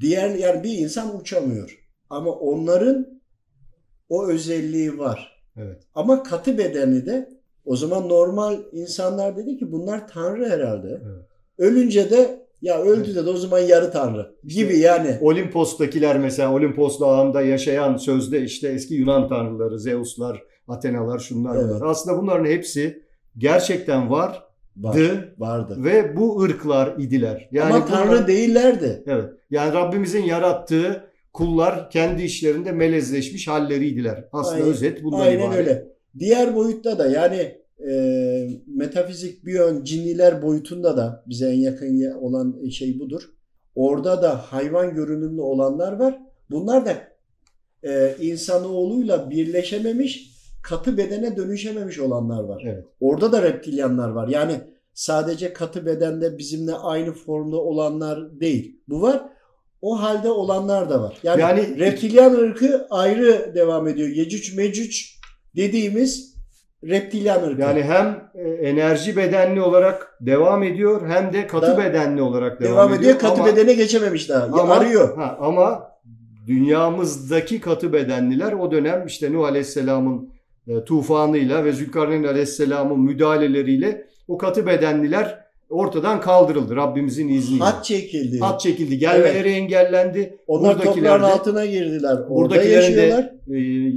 diğer 0.00 0.30
yani 0.34 0.64
bir 0.64 0.78
insan 0.78 1.20
uçamıyor. 1.20 1.88
Ama 2.10 2.30
onların 2.30 3.22
o 4.08 4.26
özelliği 4.28 4.98
var. 4.98 5.44
Evet. 5.56 5.82
Ama 5.94 6.22
katı 6.22 6.58
bedeni 6.58 7.06
de 7.06 7.30
o 7.64 7.76
zaman 7.76 8.08
normal 8.08 8.58
insanlar 8.72 9.36
dedi 9.36 9.58
ki 9.58 9.72
bunlar 9.72 10.08
tanrı 10.08 10.48
herhalde. 10.48 10.88
Evet. 10.88 11.26
Ölünce 11.58 12.10
de 12.10 12.41
ya 12.62 12.82
öldü 12.82 13.14
de, 13.14 13.26
de 13.26 13.30
o 13.30 13.36
zaman 13.36 13.58
yarı 13.58 13.92
tanrı 13.92 14.34
gibi 14.44 14.78
yani. 14.78 15.18
Olimpos'takiler 15.20 16.18
mesela 16.18 16.52
Olimpos 16.54 17.00
dağında 17.00 17.42
yaşayan 17.42 17.96
sözde 17.96 18.42
işte 18.42 18.68
eski 18.68 18.94
Yunan 18.94 19.28
tanrıları, 19.28 19.78
Zeus'lar, 19.80 20.42
Atenalar, 20.68 21.18
şunlar 21.18 21.56
Evet. 21.56 21.64
bunlar. 21.68 21.86
Aslında 21.90 22.18
bunların 22.22 22.44
hepsi 22.44 23.02
gerçekten 23.38 24.10
vardı 24.10 24.38
Var, 24.76 24.96
vardı. 25.38 25.76
ve 25.78 26.16
bu 26.16 26.42
ırklar 26.42 26.94
idiler. 26.98 27.48
Yani 27.52 27.74
Ama 27.74 27.86
tanrı 27.86 28.10
bunlar- 28.10 28.26
değillerdi. 28.26 29.02
Evet. 29.06 29.24
Yani 29.50 29.74
Rabbimizin 29.74 30.22
yarattığı 30.22 31.04
kullar 31.32 31.90
kendi 31.90 32.22
işlerinde 32.22 32.72
melezleşmiş 32.72 33.48
halleriydiler. 33.48 34.24
Aslında 34.32 34.56
Aynen- 34.56 34.68
özet 34.68 35.04
bundan 35.04 35.20
Aynen 35.20 35.38
ibaret. 35.46 35.58
öyle. 35.58 35.84
Diğer 36.18 36.54
boyutta 36.54 36.98
da 36.98 37.06
yani 37.06 37.61
e, 37.90 37.92
metafizik 38.66 39.46
biyon 39.46 39.84
cinniler 39.84 40.42
boyutunda 40.42 40.96
da 40.96 41.24
bize 41.26 41.48
en 41.48 41.58
yakın 41.58 42.10
olan 42.10 42.68
şey 42.68 43.00
budur. 43.00 43.22
Orada 43.74 44.22
da 44.22 44.36
hayvan 44.36 44.94
görünümlü 44.94 45.40
olanlar 45.40 45.92
var. 45.92 46.18
Bunlar 46.50 46.86
da 46.86 46.94
e, 47.82 48.16
insanoğluyla 48.20 49.30
birleşememiş, 49.30 50.32
katı 50.62 50.96
bedene 50.96 51.36
dönüşememiş 51.36 51.98
olanlar 51.98 52.44
var. 52.44 52.62
Evet. 52.66 52.84
Orada 53.00 53.32
da 53.32 53.42
reptilyanlar 53.42 54.08
var. 54.08 54.28
Yani 54.28 54.60
sadece 54.94 55.52
katı 55.52 55.86
bedende 55.86 56.38
bizimle 56.38 56.74
aynı 56.74 57.12
formda 57.12 57.56
olanlar 57.56 58.40
değil. 58.40 58.80
Bu 58.88 59.02
var. 59.02 59.22
O 59.82 60.02
halde 60.02 60.30
olanlar 60.30 60.90
da 60.90 61.02
var. 61.02 61.18
Yani, 61.22 61.40
Yani- 61.40 61.78
reptilyan 61.78 62.34
ırkı 62.34 62.86
ayrı 62.90 63.52
devam 63.54 63.88
ediyor. 63.88 64.08
Yecüc 64.08 64.56
mecüc 64.56 64.98
dediğimiz 65.56 66.31
reptilyan 66.84 67.42
ırkı. 67.42 67.60
Yani 67.60 67.82
hem 67.82 68.30
e, 68.34 68.50
enerji 68.50 69.16
bedenli 69.16 69.60
olarak 69.60 70.16
devam 70.20 70.62
ediyor 70.62 71.08
hem 71.08 71.32
de 71.32 71.46
katı 71.46 71.66
Da- 71.66 71.78
bedenli 71.78 72.22
olarak 72.22 72.60
devam, 72.60 72.72
devam 72.76 72.94
ediyor. 72.94 73.18
Katı 73.18 73.42
Ama- 73.42 73.46
bedene 73.46 73.72
geçememiş 73.72 74.28
daha. 74.28 74.46
Ya 74.46 74.52
ama, 74.52 74.74
arıyor. 74.74 75.16
Ha, 75.16 75.36
ama 75.40 75.92
dünyamızdaki 76.46 77.60
katı 77.60 77.92
bedenliler 77.92 78.52
o 78.52 78.70
dönem 78.70 79.06
işte 79.06 79.32
Nuh 79.32 79.44
Aleyhisselam'ın 79.44 80.30
e, 80.68 80.84
tufanıyla 80.84 81.64
ve 81.64 81.72
Zülkarneyn 81.72 82.24
Aleyhisselam'ın 82.24 83.00
müdahaleleriyle 83.00 84.06
o 84.28 84.38
katı 84.38 84.66
bedenliler 84.66 85.41
ortadan 85.72 86.20
kaldırıldı 86.20 86.76
Rabbimizin 86.76 87.28
izniyle. 87.28 87.64
Hat 87.64 87.84
çekildi. 87.84 88.38
Hat 88.38 88.60
çekildi. 88.60 88.98
Gelmeleri 88.98 89.48
engellendi. 89.48 90.36
Onlar 90.46 90.82
toprağın 90.82 91.22
de- 91.22 91.26
altına 91.26 91.66
girdiler. 91.66 92.14
Orada 92.14 92.28
Buradakilerin 92.54 92.96
de 92.96 93.00
yaşıyorlar. 93.00 93.32
e, 93.50 93.56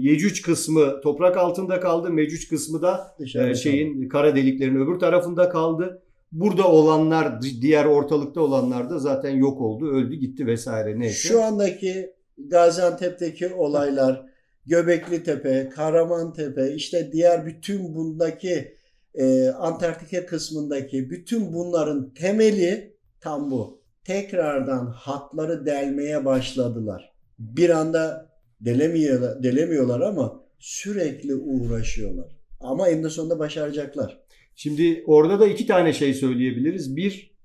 Yecüc 0.09 0.41
kısmı 0.41 1.01
toprak 1.01 1.37
altında 1.37 1.79
kaldı. 1.79 2.09
Mecüc 2.09 2.49
kısmı 2.49 2.81
da 2.81 3.15
Dışarıda 3.19 3.49
e, 3.49 3.55
şeyin 3.55 4.09
kara 4.09 4.35
deliklerin 4.35 4.75
öbür 4.75 4.99
tarafında 4.99 5.49
kaldı. 5.49 6.01
Burada 6.31 6.67
olanlar, 6.71 7.41
di- 7.41 7.61
diğer 7.61 7.85
ortalıkta 7.85 8.41
olanlar 8.41 8.89
da 8.89 8.99
zaten 8.99 9.29
yok 9.35 9.61
oldu, 9.61 9.87
öldü, 9.91 10.15
gitti 10.15 10.45
vesaire 10.47 10.99
neyse. 10.99 11.27
Şu 11.27 11.43
andaki 11.43 12.09
Gaziantep'teki 12.69 13.47
olaylar, 13.53 14.25
Göbekli 14.65 15.23
Tepe, 15.23 15.69
Karaman 15.75 16.33
Tepe, 16.33 16.73
işte 16.75 17.09
diğer 17.13 17.45
bütün 17.45 17.95
bundaki 17.95 18.75
e, 19.17 19.47
Antarktika 19.47 20.25
kısmındaki 20.25 21.09
bütün 21.09 21.53
bunların 21.53 22.13
temeli 22.13 22.95
tam 23.19 23.51
bu. 23.51 23.81
Tekrardan 24.03 24.85
hatları 24.85 25.65
delmeye 25.65 26.25
başladılar. 26.25 27.13
Bir 27.39 27.69
anda 27.69 28.29
delemiyorlar, 28.61 29.43
delemiyorlar 29.43 30.01
ama 30.01 30.43
sürekli 30.59 31.35
uğraşıyorlar. 31.35 32.35
Ama 32.59 32.89
en 32.89 33.07
sonunda 33.07 33.39
başaracaklar. 33.39 34.21
Şimdi 34.55 35.03
orada 35.07 35.39
da 35.39 35.47
iki 35.47 35.67
tane 35.67 35.93
şey 35.93 36.13
söyleyebiliriz. 36.13 36.95
Bir, 36.95 37.35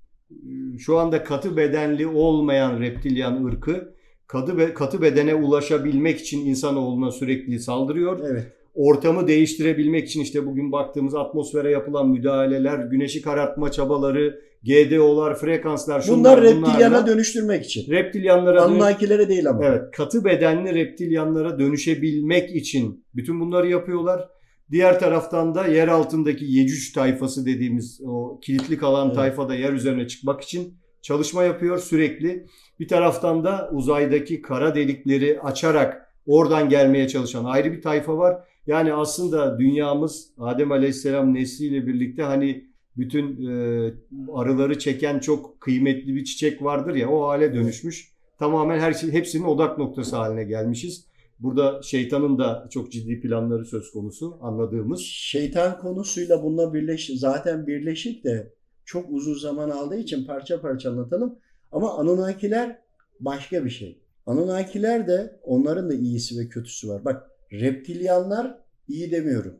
şu 0.79 0.97
anda 0.97 1.23
katı 1.23 1.57
bedenli 1.57 2.07
olmayan 2.07 2.79
reptilyan 2.79 3.45
ırkı 3.45 3.95
katı, 4.27 4.57
be- 4.57 4.73
katı 4.73 5.01
bedene 5.01 5.35
ulaşabilmek 5.35 6.19
için 6.19 6.45
insanoğluna 6.45 7.11
sürekli 7.11 7.59
saldırıyor. 7.59 8.19
Evet. 8.29 8.53
Ortamı 8.73 9.27
değiştirebilmek 9.27 10.07
için 10.07 10.21
işte 10.21 10.45
bugün 10.45 10.71
baktığımız 10.71 11.15
atmosfere 11.15 11.71
yapılan 11.71 12.09
müdahaleler, 12.09 12.79
güneşi 12.79 13.21
karartma 13.21 13.71
çabaları, 13.71 14.41
GDO'lar, 14.63 15.35
frekanslar, 15.35 16.01
şunlar 16.01 16.19
Bunlar 16.19 16.37
bunlarla 16.37 16.67
reptilyana 16.67 17.07
dönüştürmek 17.07 17.65
için. 17.65 17.91
reptilyanlara 17.91 18.61
Anunnakilere 18.61 19.29
değil 19.29 19.49
ama. 19.49 19.65
Evet, 19.65 19.81
katı 19.91 20.25
bedenli 20.25 20.75
reptilyanlara 20.75 21.59
dönüşebilmek 21.59 22.55
için 22.55 23.05
bütün 23.15 23.39
bunları 23.39 23.67
yapıyorlar. 23.69 24.29
Diğer 24.71 24.99
taraftan 24.99 25.55
da 25.55 25.67
yer 25.67 25.87
altındaki 25.87 26.45
Yecüc 26.45 26.93
tayfası 26.93 27.45
dediğimiz 27.45 28.01
o 28.07 28.39
kilitli 28.39 28.77
kalan 28.77 29.05
Evet. 29.05 29.15
tayfa 29.15 29.49
da 29.49 29.55
yer 29.55 29.73
üzerine 29.73 30.07
çıkmak 30.07 30.41
için 30.41 30.73
çalışma 31.01 31.43
yapıyor 31.43 31.77
sürekli. 31.77 32.45
Bir 32.79 32.87
taraftan 32.87 33.43
da 33.43 33.69
uzaydaki 33.73 34.41
kara 34.41 34.75
delikleri 34.75 35.41
açarak 35.41 36.13
oradan 36.25 36.69
gelmeye 36.69 37.07
çalışan 37.07 37.45
ayrı 37.45 37.71
bir 37.71 37.81
tayfa 37.81 38.17
var. 38.17 38.43
Yani 38.67 38.93
aslında 38.93 39.59
dünyamız 39.59 40.31
Adem 40.37 40.71
Aleyhisselam 40.71 41.33
nesliyle 41.33 41.87
birlikte 41.87 42.23
hani 42.23 42.71
bütün 42.97 43.47
e, 43.47 43.93
arıları 44.33 44.79
çeken 44.79 45.19
çok 45.19 45.61
kıymetli 45.61 46.15
bir 46.15 46.25
çiçek 46.25 46.63
vardır 46.63 46.95
ya 46.95 47.09
o 47.09 47.27
hale 47.27 47.53
dönüşmüş. 47.53 48.11
Tamamen 48.39 48.79
her 48.79 48.93
şey 48.93 49.11
hepsinin 49.11 49.43
odak 49.43 49.77
noktası 49.77 50.15
haline 50.15 50.43
gelmişiz. 50.43 51.05
Burada 51.39 51.81
şeytanın 51.81 52.37
da 52.37 52.67
çok 52.71 52.91
ciddi 52.91 53.21
planları 53.21 53.65
söz 53.65 53.91
konusu 53.91 54.37
anladığımız. 54.41 55.01
Şeytan 55.01 55.79
konusuyla 55.79 56.43
bununla 56.43 56.73
birleş 56.73 57.11
zaten 57.15 57.67
birleşik 57.67 58.23
de 58.25 58.53
çok 58.85 59.09
uzun 59.09 59.33
zaman 59.33 59.69
aldığı 59.69 59.97
için 59.97 60.25
parça 60.25 60.61
parça 60.61 60.91
anlatalım. 60.91 61.39
Ama 61.71 61.97
Anunnakiler 61.97 62.81
başka 63.19 63.65
bir 63.65 63.69
şey. 63.69 64.01
Anunnakiler 64.25 65.07
de 65.07 65.39
onların 65.43 65.89
da 65.89 65.93
iyisi 65.93 66.39
ve 66.39 66.49
kötüsü 66.49 66.89
var. 66.89 67.05
Bak 67.05 67.30
reptilyanlar 67.51 68.57
iyi 68.87 69.11
demiyorum. 69.11 69.53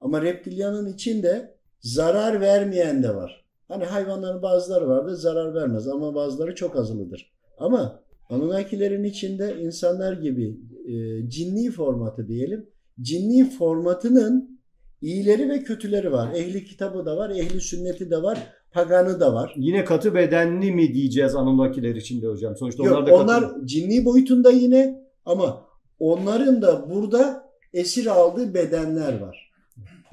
Ama 0.00 0.22
reptilyanın 0.22 0.92
içinde 0.92 1.54
zarar 1.80 2.40
vermeyen 2.40 3.02
de 3.02 3.14
var. 3.14 3.44
Hani 3.68 3.84
hayvanların 3.84 4.42
bazıları 4.42 4.88
vardır 4.88 5.12
zarar 5.12 5.54
vermez 5.54 5.88
ama 5.88 6.14
bazıları 6.14 6.54
çok 6.54 6.76
azılıdır. 6.76 7.32
Ama 7.58 8.00
Anunnakilerin 8.30 9.04
içinde 9.04 9.56
insanlar 9.60 10.12
gibi 10.12 10.56
e, 10.86 11.28
cinni 11.30 11.70
formatı 11.70 12.28
diyelim. 12.28 12.66
Cinni 13.00 13.50
formatının 13.50 14.60
iyileri 15.02 15.48
ve 15.48 15.62
kötüleri 15.62 16.12
var. 16.12 16.32
Ehli 16.34 16.64
kitabı 16.64 17.06
da 17.06 17.16
var, 17.16 17.30
ehli 17.30 17.60
sünneti 17.60 18.10
de 18.10 18.22
var, 18.22 18.38
paganı 18.72 19.20
da 19.20 19.34
var. 19.34 19.54
Yine 19.56 19.84
katı 19.84 20.14
bedenli 20.14 20.72
mi 20.72 20.94
diyeceğiz 20.94 21.34
Anunnakiler 21.34 21.94
için 21.94 22.22
de 22.22 22.26
hocam? 22.26 22.56
Sonuçta 22.56 22.84
Yok, 22.84 22.92
onlar 22.92 23.06
da 23.06 23.10
katı- 23.10 23.22
onlar 23.22 23.66
cinni 23.66 24.04
boyutunda 24.04 24.50
yine 24.50 25.04
ama 25.24 25.67
onların 26.00 26.62
da 26.62 26.90
burada 26.90 27.48
esir 27.72 28.06
aldığı 28.06 28.54
bedenler 28.54 29.20
var. 29.20 29.48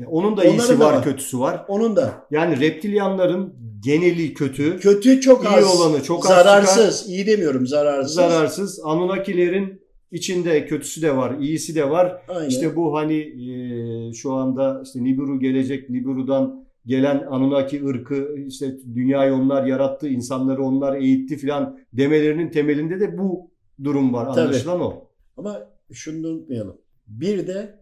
Onun 0.08 0.38
da 0.38 0.42
Onların 0.42 0.54
iyisi 0.54 0.80
da 0.80 0.86
var, 0.86 0.94
var. 0.94 1.04
kötüsü 1.04 1.40
var. 1.40 1.66
Onun 1.68 1.96
da 1.96 2.14
Yani 2.32 2.60
reptilyanların 2.60 3.54
geneli 3.84 4.34
kötü, 4.34 4.80
kötü 4.80 5.22
çok 5.22 5.44
İyi 5.44 5.48
az, 5.50 5.80
olanı 5.80 6.04
çok 6.04 6.26
az 6.26 6.32
zararsız, 6.32 7.10
iyi 7.10 7.28
demiyorum 7.28 7.68
zararsız. 7.68 8.14
zararsız. 8.16 8.80
Anunnakilerin 8.84 9.82
içinde 10.12 10.66
kötüsü 10.66 11.02
de 11.02 11.18
var, 11.18 11.36
iyisi 11.40 11.76
de 11.76 11.90
var. 11.90 12.22
Aynen. 12.28 12.50
İşte 12.50 12.76
bu 12.76 12.96
hani 12.98 13.18
e, 13.18 14.14
şu 14.14 14.34
anda 14.34 14.82
işte 14.86 15.04
Nibiru 15.04 15.40
gelecek, 15.40 15.90
Nibiru'dan 15.90 16.66
gelen 16.86 17.28
Anunnaki 17.30 17.86
ırkı 17.86 18.36
işte 18.48 18.78
dünyayı 18.96 19.34
onlar 19.34 19.66
yarattı, 19.66 20.08
insanları 20.08 20.64
onlar 20.64 20.96
eğitti 20.96 21.38
filan 21.38 21.80
demelerinin 21.94 22.50
temelinde 22.52 23.00
de 23.00 23.18
bu 23.18 23.52
durum 23.84 24.14
var. 24.14 24.26
Tabii. 24.34 24.42
Anlaşılan 24.42 24.82
o. 24.82 24.94
Ama 25.38 25.60
şunu 25.92 26.24
da 26.24 26.28
unutmayalım. 26.28 26.78
Bir 27.08 27.48
de 27.48 27.80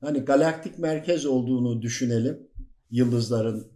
hani 0.00 0.18
galaktik 0.18 0.78
merkez 0.78 1.26
olduğunu 1.26 1.82
düşünelim. 1.82 2.48
Yıldızların 2.90 3.66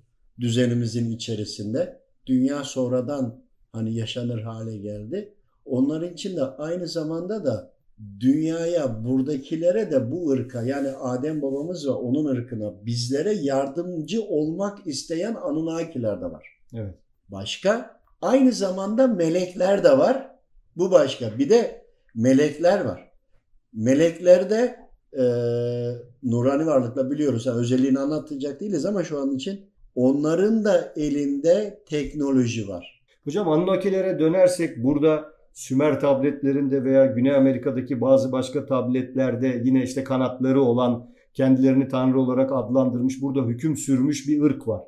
düzenimizin 0.41 1.11
içerisinde. 1.11 2.01
Dünya 2.27 2.64
sonradan 2.64 3.43
hani 3.73 3.95
yaşanır 3.95 4.43
hale 4.43 4.77
geldi. 4.77 5.35
Onların 5.64 6.14
için 6.14 6.37
de 6.37 6.43
aynı 6.45 6.89
zamanda 6.89 7.45
da 7.45 7.73
dünyaya 8.21 9.05
buradakilere 9.05 9.91
de 9.91 10.11
bu 10.11 10.31
ırka 10.31 10.62
yani 10.62 10.89
Adem 10.89 11.43
babamız 11.43 11.87
ve 11.87 11.91
onun 11.91 12.25
ırkına 12.25 12.87
bizlere 12.87 13.33
yardımcı 13.33 14.23
olmak 14.23 14.87
isteyen 14.87 15.35
Anunnakiler 15.35 16.21
de 16.21 16.25
var. 16.25 16.61
Evet. 16.75 16.95
Başka 17.29 18.01
aynı 18.23 18.53
zamanda 18.53 19.07
melekler 19.07 19.85
de 19.85 19.99
var. 19.99 20.31
Bu 20.77 20.91
başka. 20.91 21.39
Bir 21.39 21.51
de 21.51 21.87
melekler 22.14 22.85
var. 22.85 23.10
Meleklerde 23.73 24.77
e, 25.12 25.23
nurani 26.23 26.66
varlıkla 26.66 27.11
biliyoruz. 27.11 27.47
Yani 27.47 27.59
özelliğini 27.59 27.99
anlatacak 27.99 28.61
değiliz 28.61 28.87
ama 28.87 29.05
şu 29.05 29.21
an 29.21 29.35
için 29.35 29.61
onların 29.95 30.64
da 30.64 30.93
elinde 30.97 31.83
teknoloji 31.89 32.68
var. 32.68 33.03
Hocam 33.25 33.49
Anunnakilere 33.49 34.18
dönersek 34.18 34.85
burada 34.85 35.33
Sümer 35.53 36.01
tabletlerinde 36.01 36.85
veya 36.85 37.07
Güney 37.07 37.35
Amerika'daki 37.35 38.01
bazı 38.01 38.33
başka 38.33 38.66
tabletlerde 38.66 39.62
yine 39.64 39.83
işte 39.83 40.05
kanatları 40.05 40.62
olan 40.62 41.11
kendilerini 41.35 41.89
tanrı 41.89 42.21
olarak 42.21 42.53
adlandırmış 42.53 43.23
burada 43.23 43.43
hüküm 43.43 43.77
sürmüş 43.77 44.29
bir 44.29 44.43
ırk 44.43 44.68
var. 44.68 44.83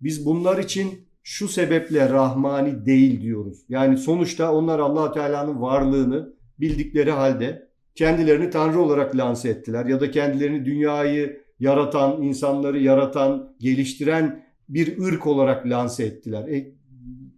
Biz 0.00 0.26
bunlar 0.26 0.58
için 0.58 1.06
şu 1.22 1.48
sebeple 1.48 2.10
rahmani 2.10 2.86
değil 2.86 3.20
diyoruz. 3.20 3.58
Yani 3.68 3.98
sonuçta 3.98 4.52
onlar 4.52 4.78
allah 4.78 5.12
Teala'nın 5.12 5.60
varlığını 5.60 6.32
bildikleri 6.60 7.10
halde 7.10 7.68
kendilerini 7.96 8.50
tanrı 8.50 8.80
olarak 8.80 9.16
lanse 9.16 9.48
ettiler. 9.48 9.86
Ya 9.86 10.00
da 10.00 10.10
kendilerini 10.10 10.64
dünyayı 10.64 11.40
yaratan, 11.60 12.22
insanları 12.22 12.78
yaratan, 12.78 13.56
geliştiren 13.60 14.46
bir 14.68 14.98
ırk 14.98 15.26
olarak 15.26 15.66
lanse 15.66 16.04
ettiler. 16.04 16.48
E, 16.48 16.74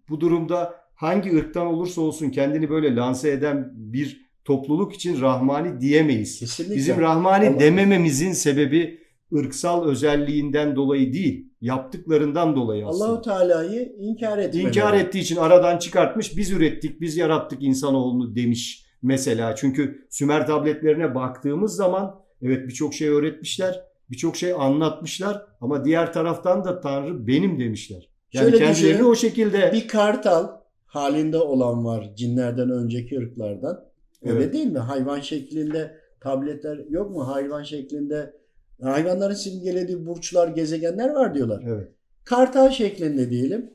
bu 0.09 0.21
durumda 0.21 0.75
hangi 0.95 1.37
ırktan 1.37 1.67
olursa 1.67 2.01
olsun 2.01 2.31
kendini 2.31 2.71
böyle 2.71 2.97
lanse 2.97 3.31
eden 3.31 3.71
bir 3.75 4.29
topluluk 4.45 4.95
için 4.95 5.21
rahmani 5.21 5.81
diyemeyiz. 5.81 6.41
Kesinlikle. 6.41 6.77
Bizim 6.77 7.01
rahmani 7.01 7.49
Ama- 7.49 7.61
demememizin 7.61 8.33
sebebi 8.33 8.99
ırksal 9.35 9.85
özelliğinden 9.85 10.77
dolayı 10.77 11.13
değil, 11.13 11.53
yaptıklarından 11.61 12.57
dolayı 12.57 12.87
aslında. 12.87 13.05
Allahu 13.05 13.23
Teala'yı 13.23 13.93
inkar 13.99 14.39
etmeleri. 14.39 14.69
İnkar 14.69 14.95
ettiği 14.95 15.19
için 15.19 15.37
aradan 15.37 15.79
çıkartmış. 15.79 16.37
Biz 16.37 16.51
ürettik, 16.51 17.01
biz 17.01 17.17
yarattık 17.17 17.63
insanoğlunu 17.63 18.37
demiş 18.37 18.88
mesela. 19.03 19.55
Çünkü 19.55 20.07
Sümer 20.11 20.47
tabletlerine 20.47 21.15
baktığımız 21.15 21.77
zaman 21.77 22.21
evet 22.43 22.69
birçok 22.69 22.95
şey 22.95 23.09
öğretmişler, 23.09 23.85
birçok 24.11 24.37
şey 24.37 24.53
anlatmışlar 24.53 25.47
ama 25.61 25.85
diğer 25.85 26.13
taraftan 26.13 26.65
da 26.65 26.81
Tanrı 26.81 27.27
benim 27.27 27.61
demişler. 27.61 28.09
Yani 28.33 28.45
Şöyle 28.45 28.59
kendilerini 28.59 28.95
düşünün, 28.95 29.11
o 29.11 29.15
şekilde 29.15 29.73
bir 29.73 29.89
kartal 29.89 30.49
halinde 30.87 31.39
olan 31.39 31.85
var 31.85 32.11
cinlerden 32.17 32.71
önceki 32.71 33.19
ırklardan. 33.19 33.85
Öyle 34.23 34.39
Evet. 34.39 34.53
değil 34.55 34.67
mi? 34.67 34.79
Hayvan 34.79 35.21
şeklinde 35.21 35.97
tabletler 36.21 36.79
yok 36.91 37.11
mu? 37.11 37.29
Hayvan 37.29 37.63
şeklinde 37.63 38.35
hayvanların 38.83 39.35
simgelediği 39.35 40.07
burçlar, 40.07 40.49
gezegenler 40.49 41.11
var 41.11 41.35
diyorlar. 41.35 41.63
evet. 41.67 41.89
Kartal 42.25 42.71
şeklinde 42.71 43.31
diyelim. 43.31 43.71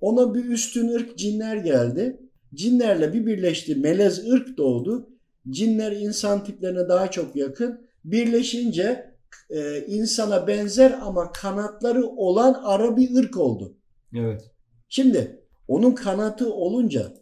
Ona 0.00 0.34
bir 0.34 0.44
üstün 0.44 0.88
ırk 0.88 1.18
cinler 1.18 1.56
geldi. 1.56 2.20
Cinlerle 2.54 3.12
bir 3.12 3.26
birleşti. 3.26 3.74
Melez 3.74 4.28
ırk 4.28 4.58
doğdu. 4.58 5.10
Cinler 5.50 5.92
insan 5.92 6.44
tiplerine 6.44 6.88
daha 6.88 7.10
çok 7.10 7.36
yakın. 7.36 7.88
Birleşince 8.04 9.14
e, 9.50 9.86
insana 9.86 10.46
benzer 10.46 10.98
ama 11.02 11.32
kanatları 11.32 12.06
olan 12.06 12.60
ara 12.62 12.96
bir 12.96 13.16
ırk 13.16 13.36
oldu. 13.36 13.76
Evet. 14.14 14.50
Şimdi 14.88 15.42
onun 15.68 15.92
kanatı 15.92 16.52
olunca 16.52 17.14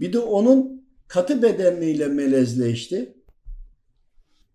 bir 0.00 0.12
de 0.12 0.18
onun 0.18 0.86
katı 1.08 1.42
bedenliyle 1.42 2.06
melezleşti. 2.06 3.14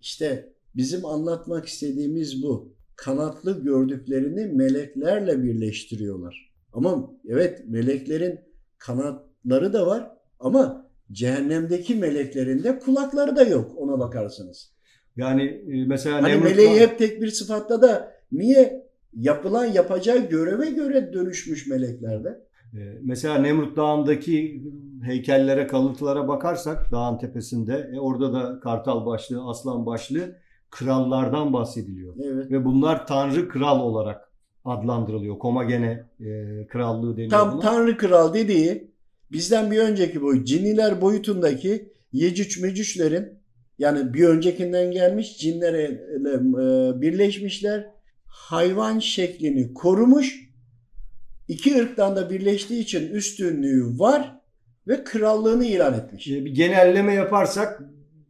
İşte 0.02 0.54
bizim 0.76 1.06
anlatmak 1.06 1.66
istediğimiz 1.66 2.44
bu. 2.44 2.74
Kanatlı 2.96 3.64
gördüklerini 3.64 4.46
meleklerle 4.46 5.44
birleştiriyorlar. 5.44 6.54
Ama 6.74 7.12
evet 7.28 7.64
meleklerin 7.68 8.40
kanatları 8.80 9.74
da 9.74 9.88
var 9.88 10.12
ama 10.40 10.86
cehennemdeki 11.12 11.96
meleklerin 11.96 12.64
de 12.64 12.80
kulakları 12.80 13.36
da 13.36 13.44
yok 13.44 13.72
ona 13.78 14.00
bakarsınız. 14.00 14.72
Yani 15.18 15.44
e, 15.44 15.86
mesela 15.86 16.22
Hani 16.22 16.34
Nemrut- 16.34 16.44
meleği 16.44 16.80
hep 16.80 17.00
tek 17.00 17.22
bir 17.22 17.28
sıfatta 17.28 17.82
da 17.82 18.12
niye 18.32 18.90
yapılan 19.14 19.66
yapacağı 19.66 20.18
göreve 20.18 20.70
göre 20.70 21.14
dönüşmüş 21.14 21.68
meleklerde? 21.68 22.30
E, 22.74 22.80
Mesela 23.02 23.38
Nemrut 23.38 23.78
Dağı'ndaki 23.78 24.64
heykellere, 25.04 25.68
kalıntılara 25.68 26.28
bakarsak 26.28 26.92
dağın 26.92 27.18
tepesinde 27.18 27.92
e, 27.94 28.00
orada 28.00 28.34
da 28.34 28.60
kartal 28.60 29.06
başlı, 29.06 29.44
aslan 29.50 29.86
başlı 29.86 30.36
krallardan 30.72 31.54
bahsediliyor. 31.54 32.16
Evet. 32.24 32.52
Ve 32.52 32.66
bunlar 32.66 33.08
tanrı 33.08 33.50
kral 33.50 33.80
olarak 33.80 34.29
adlandırılıyor. 34.66 35.40
Komagene 35.40 36.04
e, 36.20 36.68
krallığı 36.68 37.18
deniyor 37.18 37.30
Tam 37.32 37.54
buna. 37.54 37.62
Tanrı 37.62 37.98
Kral 37.98 38.34
dediği 38.34 38.92
bizden 39.32 39.72
bir 39.72 39.80
önceki 39.80 40.22
boyut 40.22 40.48
cinniler 40.48 41.02
boyutundaki 41.02 41.94
Yecüc 42.12 42.62
Mecüclerin 42.62 43.40
yani 43.80 44.14
bir 44.14 44.24
öncekinden 44.24 44.92
gelmiş 44.92 45.38
cinlere 45.38 45.82
e, 45.82 47.02
birleşmişler. 47.02 47.86
Hayvan 48.26 49.00
şeklini 49.00 49.74
korumuş. 49.74 50.50
İki 51.48 51.82
ırktan 51.82 52.16
da 52.16 52.30
birleştiği 52.30 52.80
için 52.80 53.10
üstünlüğü 53.10 54.00
var 54.00 54.40
ve 54.88 55.04
krallığını 55.04 55.66
ilan 55.66 55.94
etmiş. 55.94 56.28
E, 56.28 56.46
Bir 56.46 56.56
genelleme 56.56 57.14
yaparsak 57.14 57.82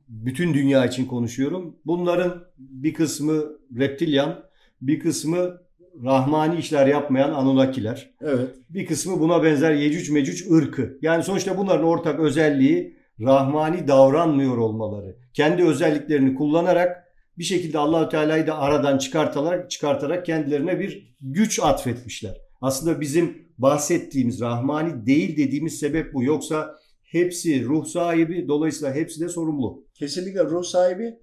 bütün 0.07 0.53
dünya 0.53 0.85
için 0.85 1.05
konuşuyorum. 1.05 1.75
Bunların 1.85 2.43
bir 2.57 2.93
kısmı 2.93 3.43
reptilyan, 3.77 4.43
bir 4.81 4.99
kısmı 4.99 5.61
rahmani 6.03 6.59
işler 6.59 6.87
yapmayan 6.87 7.31
Anunnakiler. 7.31 8.09
Evet. 8.21 8.49
Bir 8.69 8.85
kısmı 8.85 9.19
buna 9.19 9.43
benzer 9.43 9.73
Yecüc 9.73 10.13
Mecüc 10.13 10.53
ırkı. 10.53 10.97
Yani 11.01 11.23
sonuçta 11.23 11.57
bunların 11.57 11.85
ortak 11.85 12.19
özelliği 12.19 12.97
rahmani 13.19 13.87
davranmıyor 13.87 14.57
olmaları. 14.57 15.15
Kendi 15.33 15.63
özelliklerini 15.63 16.35
kullanarak 16.35 17.03
bir 17.37 17.43
şekilde 17.43 17.77
Allahü 17.77 18.09
Teala'yı 18.09 18.47
da 18.47 18.57
aradan 18.57 18.97
çıkartarak 18.97 19.71
çıkartarak 19.71 20.25
kendilerine 20.25 20.79
bir 20.79 21.15
güç 21.21 21.59
atfetmişler. 21.59 22.37
Aslında 22.61 23.01
bizim 23.01 23.49
bahsettiğimiz 23.57 24.41
rahmani 24.41 25.05
değil 25.05 25.37
dediğimiz 25.37 25.79
sebep 25.79 26.13
bu. 26.13 26.23
Yoksa 26.23 26.75
hepsi 27.03 27.65
ruh 27.65 27.85
sahibi 27.85 28.47
dolayısıyla 28.47 28.93
hepsi 28.93 29.21
de 29.21 29.29
sorumlu. 29.29 29.85
Kesinlikle 29.93 30.43
ruh 30.43 30.63
sahibi 30.63 31.15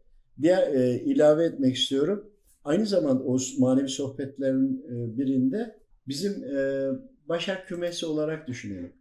diye 0.43 0.57
e, 0.75 1.01
ilave 1.05 1.45
etmek 1.45 1.77
istiyorum. 1.77 2.25
Aynı 2.67 2.87
zamanda 2.87 3.23
o 3.25 3.39
manevi 3.59 3.89
sohbetlerin 3.89 4.85
e, 4.89 5.19
birinde 5.19 5.79
bizim 6.09 6.45
e, 6.45 6.89
başak 7.29 7.69
kümesi 7.69 8.07
olarak 8.07 8.49
düşünelim. 8.49 8.93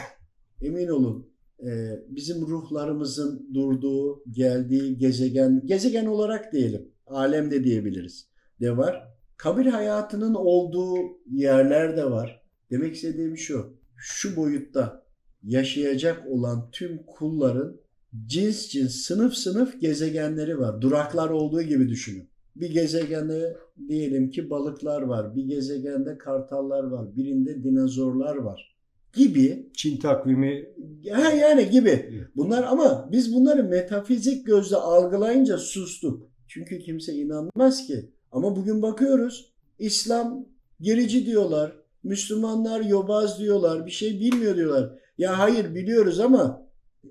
Emin 0.62 0.88
olun 0.88 1.26
e, 1.62 2.00
bizim 2.08 2.46
ruhlarımızın 2.46 3.54
durduğu, 3.54 4.24
geldiği 4.30 4.98
gezegen, 4.98 5.62
gezegen 5.64 6.06
olarak 6.06 6.52
diyelim, 6.52 6.88
alemde 7.06 7.64
diyebiliriz 7.64 8.28
de 8.60 8.76
var. 8.76 9.08
Kabir 9.36 9.66
hayatının 9.66 10.34
olduğu 10.34 10.96
yerler 11.30 11.96
de 11.96 12.10
var. 12.10 12.42
Demek 12.70 12.94
istediğim 12.94 13.36
şu, 13.36 13.76
şu 13.96 14.36
boyutta 14.36 15.06
yaşayacak 15.42 16.26
olan 16.28 16.70
tüm 16.70 17.06
kulların 17.06 17.80
cins 18.26 18.68
cins, 18.68 18.94
sınıf 18.94 19.34
sınıf 19.34 19.80
gezegenleri 19.80 20.58
var. 20.58 20.80
Duraklar 20.80 21.30
olduğu 21.30 21.62
gibi 21.62 21.88
düşünün. 21.88 22.31
Bir 22.56 22.70
gezegende 22.70 23.56
diyelim 23.88 24.30
ki 24.30 24.50
balıklar 24.50 25.02
var. 25.02 25.36
Bir 25.36 25.42
gezegende 25.44 26.18
kartallar 26.18 26.84
var. 26.84 27.16
Birinde 27.16 27.64
dinozorlar 27.64 28.36
var. 28.36 28.76
Gibi. 29.12 29.70
Çin 29.76 29.96
takvimi 29.96 30.68
Ha 31.10 31.32
yani 31.32 31.70
gibi. 31.70 32.26
Bunlar 32.36 32.62
ama 32.62 33.08
biz 33.12 33.34
bunları 33.34 33.64
metafizik 33.64 34.46
gözle 34.46 34.76
algılayınca 34.76 35.58
sustuk. 35.58 36.30
Çünkü 36.48 36.78
kimse 36.78 37.14
inanmaz 37.14 37.86
ki. 37.86 38.10
Ama 38.32 38.56
bugün 38.56 38.82
bakıyoruz. 38.82 39.52
İslam 39.78 40.46
gerici 40.80 41.26
diyorlar. 41.26 41.72
Müslümanlar 42.02 42.80
yobaz 42.80 43.38
diyorlar. 43.38 43.86
Bir 43.86 43.90
şey 43.90 44.20
bilmiyor 44.20 44.56
diyorlar. 44.56 44.98
Ya 45.18 45.38
hayır 45.38 45.74
biliyoruz 45.74 46.20
ama 46.20 46.66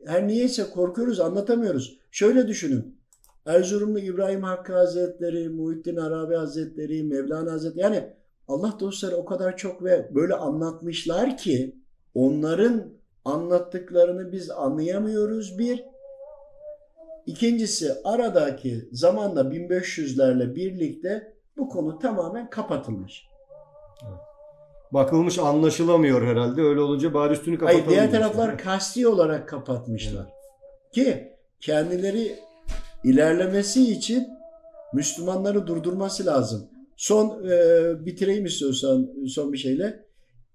her 0.06 0.28
niyeyse 0.28 0.64
korkuyoruz 0.74 1.20
anlatamıyoruz. 1.20 2.00
Şöyle 2.12 2.48
düşünün. 2.48 3.01
Erzurumlu 3.46 4.00
İbrahim 4.00 4.44
Hakkı 4.44 4.74
Hazretleri, 4.74 5.50
Muhittin 5.50 5.96
Arabi 5.96 6.36
Hazretleri, 6.36 7.04
Mevlana 7.04 7.52
Hazretleri 7.52 7.84
yani 7.84 8.14
Allah 8.48 8.74
dostları 8.80 9.16
o 9.16 9.26
kadar 9.26 9.58
çok 9.58 9.84
ve 9.84 10.16
böyle 10.16 10.34
anlatmışlar 10.34 11.38
ki 11.38 11.76
onların 12.16 12.94
anlattıklarını 13.26 14.32
biz 14.32 14.52
anlayamıyoruz 14.52 15.60
bir. 15.60 15.84
İkincisi 17.26 17.94
aradaki 18.04 18.90
zamanda 18.92 19.42
1500'lerle 19.42 20.56
birlikte 20.56 21.34
bu 21.58 21.70
konu 21.70 22.00
tamamen 22.00 22.50
kapatılmış. 22.50 23.28
bakılmış 24.92 25.40
anlaşılamıyor 25.40 26.22
herhalde. 26.28 26.62
Öyle 26.62 26.80
olunca 26.80 27.14
bari 27.14 27.34
üstünü 27.34 27.58
kapatalım. 27.58 27.86
Hayır 27.86 28.00
diğer 28.00 28.12
taraflar 28.12 28.58
kasti 28.58 29.08
olarak 29.08 29.50
kapatmışlar. 29.50 30.26
Ki 30.92 31.34
kendileri 31.60 32.40
ilerlemesi 33.04 33.92
için 33.92 34.28
Müslümanları 34.94 35.68
durdurması 35.68 36.26
lazım. 36.26 36.70
Son 36.98 37.44
e, 37.50 38.06
bitireyim 38.06 38.46
istiyorsan 38.46 39.10
son 39.28 39.54
bir 39.54 39.58
şeyle. 39.58 40.06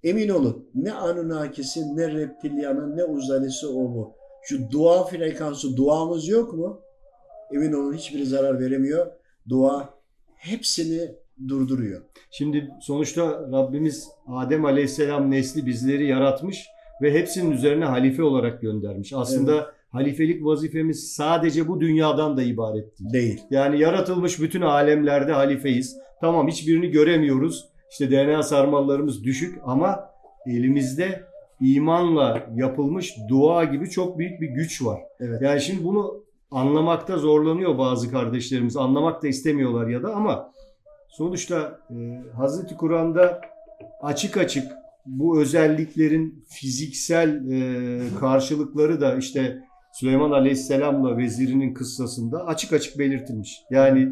Emin 0.05 0.29
olun 0.29 0.71
ne 0.75 0.93
Anunnakisi 0.93 1.97
ne 1.97 2.13
reptilyanı 2.13 2.97
ne 2.97 3.05
uzaylısı 3.05 3.79
o 3.79 3.95
bu. 3.95 4.15
Şu 4.43 4.71
dua 4.71 5.05
frekansı 5.05 5.77
duamız 5.77 6.29
yok 6.29 6.55
mu? 6.55 6.81
Emin 7.55 7.73
olun 7.73 7.95
hiçbiri 7.95 8.27
zarar 8.27 8.61
veremiyor. 8.61 9.07
Dua 9.49 9.95
hepsini 10.35 11.15
durduruyor. 11.49 12.03
Şimdi 12.31 12.71
sonuçta 12.81 13.49
Rabbimiz 13.53 14.09
Adem 14.29 14.65
Aleyhisselam 14.65 15.31
nesli 15.31 15.67
bizleri 15.67 16.07
yaratmış 16.07 16.67
ve 17.03 17.13
hepsinin 17.13 17.51
üzerine 17.51 17.85
halife 17.85 18.23
olarak 18.23 18.61
göndermiş. 18.61 19.13
Aslında 19.13 19.76
halifelik 19.91 20.45
vazifemiz 20.45 21.13
sadece 21.13 21.69
bu 21.69 21.81
dünyadan 21.81 22.37
da 22.37 22.43
ibaret 22.43 22.99
değil. 22.99 23.13
Değil. 23.13 23.41
Yani 23.51 23.81
yaratılmış 23.81 24.41
bütün 24.41 24.61
alemlerde 24.61 25.33
halifeyiz. 25.33 25.97
Tamam 26.21 26.49
hiçbirini 26.49 26.91
göremiyoruz. 26.91 27.69
İşte 27.91 28.11
DNA 28.11 28.43
sarmallarımız 28.43 29.25
düşük 29.25 29.59
ama 29.65 30.11
elimizde 30.47 31.23
imanla 31.61 32.47
yapılmış 32.55 33.15
dua 33.29 33.65
gibi 33.65 33.91
çok 33.91 34.19
büyük 34.19 34.41
bir 34.41 34.49
güç 34.49 34.85
var. 34.85 35.01
Evet. 35.21 35.43
Yani 35.43 35.61
şimdi 35.61 35.85
bunu 35.85 36.25
anlamakta 36.51 37.19
zorlanıyor 37.19 37.79
bazı 37.79 38.11
kardeşlerimiz. 38.11 38.77
Anlamak 38.77 39.23
da 39.23 39.29
istemiyorlar 39.29 39.89
ya 39.89 40.03
da 40.03 40.15
ama 40.15 40.53
sonuçta 41.09 41.81
e, 41.91 41.95
Hazreti 42.37 42.77
Kur'an'da 42.77 43.41
açık 44.03 44.37
açık 44.37 44.73
bu 45.07 45.41
özelliklerin 45.41 46.45
fiziksel 46.49 47.51
e, 47.51 48.01
karşılıkları 48.21 49.01
da 49.01 49.17
işte 49.17 49.63
Süleyman 49.97 50.31
Aleyhisselam'la 50.31 51.19
vezirinin 51.19 51.75
kıssasında 51.75 52.47
açık 52.47 52.73
açık 52.73 52.99
belirtilmiş. 52.99 53.63
Yani 53.71 54.09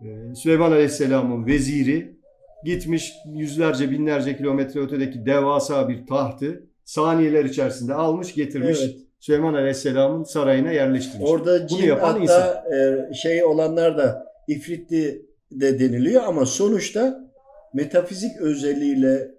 e, 0.00 0.34
Süleyman 0.34 0.72
Aleyhisselam'ın 0.72 1.46
veziri 1.46 2.16
gitmiş 2.64 3.14
yüzlerce 3.34 3.90
binlerce 3.90 4.36
kilometre 4.36 4.80
ötedeki 4.80 5.26
devasa 5.26 5.88
bir 5.88 6.06
tahtı 6.06 6.62
saniyeler 6.84 7.44
içerisinde 7.44 7.94
almış 7.94 8.34
getirmiş. 8.34 8.78
Evet. 8.82 8.96
Süleyman 9.20 9.54
Aleyhisselam'ın 9.54 10.24
sarayına 10.24 10.72
yerleştirmiş. 10.72 11.30
Orada 11.30 11.60
Bunu 11.60 11.66
cin 11.66 11.86
yapan 11.86 12.20
hatta 12.20 12.64
e, 12.76 13.14
şey 13.14 13.44
olanlar 13.44 13.98
da 13.98 14.26
ifritti 14.48 15.26
de 15.52 15.78
deniliyor 15.78 16.22
ama 16.22 16.46
sonuçta 16.46 17.30
metafizik 17.74 18.40
özelliğiyle 18.40 19.30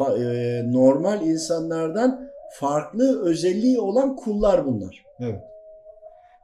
e, 0.00 0.72
normal 0.72 1.26
insanlardan 1.26 2.30
farklı 2.58 3.24
özelliği 3.24 3.80
olan 3.80 4.16
kullar 4.16 4.66
bunlar. 4.66 5.09
Evet. 5.20 5.40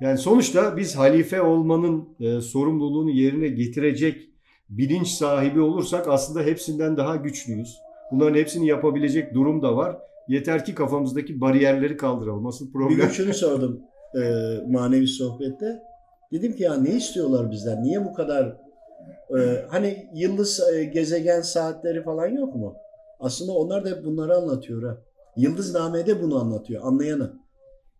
Yani 0.01 0.19
sonuçta 0.19 0.77
biz 0.77 0.97
halife 0.97 1.43
olmanın 1.43 2.09
e, 2.21 2.41
sorumluluğunu 2.41 3.11
yerine 3.11 3.49
getirecek 3.49 4.31
bilinç 4.69 5.09
sahibi 5.09 5.61
olursak 5.61 6.09
aslında 6.09 6.43
hepsinden 6.43 6.97
daha 6.97 7.17
güçlüyüz. 7.17 7.79
Bunların 8.13 8.39
hepsini 8.39 8.67
yapabilecek 8.67 9.35
durum 9.35 9.63
da 9.63 9.77
var. 9.77 9.99
Yeter 10.29 10.65
ki 10.65 10.75
kafamızdaki 10.75 11.41
bariyerleri 11.41 11.97
kaldıralım. 11.97 12.47
Asıl 12.47 12.67
Bir 12.67 12.73
problem 12.73 12.97
gün 12.97 13.09
şunu 13.09 13.35
sordum 13.35 13.81
e, 14.15 14.21
manevi 14.69 15.07
sohbette. 15.07 15.83
Dedim 16.33 16.57
ki 16.57 16.63
ya 16.63 16.75
ne 16.75 16.91
istiyorlar 16.91 17.51
bizden? 17.51 17.83
Niye 17.83 18.05
bu 18.05 18.15
kadar 18.15 18.57
e, 19.39 19.67
hani 19.69 20.11
yıldız 20.15 20.61
e, 20.75 20.85
gezegen 20.85 21.41
saatleri 21.41 22.03
falan 22.03 22.29
yok 22.29 22.55
mu? 22.55 22.75
Aslında 23.21 23.53
onlar 23.53 23.85
da 23.85 23.89
hep 23.89 24.05
bunları 24.05 24.37
anlatıyor 24.37 24.83
ha. 24.83 24.97
Yıldıznamede 25.37 26.23
bunu 26.23 26.41
anlatıyor 26.41 26.83
anlayanı. 26.85 27.33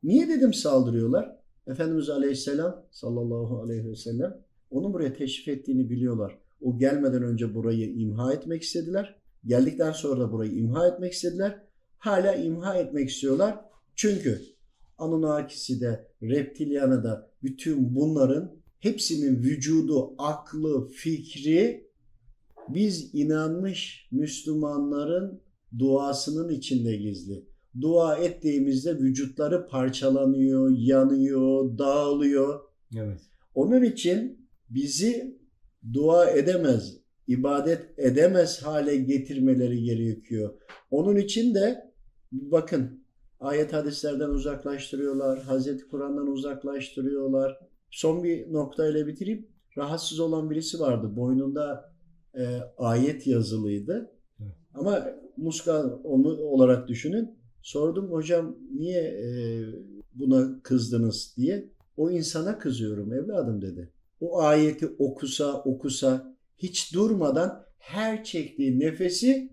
Niye 0.07 0.29
dedim 0.29 0.55
saldırıyorlar? 0.55 1.37
Efendimiz 1.67 2.09
Aleyhisselam 2.09 2.87
sallallahu 2.91 3.63
aleyhi 3.63 3.89
ve 3.89 3.97
sellem 3.97 4.41
onu 4.71 4.93
buraya 4.93 5.13
teşrif 5.13 5.49
ettiğini 5.49 5.91
biliyorlar. 5.91 6.39
O 6.61 6.79
gelmeden 6.79 7.23
önce 7.23 7.55
burayı 7.55 7.95
imha 7.95 8.33
etmek 8.33 8.63
istediler. 8.63 9.17
Geldikten 9.45 9.93
sonra 9.93 10.21
da 10.21 10.33
burayı 10.33 10.53
imha 10.53 10.89
etmek 10.89 11.13
istediler. 11.13 11.63
Hala 11.99 12.35
imha 12.35 12.75
etmek 12.79 13.09
istiyorlar. 13.11 13.61
Çünkü 13.95 14.41
Anunnakisi 14.99 15.81
de, 15.81 16.09
Reptilyanı 16.23 17.05
da 17.05 17.31
bütün 17.43 17.95
bunların 17.95 18.57
hepsinin 18.79 19.43
vücudu, 19.43 20.15
aklı, 20.19 20.89
fikri 20.89 21.91
biz 22.69 23.15
inanmış 23.15 24.09
Müslümanların 24.13 25.41
duasının 25.79 26.49
içinde 26.49 26.97
gizli. 26.97 27.56
Dua 27.81 28.17
ettiğimizde 28.17 28.99
vücutları 28.99 29.67
parçalanıyor, 29.67 30.71
yanıyor, 30.79 31.79
dağılıyor. 31.79 32.61
Evet. 32.97 33.21
Onun 33.55 33.83
için 33.83 34.49
bizi 34.71 35.39
dua 35.93 36.31
edemez, 36.31 36.97
ibadet 37.27 37.99
edemez 37.99 38.63
hale 38.63 38.97
getirmeleri 38.97 39.83
gerekiyor. 39.83 40.55
Onun 40.91 41.17
için 41.17 41.55
de 41.55 41.93
bakın 42.33 43.05
ayet 43.41 43.73
hadislerden 43.73 44.29
uzaklaştırıyorlar, 44.29 45.43
Hazreti 45.43 45.89
Kur'an'dan 45.89 46.27
uzaklaştırıyorlar. 46.27 47.59
Son 47.91 48.25
bir 48.25 48.53
noktayla 48.53 49.07
bitireyim. 49.07 49.49
Rahatsız 49.77 50.21
olan 50.21 50.51
birisi 50.51 50.81
vardı. 50.81 51.17
Boynunda 51.17 51.93
e, 52.35 52.61
ayet 52.79 53.27
yazılıydı. 53.27 54.13
Evet. 54.41 54.53
Ama 54.75 55.07
muska 55.37 55.85
onu 56.05 56.29
olarak 56.29 56.89
düşünün. 56.89 57.36
Sordum 57.67 58.13
hocam 58.13 58.57
niye 58.79 59.03
e, 59.03 59.29
buna 60.15 60.63
kızdınız 60.63 61.35
diye. 61.37 61.69
O 61.97 62.11
insana 62.11 62.59
kızıyorum 62.59 63.13
evladım 63.13 63.63
dedi. 63.63 63.91
O 64.21 64.41
ayeti 64.41 64.87
okusa 64.99 65.63
okusa 65.63 66.37
hiç 66.59 66.95
durmadan 66.95 67.65
her 67.79 68.25
çektiği 68.25 68.81
nefesi 68.81 69.51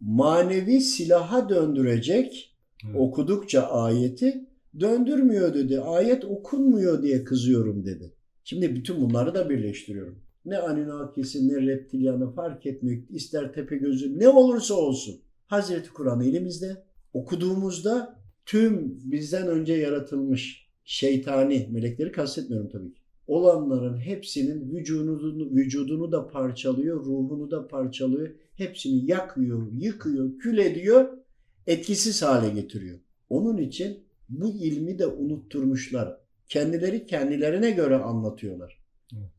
manevi 0.00 0.80
silaha 0.80 1.48
döndürecek 1.48 2.56
Evet. 2.84 2.96
okudukça 2.98 3.62
ayeti 3.62 4.46
döndürmüyor 4.80 5.54
dedi. 5.54 5.80
Ayet 5.80 6.24
okunmuyor 6.24 7.02
diye 7.02 7.24
kızıyorum 7.24 7.86
dedi. 7.86 8.12
Şimdi 8.44 8.74
bütün 8.74 9.00
bunları 9.00 9.34
da 9.34 9.50
birleştiriyorum. 9.50 10.18
Ne 10.44 10.58
Anunnakisi 10.58 11.48
ne 11.48 11.66
reptilyanı 11.66 12.30
fark 12.30 12.66
etmiyor. 12.66 13.02
İster 13.10 13.52
Tepegöz'ü 13.52 14.18
ne 14.18 14.28
olursa 14.28 14.74
olsun. 14.74 15.20
Hazreti 15.48 15.90
Kur'an 15.90 16.20
elimizde. 16.20 16.82
Okuduğumuzda 17.12 18.20
tüm 18.46 19.00
bizden 19.04 19.46
önce 19.46 19.72
yaratılmış 19.72 20.68
şeytani, 20.84 21.68
melekleri 21.70 22.12
kastetmiyorum 22.12 22.68
tabii 22.68 22.94
ki. 22.94 23.00
Olanların 23.26 23.98
hepsinin 23.98 24.76
vücudunu, 24.76 25.50
vücudunu 25.50 26.12
da 26.12 26.28
parçalıyor, 26.28 27.04
ruhunu 27.04 27.50
da 27.50 27.68
parçalıyor. 27.68 28.28
Hepsini 28.56 29.10
yakıyor, 29.10 29.72
yıkıyor, 29.72 30.38
kül 30.38 30.58
ediyor, 30.58 31.08
etkisiz 31.66 32.22
hale 32.22 32.48
getiriyor. 32.48 32.98
Onun 33.30 33.56
için 33.58 33.98
bu 34.28 34.48
ilmi 34.48 34.98
de 34.98 35.06
unutturmuşlar. 35.06 36.16
Kendileri 36.48 37.06
kendilerine 37.06 37.70
göre 37.70 37.96
anlatıyorlar. 37.96 38.78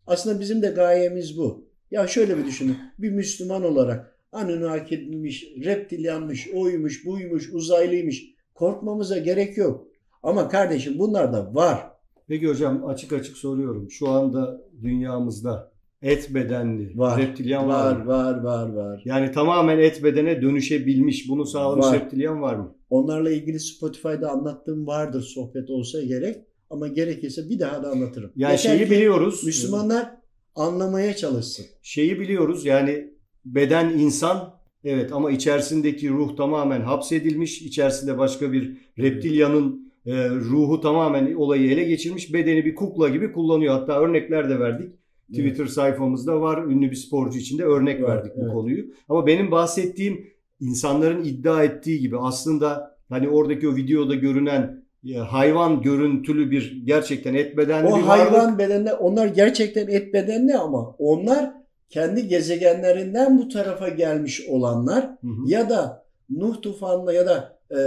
Aslında 0.07 0.39
bizim 0.39 0.62
de 0.62 0.68
gayemiz 0.68 1.38
bu. 1.38 1.70
Ya 1.91 2.07
şöyle 2.07 2.38
bir 2.38 2.45
düşünün. 2.45 2.78
Bir 2.99 3.12
Müslüman 3.12 3.64
olarak 3.64 4.18
Anunnaki'ymiş, 4.32 5.46
reptilyanmış, 5.66 6.48
oymuş, 6.54 7.06
buymuş, 7.06 7.54
uzaylıymış. 7.54 8.24
Korkmamıza 8.56 9.18
gerek 9.18 9.58
yok. 9.58 9.88
Ama 10.24 10.50
kardeşim 10.50 11.00
bunlar 11.00 11.34
da 11.34 11.56
var. 11.56 11.80
Peki 12.28 12.48
hocam 12.48 12.86
açık 12.86 13.14
açık 13.14 13.38
soruyorum. 13.38 13.92
Şu 13.92 14.10
anda 14.10 14.62
dünyamızda 14.82 15.72
et 16.02 16.34
bedenli, 16.34 16.98
Var. 16.98 17.22
reptilyan 17.22 17.68
var, 17.68 17.96
Var, 17.96 17.98
mı? 18.02 18.08
var, 18.08 18.40
var, 18.44 18.70
var. 18.74 19.02
Yani 19.06 19.32
tamamen 19.32 19.80
et 19.80 20.04
bedene 20.04 20.42
dönüşebilmiş, 20.42 21.30
bunu 21.30 21.46
sağlamış 21.46 21.86
Var. 21.86 22.00
reptilyan 22.00 22.42
var 22.42 22.56
mı? 22.56 22.76
Onlarla 22.90 23.32
ilgili 23.32 23.60
Spotify'da 23.60 24.30
anlattığım 24.32 24.88
vardır 24.88 25.22
sohbet 25.22 25.70
olsa 25.70 26.02
gerek. 26.02 26.36
Ama 26.70 26.88
gerekirse 26.88 27.50
bir 27.50 27.60
daha 27.60 27.84
da 27.84 27.90
anlatırım. 27.90 28.32
Yani 28.36 28.52
Yeter 28.52 28.78
şeyi 28.78 28.92
biliyoruz. 28.92 29.44
Müslümanlar 29.46 30.12
anlamaya 30.56 31.16
çalışsın. 31.16 31.66
Şeyi 31.82 32.20
biliyoruz 32.20 32.66
yani 32.66 33.09
beden 33.46 33.90
insan 33.90 34.54
evet 34.84 35.14
ama 35.14 35.32
içerisindeki 35.32 36.10
ruh 36.10 36.36
tamamen 36.36 36.82
hapsedilmiş. 36.82 37.62
İçerisinde 37.62 38.18
başka 38.18 38.52
bir 38.52 38.78
reptilyanın 39.00 39.92
e, 40.06 40.30
ruhu 40.30 40.82
tamamen 40.82 41.34
olayı 41.34 41.72
ele 41.72 41.84
geçirmiş. 41.84 42.34
Bedeni 42.34 42.66
bir 42.66 42.76
kukla 42.76 43.10
gibi 43.10 43.32
kullanıyor. 43.32 43.74
Hatta 43.74 44.00
örnekler 44.00 44.50
de 44.50 44.60
verdik. 44.60 44.92
Twitter 45.30 45.66
sayfamızda 45.66 46.42
var. 46.42 46.64
Ünlü 46.64 46.92
bir 46.92 46.96
sporcu 46.96 47.38
için 47.40 47.58
de 47.58 47.64
örnek 47.64 48.02
Var, 48.04 48.16
verdik 48.16 48.32
bu 48.36 48.42
evet. 48.42 48.54
konuyu. 48.54 48.86
Ama 49.10 49.28
benim 49.28 49.52
bahsettiğim 49.52 50.28
insanların 50.60 51.24
iddia 51.24 51.64
ettiği 51.64 52.00
gibi 52.00 52.18
aslında 52.18 52.98
hani 53.10 53.30
oradaki 53.30 53.68
o 53.70 53.76
videoda 53.76 54.16
görünen 54.16 54.84
e, 55.10 55.14
hayvan 55.18 55.82
görüntülü 55.82 56.52
bir 56.52 56.82
gerçekten 56.86 57.34
et 57.34 57.58
bedenli 57.58 57.88
O 57.88 57.98
bir 57.98 58.02
hayvan 58.04 58.34
varlık. 58.34 58.60
bedenli 58.60 58.94
onlar 58.94 59.28
gerçekten 59.28 59.88
et 59.88 60.14
bedenli 60.14 60.56
ama 60.56 60.96
onlar 61.00 61.52
kendi 61.90 62.28
gezegenlerinden 62.28 63.38
bu 63.38 63.50
tarafa 63.50 63.90
gelmiş 63.90 64.48
olanlar 64.50 65.04
Hı 65.04 65.28
hı. 65.28 65.42
ya 65.46 65.70
da 65.70 66.10
Nuh 66.30 66.62
tufanla 66.62 67.14
ya 67.14 67.26
da 67.28 67.60
e, 67.72 67.80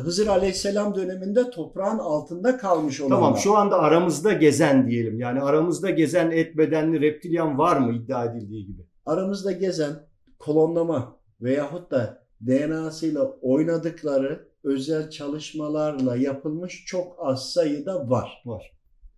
Hızır 0.00 0.26
Aleyhisselam 0.26 0.94
döneminde 0.94 1.50
toprağın 1.50 1.98
altında 1.98 2.56
kalmış 2.56 3.00
olanlar. 3.00 3.16
Tamam 3.16 3.36
şu 3.36 3.56
anda 3.56 3.78
aramızda 3.78 4.32
gezen 4.32 4.88
diyelim. 4.88 5.20
Yani 5.20 5.40
aramızda 5.40 5.90
gezen 5.90 6.30
et 6.30 6.56
bedenli 6.56 7.00
reptilyan 7.00 7.58
var 7.58 7.76
mı 7.76 7.92
iddia 7.92 8.24
edildiği 8.24 8.66
gibi? 8.66 8.82
Aramızda 9.06 9.52
gezen 9.52 9.92
klonlama 10.38 11.16
veyahut 11.40 11.90
da 11.90 12.22
DNA'sıyla 12.46 13.24
oynadıkları 13.42 14.48
özel 14.64 15.10
çalışmalarla 15.10 16.16
yapılmış 16.16 16.84
çok 16.86 17.16
az 17.18 17.52
sayıda 17.52 18.10
var. 18.10 18.42
Var. 18.44 18.72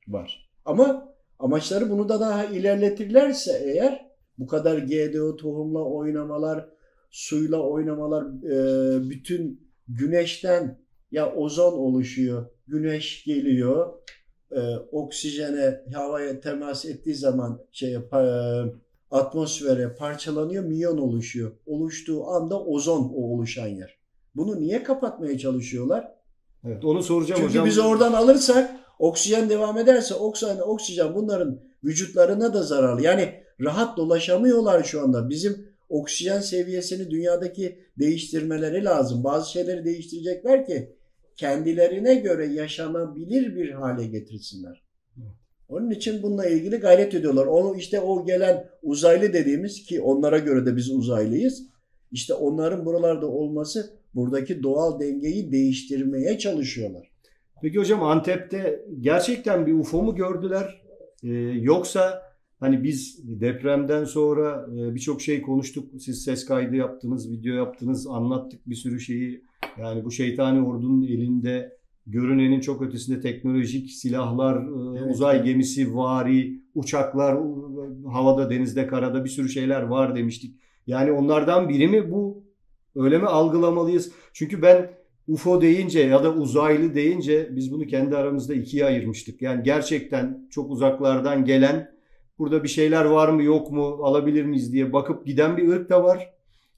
Var. 0.09 0.51
Ama 0.65 1.10
amaçları 1.41 1.91
bunu 1.91 2.09
da 2.09 2.21
daha 2.21 2.45
ilerletirlerse 2.45 3.63
eğer 3.65 4.11
bu 4.39 4.47
kadar 4.47 4.79
GDO 4.79 5.37
tohumla 5.37 5.85
oynamalar, 5.85 6.69
suyla 7.11 7.61
oynamalar, 7.61 8.25
e, 8.25 9.11
bütün 9.11 9.71
güneşten 9.89 10.79
ya 11.11 11.35
ozon 11.35 11.73
oluşuyor, 11.73 12.47
güneş 12.67 13.25
geliyor, 13.25 13.93
e, 14.53 14.61
oksijene, 14.93 15.81
havaya 15.95 16.41
temas 16.41 16.85
ettiği 16.85 17.15
zaman 17.15 17.61
şey 17.73 17.95
e, 17.95 18.01
atmosfere 19.11 19.95
parçalanıyor, 19.95 20.65
miyon 20.65 20.99
oluşuyor. 20.99 21.53
Oluştuğu 21.67 22.27
anda 22.27 22.65
ozon 22.65 23.13
o 23.15 23.35
oluşan 23.35 23.69
yer. 23.69 23.99
Bunu 24.37 24.61
niye 24.61 24.83
kapatmaya 24.83 25.39
çalışıyorlar? 25.39 26.13
Evet 26.65 26.85
onu 26.85 27.03
soracağım 27.03 27.41
Çünkü 27.41 27.51
hocam. 27.51 27.67
biz 27.67 27.79
oradan 27.79 28.13
alırsak 28.13 28.80
oksijen 29.01 29.49
devam 29.49 29.79
ederse 29.79 30.15
oksijen, 30.15 30.59
oksijen 30.59 31.15
bunların 31.15 31.61
vücutlarına 31.85 32.55
da 32.55 32.63
zararlı. 32.63 33.03
Yani 33.03 33.35
rahat 33.61 33.97
dolaşamıyorlar 33.97 34.85
şu 34.85 35.03
anda. 35.03 35.29
Bizim 35.29 35.67
oksijen 35.89 36.41
seviyesini 36.41 37.11
dünyadaki 37.11 37.79
değiştirmeleri 37.99 38.85
lazım. 38.85 39.25
Bazı 39.25 39.51
şeyleri 39.51 39.85
değiştirecekler 39.85 40.67
ki 40.67 40.97
kendilerine 41.37 42.15
göre 42.15 42.47
yaşanabilir 42.47 43.57
bir 43.57 43.71
hale 43.71 44.07
getirsinler. 44.07 44.83
Onun 45.69 45.91
için 45.91 46.23
bununla 46.23 46.47
ilgili 46.47 46.77
gayret 46.77 47.15
ediyorlar. 47.15 47.47
Onu 47.47 47.77
işte 47.77 48.01
o 48.01 48.27
gelen 48.27 48.69
uzaylı 48.83 49.33
dediğimiz 49.33 49.83
ki 49.83 50.01
onlara 50.01 50.39
göre 50.39 50.67
de 50.67 50.77
biz 50.77 50.91
uzaylıyız. 50.91 51.63
İşte 52.13 52.35
onların 52.35 52.87
buralarda 52.87 53.27
olması 53.27 54.01
buradaki 54.15 54.63
doğal 54.63 55.01
dengeyi 55.01 55.53
değiştirmeye 55.53 56.39
çalışıyorlar. 56.39 57.11
Peki 57.63 57.79
hocam 57.79 58.03
Antep'te 58.03 58.85
gerçekten 59.01 59.67
bir 59.67 59.73
UFO 59.73 60.03
mu 60.03 60.15
gördüler? 60.15 60.83
Ee, 61.23 61.29
yoksa 61.61 62.31
Hani 62.61 62.85
biz 62.85 63.21
depremden 63.41 64.05
sonra 64.05 64.67
e, 64.77 64.95
birçok 64.95 65.21
şey 65.21 65.43
konuştuk. 65.43 65.91
Siz 66.01 66.25
ses 66.25 66.45
kaydı 66.45 66.77
yaptınız, 66.77 67.31
video 67.31 67.55
yaptınız, 67.55 68.07
anlattık 68.07 68.69
bir 68.69 68.75
sürü 68.75 69.01
şeyi. 69.01 69.45
Yani 69.79 70.05
bu 70.05 70.11
şeytani 70.11 70.67
ordunun 70.67 71.03
elinde 71.03 71.77
görünenin 72.07 72.61
çok 72.61 72.83
ötesinde 72.83 73.21
teknolojik 73.21 73.91
silahlar, 73.91 74.57
e, 74.57 74.99
Evet. 74.99 75.15
uzay 75.15 75.45
gemisi, 75.45 75.97
vari, 75.97 76.61
uçaklar, 76.75 77.35
e, 77.35 77.41
havada, 78.13 78.51
denizde, 78.51 78.87
karada 78.87 79.25
bir 79.25 79.31
sürü 79.31 79.49
şeyler 79.49 79.83
var 79.83 80.17
demiştik. 80.17 80.57
Yani 80.87 81.13
onlardan 81.13 81.69
biri 81.69 81.89
mi 81.89 82.11
bu? 82.11 82.45
Öyle 82.97 83.19
mi 83.19 83.27
algılamalıyız? 83.27 84.13
Çünkü 84.33 84.63
ben 84.63 84.91
UFO 85.31 85.61
deyince 85.61 86.01
ya 86.01 86.25
da 86.25 86.35
uzaylı 86.35 86.95
deyince 86.95 87.49
biz 87.53 87.73
bunu 87.73 87.87
kendi 87.87 88.17
aramızda 88.17 88.55
ikiye 88.55 88.85
ayırmıştık. 88.85 89.43
Yani 89.43 89.63
gerçekten 89.63 90.49
çok 90.51 90.71
uzaklardan 90.71 91.45
gelen 91.45 91.91
burada 92.39 92.63
bir 92.63 92.69
şeyler 92.69 93.05
var 93.05 93.29
mı 93.29 93.43
yok 93.43 93.71
mu 93.71 93.99
alabilir 94.03 94.45
miyiz 94.45 94.73
diye 94.73 94.93
bakıp 94.93 95.27
giden 95.27 95.57
bir 95.57 95.69
ırk 95.69 95.91
da 95.91 96.05
var. 96.05 96.31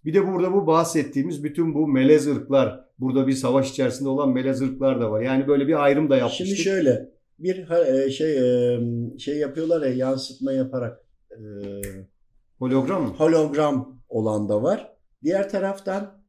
Bir 0.04 0.14
de 0.14 0.26
burada 0.26 0.52
bu 0.52 0.66
bahsettiğimiz 0.66 1.44
bütün 1.44 1.74
bu 1.74 1.88
melez 1.88 2.26
ırklar, 2.26 2.84
burada 2.98 3.26
bir 3.26 3.32
savaş 3.32 3.70
içerisinde 3.70 4.08
olan 4.08 4.28
melez 4.32 4.62
ırklar 4.62 5.00
da 5.00 5.10
var. 5.10 5.22
Yani 5.22 5.48
böyle 5.48 5.68
bir 5.68 5.84
ayrım 5.84 6.10
da 6.10 6.16
yapmıştık. 6.16 6.46
Şimdi 6.46 6.60
şöyle 6.60 7.10
bir 7.38 7.70
e, 7.70 8.10
şey 8.10 8.38
e, 8.38 8.78
şey 9.18 9.38
yapıyorlar 9.38 9.86
ya 9.86 9.92
yansıtma 9.92 10.52
yaparak 10.52 11.00
e, 11.30 11.40
Hologram 12.58 13.02
mı? 13.02 13.08
hologram 13.08 14.02
olan 14.08 14.48
da 14.48 14.62
var. 14.62 14.92
Diğer 15.22 15.48
taraftan 15.48 16.22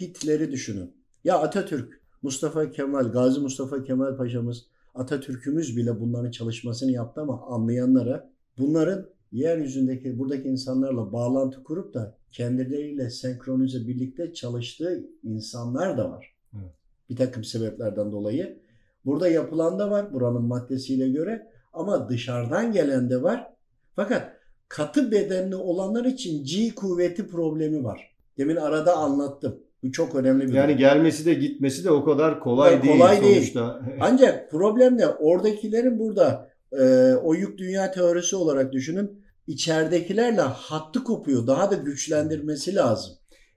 Hitler'i 0.00 0.50
düşünün. 0.50 1.01
Ya 1.24 1.38
Atatürk, 1.38 2.00
Mustafa 2.22 2.70
Kemal, 2.70 3.12
Gazi 3.12 3.40
Mustafa 3.40 3.84
Kemal 3.84 4.16
Paşa'mız, 4.16 4.66
Atatürk'ümüz 4.94 5.76
bile 5.76 6.00
bunların 6.00 6.30
çalışmasını 6.30 6.92
yaptı 6.92 7.20
ama 7.20 7.46
anlayanlara 7.46 8.30
bunların 8.58 9.06
yeryüzündeki 9.32 10.18
buradaki 10.18 10.48
insanlarla 10.48 11.12
bağlantı 11.12 11.64
kurup 11.64 11.94
da 11.94 12.16
kendileriyle 12.30 13.10
senkronize 13.10 13.88
birlikte 13.88 14.34
çalıştığı 14.34 15.04
insanlar 15.22 15.98
da 15.98 16.10
var. 16.10 16.34
Evet. 16.54 16.72
Bir 17.10 17.16
takım 17.16 17.44
sebeplerden 17.44 18.12
dolayı. 18.12 18.58
Burada 19.04 19.28
yapılan 19.28 19.78
da 19.78 19.90
var 19.90 20.12
buranın 20.12 20.42
maddesiyle 20.42 21.08
göre 21.08 21.50
ama 21.72 22.08
dışarıdan 22.08 22.72
gelen 22.72 23.10
de 23.10 23.22
var. 23.22 23.52
Fakat 23.96 24.32
katı 24.68 25.10
bedenli 25.10 25.56
olanlar 25.56 26.04
için 26.04 26.44
G 26.44 26.74
kuvveti 26.74 27.26
problemi 27.26 27.84
var. 27.84 28.14
Demin 28.38 28.56
arada 28.56 28.96
anlattım. 28.96 29.60
Bu 29.82 29.92
çok 29.92 30.14
önemli 30.14 30.48
bir 30.48 30.52
Yani 30.52 30.68
durum. 30.68 30.78
gelmesi 30.78 31.26
de 31.26 31.34
gitmesi 31.34 31.84
de 31.84 31.90
o 31.90 32.04
kadar 32.04 32.40
kolay 32.40 32.72
Ya 32.72 32.82
değil 32.82 32.98
kolay 32.98 33.20
değil. 33.22 33.34
sonuçta. 33.36 33.80
Ancak 34.00 34.50
problem 34.50 34.98
ne? 34.98 35.06
Oradakilerin 35.06 35.98
burada 35.98 36.48
e, 36.80 37.14
o 37.14 37.34
yük 37.34 37.58
dünya 37.58 37.90
teorisi 37.90 38.36
olarak 38.36 38.72
düşünün. 38.72 39.22
içeridekilerle 39.46 40.40
hattı 40.40 41.04
kopuyor. 41.04 41.46
Daha 41.46 41.70
da 41.70 41.74
güçlendirmesi 41.74 42.74
lazım. 42.74 43.14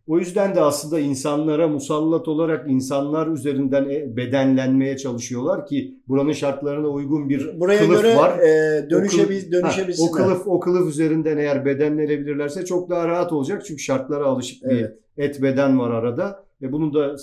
O 0.08 0.20
yüzden 0.20 0.56
de 0.56 0.62
aslında 0.62 1.00
insanlara 1.00 1.68
musallat 1.68 2.28
olarak 2.28 2.70
insanlar 2.72 3.28
üzerinden 3.28 3.90
e, 3.90 4.18
bedenlenmeye 4.18 4.98
çalışıyorlar 4.98 5.66
ki 5.66 5.96
buranın 6.08 6.32
şartlarına 6.32 6.88
uygun 6.88 7.30
bir 7.30 7.60
Buraya 7.60 7.80
kılıf 7.80 8.02
göre 8.02 8.16
var. 8.16 8.40
e, 8.40 8.90
dönüşebil, 8.90 9.52
dönüşebilsinler. 9.52 10.10
O 10.10 10.12
kılıf 10.12 10.48
o 10.48 10.60
kılıf 10.60 10.90
üzerinden 10.90 11.38
eğer 11.38 11.66
bedenlenebilirlerse 11.66 12.66
çok 12.66 12.90
daha 12.90 13.08
rahat 13.08 13.34
olacak 13.34 13.66
çünkü 13.66 13.82
şartlara 13.82 14.26
alışık 14.26 14.64
bir 14.64 14.70
Evet. 14.70 15.00
et 15.18 15.42
beden 15.42 15.80
var 15.80 15.92
arada 15.92 16.44
ve 16.62 16.72
bunun 16.72 16.94
da 16.94 17.16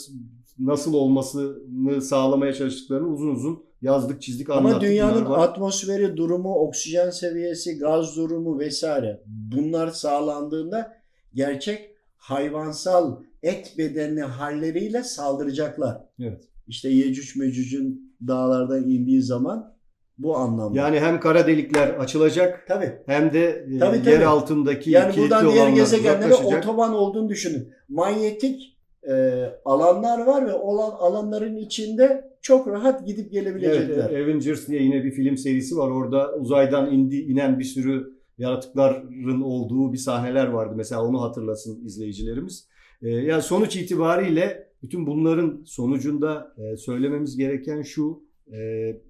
nasıl 0.59 0.95
olmasını 0.95 2.03
sağlamaya 2.03 2.53
çalıştıklarını 2.53 3.09
uzun 3.09 3.28
uzun 3.28 3.64
yazdık 3.83 4.22
çizdik 4.22 4.51
anlattık. 4.51 4.72
Ama 4.72 4.80
dünyanın 4.80 5.30
var. 5.30 5.39
atmosferi 5.39 6.16
durumu, 6.16 6.55
oksijen 6.55 7.11
seviyesi, 7.11 7.78
gaz 7.78 8.16
durumu 8.16 8.59
vesaire 8.59 9.22
bunlar 9.26 9.89
sağlandığında 9.89 10.93
gerçek 11.35 11.91
hayvansal 12.23 13.16
et 13.43 13.75
bedenli 13.79 14.20
halleriyle 14.20 15.03
saldıracaklar. 15.03 15.99
Evet. 16.20 16.45
İşte 16.66 16.89
Yecüc 16.89 17.41
Mecüc'ün 17.41 18.16
dağlardan 18.27 18.91
indiği 18.91 19.23
zaman 19.23 19.75
bu 20.18 20.37
anlamda. 20.37 20.79
Yani 20.79 21.01
hem 21.01 21.20
kara 21.20 21.47
delikler 21.47 21.89
açılacak 21.89 22.64
tabii. 22.68 22.93
hem 23.07 23.33
de 23.33 23.49
e, 23.49 23.79
Tabii, 23.79 23.97
yer 23.97 24.05
tabii. 24.05 24.27
altındaki 24.27 24.91
Yani 24.91 25.16
buradan 25.16 25.53
diğer 25.53 25.68
gezegenlere 25.68 26.35
otoban 26.35 26.95
olduğunu 26.95 27.29
düşünün. 27.29 27.73
Manyetik 27.89 28.79
e, 29.09 29.45
alanlar 29.64 30.27
var 30.27 30.47
ve 30.47 30.55
olan 30.55 30.91
alanların 30.91 31.57
içinde 31.57 32.33
çok 32.43 32.68
rahat 32.68 33.07
gidip 33.07 33.25
Evet, 33.25 33.33
gelebilecekler. 33.33 34.23
Avengers 34.23 34.68
diye 34.68 34.83
yine 34.83 35.05
bir 35.05 35.11
film 35.11 35.37
serisi 35.37 35.77
var. 35.77 35.91
Orada 35.91 36.35
uzaydan 36.35 36.93
indi 36.93 37.16
inen 37.16 37.59
bir 37.59 37.64
sürü 37.64 38.12
yaratıkların 38.39 39.41
olduğu 39.41 39.93
bir 39.93 39.99
sahneler 39.99 40.47
vardı. 40.47 40.74
Mesela 40.76 41.05
onu 41.05 41.22
hatırlasın 41.22 41.85
izleyicilerimiz. 41.85 42.68
Ee, 43.03 43.09
yani 43.09 43.43
sonuç 43.43 43.76
itibariyle 43.76 44.68
bütün 44.83 45.07
bunların 45.07 45.62
sonucunda 45.66 46.55
e, 46.59 46.76
söylememiz 46.76 47.37
gereken 47.37 47.83
şu. 47.83 48.22
e, 48.53 49.01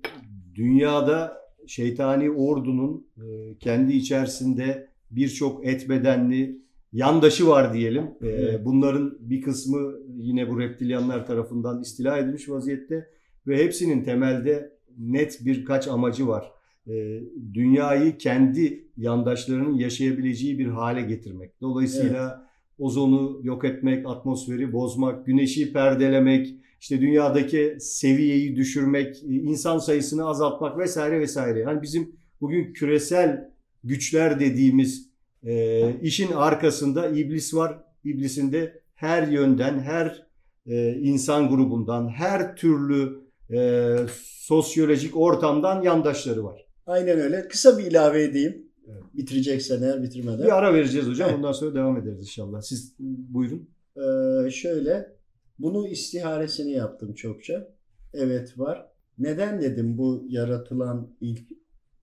dünyada 0.54 1.42
şeytani 1.66 2.30
ordunun 2.30 3.06
e, 3.16 3.58
kendi 3.58 3.92
içerisinde 3.92 4.88
birçok 5.10 5.66
et 5.66 5.88
bedenli 5.88 6.62
yandaşı 6.92 7.48
var 7.48 7.74
diyelim. 7.74 8.10
E, 8.22 8.64
bunların 8.64 9.18
bir 9.20 9.42
kısmı 9.42 9.92
yine 10.16 10.50
bu 10.50 10.60
reptilyanlar 10.60 11.26
tarafından 11.26 11.80
istila 11.80 12.18
edilmiş 12.18 12.48
vaziyette 12.48 13.08
ve 13.46 13.64
hepsinin 13.64 14.04
temelde 14.04 14.72
net 14.98 15.38
birkaç 15.44 15.88
amacı 15.88 16.28
var. 16.28 16.52
Ee, 16.88 17.20
dünyayı 17.54 18.18
kendi 18.18 18.88
yandaşlarının 18.96 19.74
yaşayabileceği 19.74 20.58
bir 20.58 20.66
hale 20.66 21.02
getirmek. 21.02 21.60
Dolayısıyla 21.60 22.48
ozonu 22.78 23.40
yok 23.42 23.64
etmek, 23.64 24.06
atmosferi 24.06 24.72
bozmak, 24.72 25.26
güneşi 25.26 25.72
perdelemek, 25.72 26.54
işte 26.80 27.00
dünyadaki 27.00 27.76
seviyeyi 27.80 28.56
düşürmek, 28.56 29.22
insan 29.22 29.78
sayısını 29.78 30.28
azaltmak 30.28 30.78
vesaire 30.78 31.20
vesaire. 31.20 31.58
Yani 31.58 31.82
bizim 31.82 32.16
bugün 32.40 32.72
küresel 32.72 33.50
güçler 33.84 34.40
dediğimiz 34.40 35.08
e, 35.44 35.82
işin 36.02 36.32
arkasında 36.32 37.08
iblis 37.08 37.54
var. 37.54 37.78
İblisin 38.04 38.52
de 38.52 38.80
her 38.94 39.28
yönden, 39.28 39.80
her 39.80 40.26
e, 40.66 40.94
insan 40.94 41.48
grubundan, 41.48 42.08
her 42.08 42.56
türlü 42.56 43.22
e, 43.50 43.96
sosyolojik 44.42 45.16
ortamdan 45.16 45.82
yandaşları 45.82 46.44
var. 46.44 46.61
Aynen 46.86 47.18
öyle. 47.18 47.48
Kısa 47.48 47.78
bir 47.78 47.84
ilave 47.84 48.22
edeyim. 48.22 48.66
Evet. 48.88 49.02
Bitireceksen 49.14 49.82
eğer 49.82 50.02
bitirmeden. 50.02 50.46
Bir 50.46 50.58
ara 50.58 50.74
vereceğiz 50.74 51.06
hocam. 51.06 51.28
Evet. 51.28 51.38
Ondan 51.38 51.52
sonra 51.52 51.74
devam 51.74 51.96
ederiz 51.96 52.20
inşallah. 52.20 52.60
Siz 52.60 52.94
buyurun. 52.98 53.68
Ee, 53.96 54.50
şöyle 54.50 55.16
bunu 55.58 55.88
istiharesini 55.88 56.70
yaptım 56.70 57.14
çokça. 57.14 57.68
Evet 58.14 58.58
var. 58.58 58.86
Neden 59.18 59.60
dedim 59.60 59.98
bu 59.98 60.24
yaratılan 60.28 61.16
ilk 61.20 61.48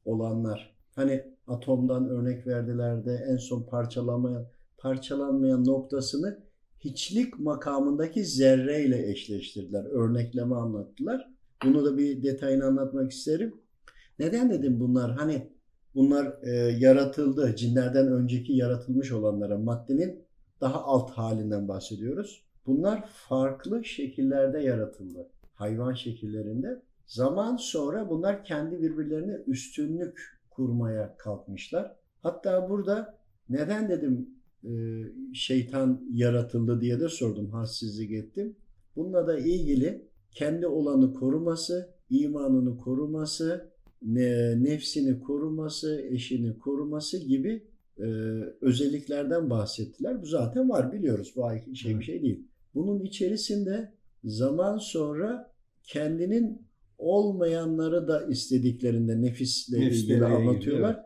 olanlar? 0.06 0.76
Hani 0.96 1.24
atomdan 1.48 2.10
örnek 2.10 2.48
verdiler 2.48 3.06
de 3.06 3.26
en 3.30 3.38
son 3.38 3.64
parçalanmayan 3.64 4.48
parçalanmayan 4.78 5.66
noktasını 5.66 6.40
hiçlik 6.80 7.40
makamındaki 7.40 8.26
zerreyle 8.26 9.12
eşleştirdiler. 9.12 9.86
Örnekleme 9.86 10.56
anlattılar. 10.56 11.30
Bunu 11.66 11.86
da 11.86 11.98
bir 11.98 12.24
detayını 12.24 12.66
anlatmak 12.66 13.12
isterim. 13.12 13.62
Neden 14.20 14.50
dedim 14.50 14.80
bunlar 14.80 15.12
hani 15.12 15.50
bunlar 15.96 16.44
e, 16.44 16.52
yaratıldı. 16.80 17.56
Cinlerden 17.56 18.08
önceki 18.08 18.54
yaratılmış 18.54 19.12
olanlara 19.12 19.58
maddenin 19.58 20.24
daha 20.62 20.84
alt 20.84 21.12
halinden 21.12 21.68
bahsediyoruz. 21.68 22.44
Bunlar 22.66 23.10
farklı 23.28 23.86
şekillerde 23.86 24.60
yaratıldı. 24.60 25.30
Hayvan 25.54 25.94
şekillerinde. 25.94 26.82
Zaman 27.06 27.56
sonra 27.56 28.10
bunlar 28.10 28.44
kendi 28.44 28.82
birbirlerine 28.82 29.38
üstünlük 29.48 30.40
kurmaya 30.50 31.16
kalkmışlar. 31.18 31.96
Hatta 32.22 32.70
burada 32.70 33.20
neden 33.50 33.90
dedim 33.90 34.30
e, 34.64 34.72
şeytan 35.34 36.02
yaratıldı 36.12 36.82
diye 36.82 37.00
de 37.00 37.10
sordum. 37.10 37.50
Hassizlik 37.52 38.12
ettim. 38.12 38.56
Bununla 38.96 39.28
da 39.28 39.40
ilgili 39.40 40.10
kendi 40.32 40.68
olanı 40.68 41.14
koruması, 41.14 41.94
imanını 42.10 42.78
koruması, 42.78 43.72
nefsini 44.02 45.20
koruması, 45.20 46.02
eşini 46.02 46.60
koruması 46.60 47.18
gibi 47.18 47.64
e, 47.98 48.04
özelliklerden 48.62 49.50
bahsettiler. 49.50 50.22
Bu 50.22 50.26
zaten 50.26 50.70
var 50.70 50.94
biliyoruz. 50.94 51.34
Bu 51.36 51.46
ay- 51.46 51.76
şey 51.76 52.00
bir 52.00 52.04
şey 52.04 52.22
değil. 52.22 52.44
Bunun 52.76 53.00
içerisinde 53.00 53.94
zaman 54.24 54.78
sonra 54.78 55.52
kendinin 55.84 56.62
olmayanları 56.98 58.08
da 58.08 58.26
istediklerinde 58.26 59.22
nefisle 59.22 59.78
ilgili 59.78 59.92
devreye 60.10 60.18
giriyor, 60.18 60.32
anlatıyorlar. 60.32 61.06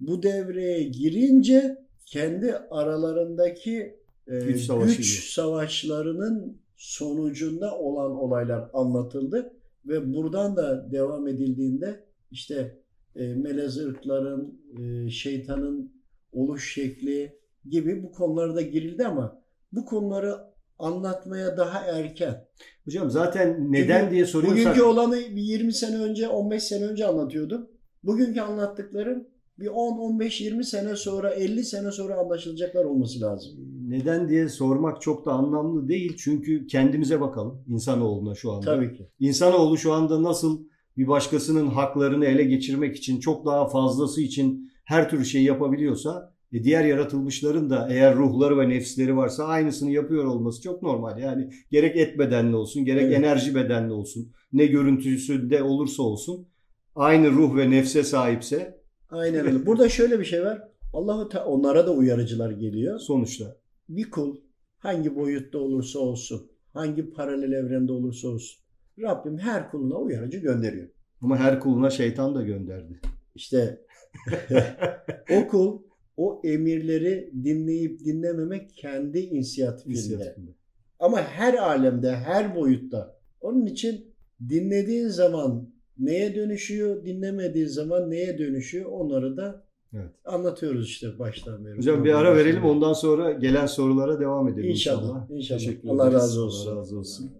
Bu 0.00 0.22
devreye 0.22 0.82
girince 0.82 1.76
kendi 2.06 2.54
aralarındaki 2.70 3.96
e, 4.26 4.38
Güç 4.38 4.60
savaşı 4.62 4.96
güç 4.96 5.20
gibi. 5.22 5.32
savaşlarının 5.32 6.56
sonucunda 6.76 7.78
olan 7.78 8.10
olaylar 8.16 8.70
anlatıldı 8.72 9.52
ve 9.86 10.14
buradan 10.14 10.56
da 10.56 10.92
devam 10.92 11.28
edildiğinde 11.28 12.04
işte 12.34 12.78
e, 13.16 13.34
melez 13.34 13.78
ırkların, 13.78 14.60
e, 14.78 15.10
şeytanın 15.10 15.92
oluş 16.32 16.74
şekli 16.74 17.38
gibi 17.70 18.02
bu 18.02 18.12
konularda 18.12 18.62
girildi 18.62 19.06
ama 19.06 19.42
bu 19.72 19.84
konuları 19.84 20.36
anlatmaya 20.78 21.56
daha 21.56 21.80
erken. 21.86 22.46
Hocam 22.84 23.10
zaten 23.10 23.72
neden 23.72 24.00
Bugün- 24.02 24.14
diye 24.14 24.26
soruyorsak 24.26 24.58
Bugünkü 24.60 24.82
olanı 24.82 25.16
bir 25.16 25.42
20 25.42 25.72
sene 25.72 25.96
önce, 25.98 26.28
15 26.28 26.62
sene 26.62 26.84
önce 26.84 27.06
anlatıyordum. 27.06 27.68
Bugünkü 28.02 28.40
anlattıklarım 28.40 29.24
bir 29.58 29.66
10, 29.66 29.98
15, 29.98 30.40
20 30.40 30.64
sene 30.64 30.96
sonra, 30.96 31.30
50 31.30 31.64
sene 31.64 31.90
sonra 31.90 32.14
anlaşılacaklar 32.14 32.84
olması 32.84 33.20
lazım. 33.20 33.52
neden 33.88 34.28
diye 34.28 34.48
sormak 34.48 35.02
çok 35.02 35.26
da 35.26 35.32
anlamlı 35.32 35.88
değil. 35.88 36.16
Çünkü 36.18 36.66
kendimize 36.66 37.20
bakalım 37.20 37.64
insanoğluna 37.68 38.34
şu 38.34 38.52
anda. 38.52 38.64
Tabii 38.64 38.96
ki. 38.96 39.08
İnsanoğlu 39.20 39.76
şu 39.78 39.92
anda 39.92 40.22
nasıl 40.22 40.64
bir 40.96 41.06
başkasının 41.06 41.66
haklarını 41.66 42.24
ele 42.26 42.44
geçirmek 42.44 42.96
için 42.96 43.20
çok 43.20 43.46
daha 43.46 43.68
fazlası 43.68 44.20
için 44.20 44.70
her 44.84 45.10
türlü 45.10 45.24
şeyi 45.24 45.44
yapabiliyorsa 45.44 46.34
e, 46.52 46.64
diğer 46.64 46.84
yaratılmışların 46.84 47.70
da 47.70 47.88
eğer 47.90 48.16
ruhları 48.16 48.58
ve 48.58 48.68
nefsleri 48.68 49.16
varsa 49.16 49.44
aynısını 49.44 49.90
yapıyor 49.90 50.24
olması 50.24 50.62
çok 50.62 50.82
normal. 50.82 51.18
Yani 51.18 51.50
gerek 51.70 51.96
et 51.96 52.18
bedenli 52.18 52.56
olsun 52.56 52.84
gerek 52.84 53.02
Evet. 53.02 53.18
enerji 53.18 53.54
bedenli 53.54 53.92
olsun 53.92 54.32
ne 54.52 54.66
görüntüsü 54.66 55.50
de 55.50 55.62
olursa 55.62 56.02
olsun 56.02 56.46
aynı 56.94 57.30
ruh 57.30 57.56
ve 57.56 57.70
nefse 57.70 58.02
sahipse 58.02 58.84
Aynen 59.10 59.46
öyle. 59.46 59.66
Burada 59.66 59.88
şöyle 59.88 60.20
bir 60.20 60.24
şey 60.24 60.42
var. 60.44 60.62
Allahu 60.92 61.28
Te- 61.28 61.40
onlara 61.40 61.86
da 61.86 61.92
uyarıcılar 61.92 62.50
geliyor. 62.50 62.98
sonuçta 62.98 63.56
Bir 63.88 64.10
kul 64.10 64.36
hangi 64.78 65.16
boyutta 65.16 65.58
olursa 65.58 65.98
olsun, 65.98 66.50
hangi 66.72 67.10
paralel 67.10 67.52
evrende 67.52 67.92
olursa 67.92 68.28
olsun 68.28 68.63
Rabbim 69.02 69.38
her 69.38 69.70
kuluna 69.70 69.94
uyarıcı 69.96 70.38
gönderiyor. 70.38 70.88
ama 71.22 71.36
her 71.38 71.60
kuluna 71.60 71.90
şeytan 71.90 72.34
da 72.34 72.42
gönderdi. 72.42 73.00
İşte 73.34 73.80
o 75.30 75.48
kul 75.48 75.82
o 76.16 76.40
emirleri 76.44 77.30
dinleyip 77.44 78.04
dinlememek 78.04 78.74
kendi 78.76 79.18
inisiyatifinde. 79.18 79.94
İnisiyatifinde. 79.94 80.50
Ama 80.98 81.20
her 81.22 81.54
alemde, 81.54 82.16
her 82.16 82.56
boyutta. 82.56 83.18
Onun 83.40 83.66
için 83.66 84.14
dinlediğin 84.48 85.08
zaman 85.08 85.68
neye 85.98 86.34
dönüşüyor, 86.34 87.04
dinlemediğin 87.04 87.66
zaman 87.66 88.10
neye 88.10 88.38
dönüşüyor 88.38 88.84
onları 88.90 89.36
da 89.36 89.64
Evet. 89.96 90.10
anlatıyoruz 90.24 90.88
işte 90.88 91.18
baştan 91.18 91.64
beri. 91.66 91.76
Hocam 91.76 92.04
bir 92.04 92.12
ara 92.12 92.36
verelim 92.36 92.64
ondan 92.64 92.92
sonra 92.92 93.32
gelen 93.32 93.66
sorulara 93.66 94.20
devam 94.20 94.48
edelim 94.48 94.70
İnşallah. 94.70 95.30
inşallah. 95.30 95.60
İnşallah. 95.60 95.94
Allah 95.94 96.12
razı 96.12 96.44
olsun. 96.44 96.70
Allah 96.72 96.80
razı 96.80 96.98
olsun. 96.98 97.32